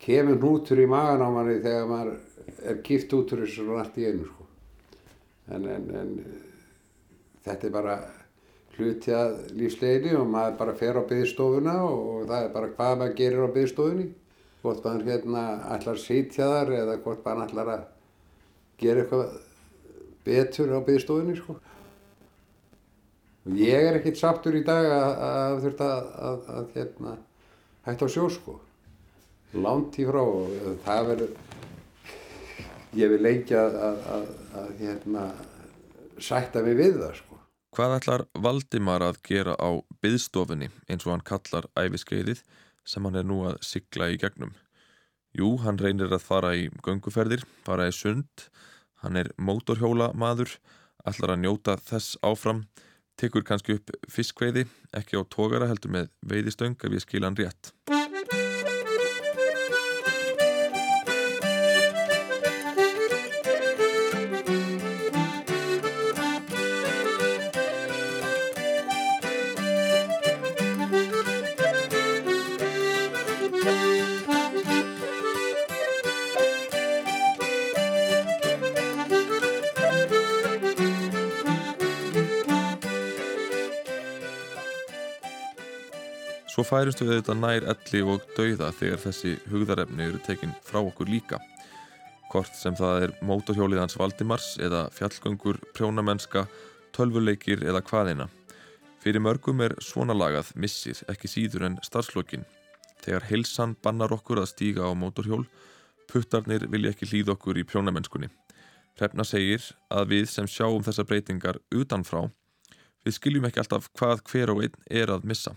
kemur 0.00 0.38
hnútur 0.40 0.80
í 0.80 0.86
magan 0.88 1.24
á 1.26 1.28
manni 1.34 1.58
þegar 1.60 1.90
maður 1.90 2.12
er 2.70 2.78
kipt 2.86 3.12
út 3.16 3.34
úr 3.34 3.42
þessu 3.44 3.64
svona 3.64 3.82
allt 3.84 3.98
í 4.00 4.06
einu 4.08 4.28
sko. 4.28 4.46
En, 5.50 5.66
en, 5.66 5.90
en 6.00 6.14
þetta 7.44 7.68
er 7.68 7.74
bara 7.74 7.96
hluti 8.80 9.14
að 9.14 9.36
lífsleginu 9.60 10.16
og 10.22 10.32
maður 10.32 10.58
bara 10.58 10.76
fer 10.80 10.98
á 10.98 11.02
byggstofuna 11.12 11.76
og 11.86 12.26
það 12.30 12.44
er 12.46 12.52
bara 12.56 12.72
hvað 12.74 12.98
maður 13.02 13.16
gerir 13.20 13.46
á 13.46 13.54
byggstofunni. 13.56 14.08
Hvort 14.60 14.84
maður 14.84 15.06
hérna 15.08 15.44
ætlar 15.76 15.96
að 15.96 16.04
sitja 16.04 16.50
þar 16.50 16.74
eða 16.80 16.98
hvort 17.04 17.24
maður 17.24 17.46
ætlar 17.46 17.72
að 17.76 17.84
gera 18.80 19.04
eitthvað 19.04 19.36
betur 20.26 20.74
á 20.76 20.80
byggstofunni 20.88 21.36
sko. 21.38 21.56
Ég 23.56 23.86
er 23.88 23.96
ekkert 23.96 24.18
sáttur 24.20 24.56
í 24.58 24.64
dag 24.66 24.84
að, 24.84 25.12
að 25.24 25.54
þurft 25.64 25.80
að, 25.86 26.10
að, 26.28 26.42
að 26.56 26.74
hérna, 26.76 27.14
hætta 27.86 28.08
á 28.08 28.12
sjó 28.12 28.26
sko. 28.32 28.58
Lánt 29.56 29.96
í 29.98 30.04
frá 30.06 30.20
og 30.20 30.76
það 30.84 31.08
verður, 31.08 31.32
ég 33.00 33.14
vil 33.14 33.20
leikja 33.24 33.64
að, 33.64 33.78
að, 33.86 34.04
að, 34.14 34.28
að 34.60 34.68
hérna, 34.82 35.24
sætta 36.20 36.62
mig 36.66 36.76
við 36.78 37.00
það 37.00 37.16
sko. 37.22 37.29
Hvað 37.70 37.92
ætlar 38.00 38.22
Valdimar 38.34 39.04
að 39.06 39.20
gera 39.28 39.52
á 39.54 39.70
byðstofunni 40.02 40.72
eins 40.90 41.06
og 41.06 41.12
hann 41.14 41.22
kallar 41.26 41.68
æfiskeiðið 41.78 42.42
sem 42.82 43.06
hann 43.06 43.20
er 43.20 43.28
nú 43.28 43.44
að 43.46 43.60
sigla 43.62 44.08
í 44.10 44.18
gegnum? 44.18 44.56
Jú, 45.38 45.52
hann 45.62 45.78
reynir 45.78 46.10
að 46.10 46.24
fara 46.26 46.50
í 46.58 46.66
gönguferðir, 46.82 47.44
fara 47.62 47.86
í 47.86 47.94
sund, 47.94 48.48
hann 49.04 49.20
er 49.20 49.30
mótorhjóla 49.38 50.10
maður, 50.18 50.56
Ætlar 51.08 51.32
að 51.32 51.42
njóta 51.46 51.78
þess 51.80 52.18
áfram, 52.26 52.66
tekur 53.16 53.46
kannski 53.46 53.78
upp 53.78 53.94
fiskveiði, 54.12 54.66
ekki 54.96 55.16
á 55.16 55.24
tógara 55.32 55.70
heldur 55.70 55.94
með 55.94 56.12
veiðistöng 56.28 56.76
ef 56.76 56.98
ég 56.98 57.06
skila 57.06 57.30
hann 57.30 57.38
rétt. 57.40 57.72
Svo 86.60 86.76
færumst 86.76 87.00
við 87.00 87.14
auðvitað 87.14 87.38
nær 87.40 87.64
elli 87.72 88.00
og 88.04 88.24
dauða 88.36 88.66
þegar 88.76 88.98
þessi 89.00 89.30
hugðarefni 89.48 90.04
eru 90.04 90.18
tekin 90.20 90.50
frá 90.60 90.76
okkur 90.82 91.08
líka. 91.08 91.38
Hvort 92.28 92.50
sem 92.52 92.74
það 92.76 93.04
er 93.06 93.14
mótorhjólið 93.24 93.80
hans 93.80 93.96
Valdimars 93.96 94.48
eða 94.60 94.82
fjallgöngur, 94.92 95.56
prjónamennska, 95.72 96.42
tölvuleikir 96.92 97.62
eða 97.64 97.80
hvaðina. 97.88 98.26
Fyrir 99.00 99.24
mörgum 99.24 99.62
er 99.64 99.76
svona 99.80 100.12
lagað 100.12 100.50
missir 100.60 101.00
ekki 101.08 101.30
síður 101.32 101.64
en 101.70 101.80
starfslokin. 101.86 102.44
Þegar 103.06 103.30
heilsan 103.30 103.72
bannar 103.80 104.12
okkur 104.18 104.42
að 104.44 104.50
stíga 104.52 104.84
á 104.84 104.92
mótorhjól, 104.92 105.46
puttarnir 106.12 106.68
vilja 106.68 106.92
ekki 106.92 107.08
hlýða 107.08 107.38
okkur 107.38 107.62
í 107.62 107.64
prjónamennskunni. 107.72 108.28
Hrefna 109.00 109.24
segir 109.24 109.64
að 109.88 110.12
við 110.12 110.28
sem 110.34 110.52
sjáum 110.58 110.84
þessar 110.84 111.08
breytingar 111.08 111.62
utanfrá, 111.72 112.26
við 113.00 113.16
skiljum 113.16 113.48
ekki 113.48 113.64
alltaf 113.64 113.88
hvað 113.96 114.26
hver 114.28 114.56
og 114.58 114.64
einn 114.68 114.80
er 114.92 115.16
að 115.16 115.24
missa 115.24 115.56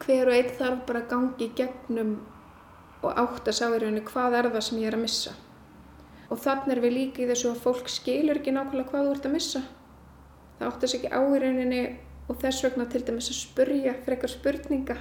hver 0.00 0.30
og 0.30 0.36
einn 0.36 0.52
þarf 0.58 0.82
bara 0.88 1.02
að 1.04 1.10
gangi 1.12 1.46
í 1.46 1.54
gegnum 1.58 2.12
og 3.00 3.20
átt 3.20 3.48
að 3.48 3.56
sá 3.56 3.66
í 3.68 3.78
rauninni 3.78 4.04
hvað 4.08 4.36
er 4.38 4.50
það 4.54 4.66
sem 4.66 4.80
ég 4.80 4.90
er 4.90 4.96
að 4.98 5.04
missa. 5.04 5.32
Og 6.30 6.38
þannig 6.40 6.74
er 6.76 6.82
við 6.84 6.96
líka 6.96 7.22
í 7.24 7.28
þessu 7.30 7.50
að 7.50 7.62
fólk 7.64 7.88
skilur 7.90 8.40
ekki 8.40 8.54
nákvæmlega 8.54 8.90
hvað 8.92 9.06
þú 9.06 9.14
ert 9.14 9.28
að 9.28 9.34
missa. 9.36 9.62
Það 10.58 10.68
átt 10.68 10.84
að 10.84 10.92
segja 10.92 11.10
á 11.16 11.20
í 11.20 11.40
rauninni 11.42 11.80
og 12.30 12.38
þess 12.42 12.64
vegna 12.66 12.86
til 12.90 13.02
dæmis 13.06 13.30
að 13.32 13.40
spurja 13.40 13.96
frekar 14.04 14.30
spurninga. 14.30 14.96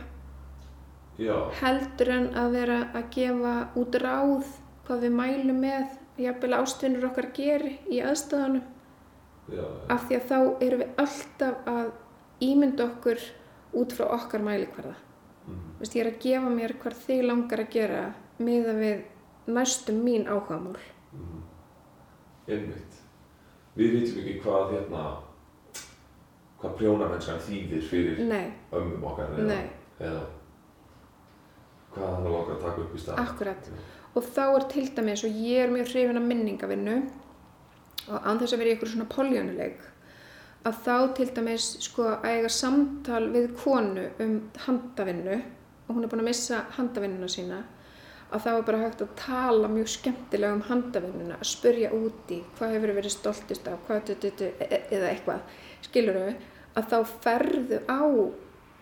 Já. 1.20 1.36
Heldur 1.60 2.12
en 2.16 2.30
að 2.40 2.56
vera 2.56 2.80
að 2.96 3.10
gefa 3.14 3.56
út 3.78 3.98
ráð 4.00 4.52
hvað 4.88 5.04
við 5.06 5.18
mælum 5.20 5.60
með, 5.62 5.98
jafnvel 6.20 6.56
ástvinnur 6.58 7.10
okkar 7.12 7.30
geri 7.36 7.76
í 7.92 8.00
aðstöðanum. 8.02 8.64
Já. 9.52 9.66
Af 9.92 10.08
því 10.08 10.18
að 10.18 10.30
þá 10.30 10.40
erum 10.66 10.82
við 10.82 11.04
alltaf 11.04 11.70
að 11.70 11.92
ímynda 12.46 12.88
okkur 12.88 13.22
út 13.74 13.94
frá 13.94 14.08
okkar 14.16 14.44
mælikvarða. 14.46 14.96
Mm. 15.48 15.62
Vist, 15.80 15.96
ég 15.96 16.06
er 16.06 16.12
að 16.12 16.20
gefa 16.24 16.54
mér 16.54 16.76
hvað 16.82 17.00
þig 17.06 17.24
langar 17.26 17.64
að 17.64 17.72
gera 17.74 18.02
miða 18.40 18.76
við 18.78 19.04
næstum 19.50 20.02
mín 20.06 20.28
áhugamál. 20.30 20.78
Mm. 21.14 21.44
Einmitt. 22.50 23.00
Við 23.78 23.96
vitum 23.96 24.22
ekki 24.24 24.40
hvað 24.44 24.74
hérna, 24.74 25.04
hvað 26.60 26.76
prjónamennskan 26.82 27.42
þýðir 27.46 27.86
fyrir 27.88 28.20
Nei. 28.28 28.50
ömmum 28.76 29.06
okkar 29.12 29.36
eða, 29.38 29.48
Nei. 29.48 29.70
eða 30.00 30.26
hvað 31.94 32.26
er 32.26 32.36
okkar 32.42 32.56
að 32.58 32.66
taka 32.66 32.84
upp 32.84 32.96
í 32.96 33.02
stað. 33.04 33.22
Akkurat. 33.24 33.72
Og 34.18 34.26
þá 34.26 34.44
er 34.48 34.68
til 34.74 34.86
dæmis, 34.98 35.24
og 35.24 35.42
ég 35.46 35.64
er 35.64 35.74
mjög 35.74 35.94
hrifin 35.94 36.20
af 36.20 36.26
minningavinnu 36.26 36.98
og 38.10 38.26
án 38.26 38.40
þess 38.42 38.56
að 38.56 38.62
vera 38.62 38.72
í 38.72 38.74
einhverju 38.74 38.94
svona 38.96 39.10
poljónuleik, 39.14 39.82
að 40.68 40.80
þá 40.86 40.96
til 41.16 41.30
dæmis 41.36 41.68
sko 41.86 42.06
að 42.14 42.26
eiga 42.30 42.52
samtal 42.52 43.26
við 43.32 43.52
konu 43.62 44.06
um 44.20 44.34
handavinnu 44.66 45.38
og 45.88 45.96
hún 45.96 46.04
er 46.04 46.12
búin 46.12 46.24
að 46.24 46.30
missa 46.30 46.64
handavinnuna 46.76 47.30
sína 47.32 47.62
að 48.30 48.44
þá 48.44 48.50
er 48.52 48.66
bara 48.68 48.82
hægt 48.84 49.02
að 49.02 49.16
tala 49.18 49.70
mjög 49.72 49.90
skemmtilega 49.94 50.58
um 50.58 50.66
handavinnuna 50.68 51.40
að 51.40 51.50
spurja 51.50 51.90
úti 51.96 52.42
hvað 52.58 52.76
hefur 52.76 52.96
verið 53.00 53.16
stoltist 53.16 53.70
af 53.72 53.80
hvað 53.88 54.04
dututu, 54.12 54.52
eða 54.60 55.14
eitthvað 55.14 55.56
skilur 55.88 56.20
þau 56.20 56.34
að 56.80 56.92
þá 56.92 57.16
ferðu 57.24 57.80
á 57.90 58.04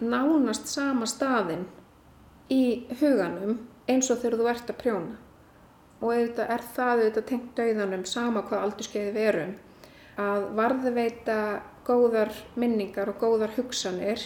nánast 0.03 0.67
sama 0.69 1.07
staðinn 1.09 1.65
í 2.53 2.87
huganum 2.99 3.61
eins 3.87 4.09
og 4.11 4.19
þegar 4.21 4.41
þú 4.41 4.49
ert 4.51 4.73
að 4.73 4.79
prjóna. 4.81 5.15
Og 5.97 6.11
auðvitað 6.11 6.51
er 6.53 6.65
það 6.75 6.91
auðvitað 6.97 7.25
tengt 7.31 7.53
dauðanum 7.57 8.03
sama 8.05 8.43
hvað 8.45 8.65
aldurskeiði 8.67 9.13
verum 9.15 9.55
að 10.17 10.47
varðveita 10.57 11.39
góðar 11.87 12.33
minningar 12.59 13.11
og 13.11 13.19
góðar 13.21 13.53
hugsanir 13.55 14.21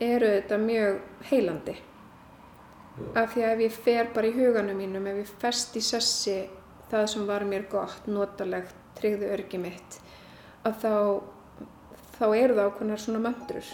eru 0.00 0.32
þetta 0.34 0.58
mjög 0.60 1.00
heilandi. 1.30 1.76
Af 3.16 3.34
því 3.34 3.44
að 3.44 3.52
ef 3.52 3.62
ég 3.64 3.76
fer 3.84 4.10
bara 4.14 4.28
í 4.28 4.34
huganum 4.36 4.80
mínum, 4.80 5.06
ef 5.08 5.20
ég 5.22 5.34
fest 5.40 5.76
í 5.78 5.82
sessi 5.84 6.38
það 6.90 7.06
sem 7.12 7.28
var 7.28 7.46
mér 7.48 7.68
gott, 7.70 8.08
notalegt, 8.10 8.74
tryggðu 8.98 9.30
örgi 9.36 9.60
mitt, 9.62 10.00
að 10.66 10.82
þá, 10.82 10.94
þá 12.18 12.24
eru 12.26 12.58
það 12.58 12.66
ákveðnar 12.66 13.02
svona 13.04 13.22
möndrur. 13.28 13.70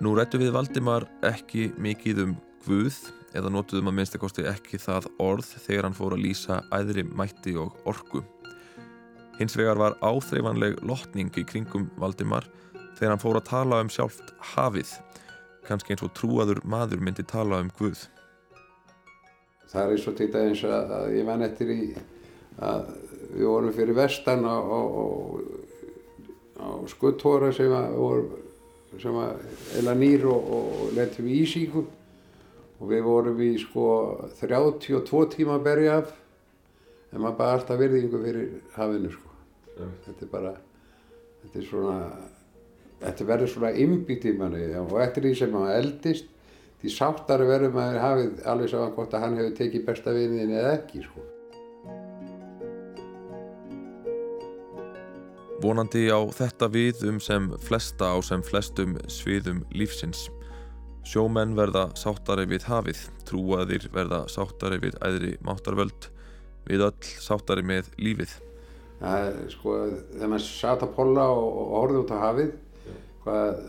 Nú 0.00 0.14
rættu 0.16 0.38
við 0.40 0.54
Valdimar 0.54 1.04
ekki 1.28 1.66
mikið 1.76 2.22
um 2.22 2.30
Guð 2.64 2.94
eða 3.36 3.50
notuðum 3.52 3.90
að 3.90 3.98
minnstakosti 3.98 4.46
ekki 4.48 4.78
það 4.80 5.10
orð 5.20 5.50
þegar 5.60 5.90
hann 5.90 5.96
fór 5.98 6.16
að 6.16 6.22
lýsa 6.24 6.56
æðri 6.72 7.04
mætti 7.04 7.52
og 7.60 7.76
orku. 7.84 8.22
Hins 9.36 9.58
vegar 9.60 9.76
var 9.76 9.98
áþreifanleg 10.00 10.80
lotning 10.88 11.28
í 11.36 11.44
kringum 11.44 11.90
Valdimar 12.00 12.48
þegar 12.96 13.12
hann 13.12 13.22
fór 13.26 13.42
að 13.42 13.48
tala 13.50 13.82
um 13.84 13.92
sjálft 13.92 14.32
hafið, 14.54 14.96
kannski 15.68 15.92
eins 15.92 16.08
og 16.08 16.16
trúaður 16.16 16.64
maður 16.64 17.04
myndi 17.04 17.28
tala 17.28 17.60
um 17.60 17.68
Guð. 17.76 18.08
Það 19.68 19.84
er 19.84 19.96
eins 19.98 20.08
og 20.08 20.16
til 20.16 20.32
dæmis 20.32 20.64
að, 20.64 20.96
að 20.96 21.08
ég 21.20 21.28
man 21.28 21.44
eftir 21.44 21.76
í 21.76 21.80
að 22.56 22.94
við 23.36 23.50
vorum 23.52 23.76
fyrir 23.76 24.00
vestan 24.00 24.48
á, 24.48 24.56
skuttóra 26.88 27.52
sem 27.52 27.68
voru 28.00 28.48
sem 28.98 29.18
eða 29.78 29.94
nýr 29.94 30.26
og, 30.26 30.50
og 30.56 30.94
letum 30.96 31.28
í 31.30 31.36
Ísíku 31.44 31.84
og 32.80 32.88
við 32.90 33.04
vorum 33.06 33.40
í 33.44 33.52
sko 33.60 33.84
32 34.40 35.28
tíma 35.36 35.58
að 35.58 35.66
berja 35.68 36.00
af 36.00 36.10
en 37.12 37.22
maður 37.22 37.38
bara 37.38 37.56
alltaf 37.58 37.80
virðingu 37.80 38.20
fyrir 38.24 38.50
hafinu 38.76 39.12
sko. 39.12 39.32
Mm. 39.76 39.94
Þetta 40.06 40.26
er 40.26 40.30
bara, 40.34 40.52
þetta 41.42 41.60
er 41.60 41.66
svona, 41.68 41.96
þetta 43.00 43.28
verður 43.32 43.52
svona 43.54 43.72
innbyggt 43.84 44.28
í 44.30 44.36
manni 44.38 44.68
og 44.80 44.96
eftir 45.02 45.26
því 45.26 45.34
sem 45.38 45.54
maður 45.54 45.76
eldist 45.78 46.30
því 46.80 46.94
sáttari 46.94 47.48
verður 47.48 47.76
maður 47.76 48.00
hafið 48.04 48.46
alveg 48.48 48.72
saman 48.72 48.94
hvort 48.96 49.14
að 49.14 49.26
hann 49.26 49.38
hefur 49.40 49.58
tekið 49.58 49.86
besta 49.86 50.16
viniðin 50.16 50.56
eða 50.56 50.74
ekki 50.78 51.04
sko. 51.04 51.26
Vonandi 55.60 56.06
á 56.08 56.16
þetta 56.32 56.70
við 56.72 57.02
um 57.10 57.18
sem 57.20 57.50
flesta 57.60 58.14
á 58.16 58.18
sem 58.24 58.40
flestum 58.40 58.94
sviðum 59.12 59.58
lífsins. 59.76 60.30
Sjómenn 61.04 61.52
verða 61.52 61.90
sáttari 62.00 62.46
við 62.48 62.64
hafið, 62.64 63.02
trúaðir 63.28 63.84
verða 63.92 64.22
sáttari 64.32 64.78
við 64.80 64.96
æðri 65.04 65.34
máttarvöld, 65.44 66.08
við 66.64 66.86
öll 66.86 67.10
sáttari 67.20 67.64
með 67.66 67.90
lífið. 68.00 68.32
Það 69.02 69.26
er 69.26 69.36
sko, 69.52 69.76
þegar 70.14 70.32
maður 70.32 70.46
satt 70.46 70.86
að 70.86 70.96
polla 70.96 71.28
og, 71.34 71.44
og 71.60 71.76
horfði 71.76 72.00
út 72.00 72.14
á 72.16 72.18
hafið, 72.24 72.56
hvað, 73.26 73.62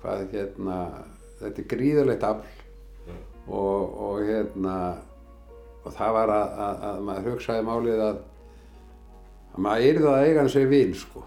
hvað 0.00 0.26
hérna, 0.32 0.80
þetta 1.42 1.64
er 1.64 1.70
gríðarlegt 1.74 2.26
afl 2.30 3.14
og, 3.44 4.00
og 4.08 4.24
hérna, 4.24 4.80
og 5.84 5.92
það 6.00 6.16
var 6.16 6.34
að, 6.38 6.58
að, 6.64 6.84
að 6.94 7.06
maður 7.10 7.32
hugsaði 7.34 7.68
málið 7.68 8.04
að 8.08 8.26
að 9.54 9.64
maður 9.64 9.88
yrði 9.90 10.10
að 10.10 10.26
eiga 10.26 10.44
hans 10.44 10.56
við 10.58 10.68
vinn 10.74 10.94
sko, 10.98 11.24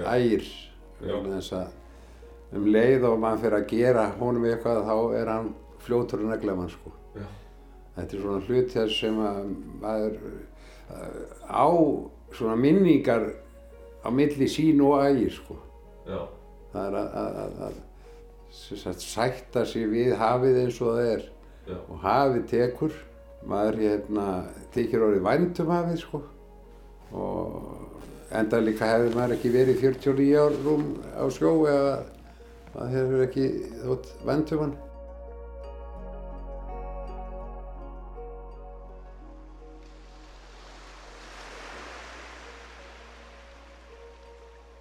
ægir, 0.00 0.46
um 2.50 2.70
leið 2.74 3.04
og 3.08 3.18
maður 3.22 3.42
fyrir 3.44 3.58
að 3.58 3.68
gera 3.70 4.06
honum 4.20 4.46
eitthvað 4.48 4.80
þá 4.88 4.96
er 5.20 5.30
hann 5.30 5.52
fljótur 5.84 6.24
að 6.24 6.32
negla 6.34 6.56
mann 6.58 6.72
sko. 6.72 6.94
Já. 7.14 7.26
Þetta 7.96 8.16
er 8.16 8.24
svona 8.24 8.46
hlut 8.46 8.72
þess 8.74 8.96
sem 9.02 9.20
að 9.24 9.38
maður 9.82 10.16
uh, 10.90 11.20
á 11.46 11.68
svona 12.36 12.56
minningar 12.58 13.28
á 14.04 14.08
milli 14.14 14.48
sín 14.50 14.82
og 14.86 15.04
ægir 15.04 15.36
sko. 15.36 15.58
Já. 16.08 16.24
Það 16.72 16.88
er 16.88 16.98
að, 17.00 17.14
að, 17.20 17.38
að, 17.68 17.78
að 18.90 18.98
sætta 19.04 19.64
sig 19.66 19.86
við 19.90 20.16
hafið 20.18 20.60
eins 20.64 20.82
og 20.82 20.92
það 20.96 21.06
er 21.14 21.24
Já. 21.70 21.78
og 21.78 21.96
hafið 22.02 22.44
tekur 22.50 22.98
maður 23.46 23.80
hérna, 23.80 24.26
tekir 24.74 25.02
orðið 25.06 25.24
væntum 25.26 25.70
hafið 25.72 25.98
sko 26.02 26.20
og 27.12 28.30
enda 28.30 28.60
líka 28.62 28.86
hefði 28.86 29.14
maður 29.14 29.34
ekki 29.36 29.52
verið 29.54 29.82
49 29.82 30.36
ár 30.38 30.56
rúm 30.64 30.84
á 31.18 31.24
sjó 31.34 31.52
eða 31.70 31.96
maður 32.74 32.94
hefur 32.96 33.24
ekki 33.26 33.48
þótt 33.82 34.12
vendum 34.28 34.64
hann. 34.64 34.78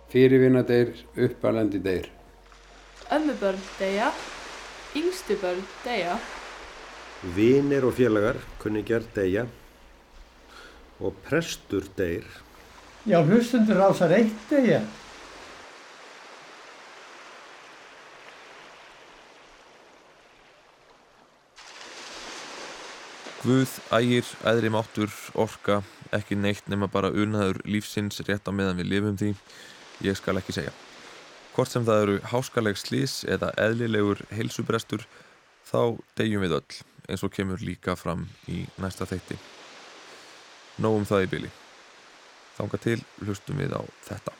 Fyrirvinna 0.09 0.63
deyr, 0.65 0.95
uppalandi 1.21 1.77
deyr. 1.85 2.07
Ömmubörn 3.13 3.61
deyja, 3.77 4.09
yngstu 4.97 5.37
börn 5.41 5.61
deyja, 5.83 6.17
Vinir 7.35 7.83
og 7.83 7.97
félagar, 7.97 8.37
kunningjar, 8.61 9.03
deyja 9.11 9.43
og 10.99 11.15
prestur 11.25 11.85
deyr. 11.97 12.25
Já, 13.07 13.21
hlustundur 13.23 13.79
rásar 13.79 14.11
eitt 14.13 14.49
degja. 14.51 14.81
Guð, 23.39 23.71
ægir, 23.95 24.27
æðri 24.43 24.69
máttur, 24.69 25.13
orka, 25.39 25.77
ekki 26.11 26.35
neitt 26.35 26.67
nema 26.67 26.89
bara 26.91 27.07
unaður 27.07 27.61
lífsins 27.63 28.19
rétt 28.27 28.45
á 28.45 28.51
meðan 28.51 28.81
við 28.81 28.89
lifum 28.91 29.15
því, 29.15 29.29
ég 30.03 30.19
skal 30.19 30.35
ekki 30.41 30.57
segja. 30.57 30.73
Hvort 31.55 31.71
sem 31.71 31.87
það 31.87 32.03
eru 32.03 32.17
háskaleg 32.33 32.77
slís 32.77 33.21
eða 33.23 33.53
eðlilegur 33.63 34.25
heilsubrestur, 34.35 35.07
þá 35.63 35.95
deyjum 36.19 36.43
við 36.43 36.57
öll, 36.59 36.81
eins 37.07 37.23
og 37.23 37.31
kemur 37.31 37.63
líka 37.63 37.95
fram 37.95 38.27
í 38.51 38.65
næsta 38.75 39.07
þeitti. 39.07 39.39
Nóum 40.79 41.07
það 41.07 41.25
í 41.25 41.31
byli. 41.33 41.49
Þanga 42.57 42.79
til 42.83 42.99
hlustum 43.23 43.59
við 43.59 43.75
á 43.75 43.81
þetta. 44.07 44.35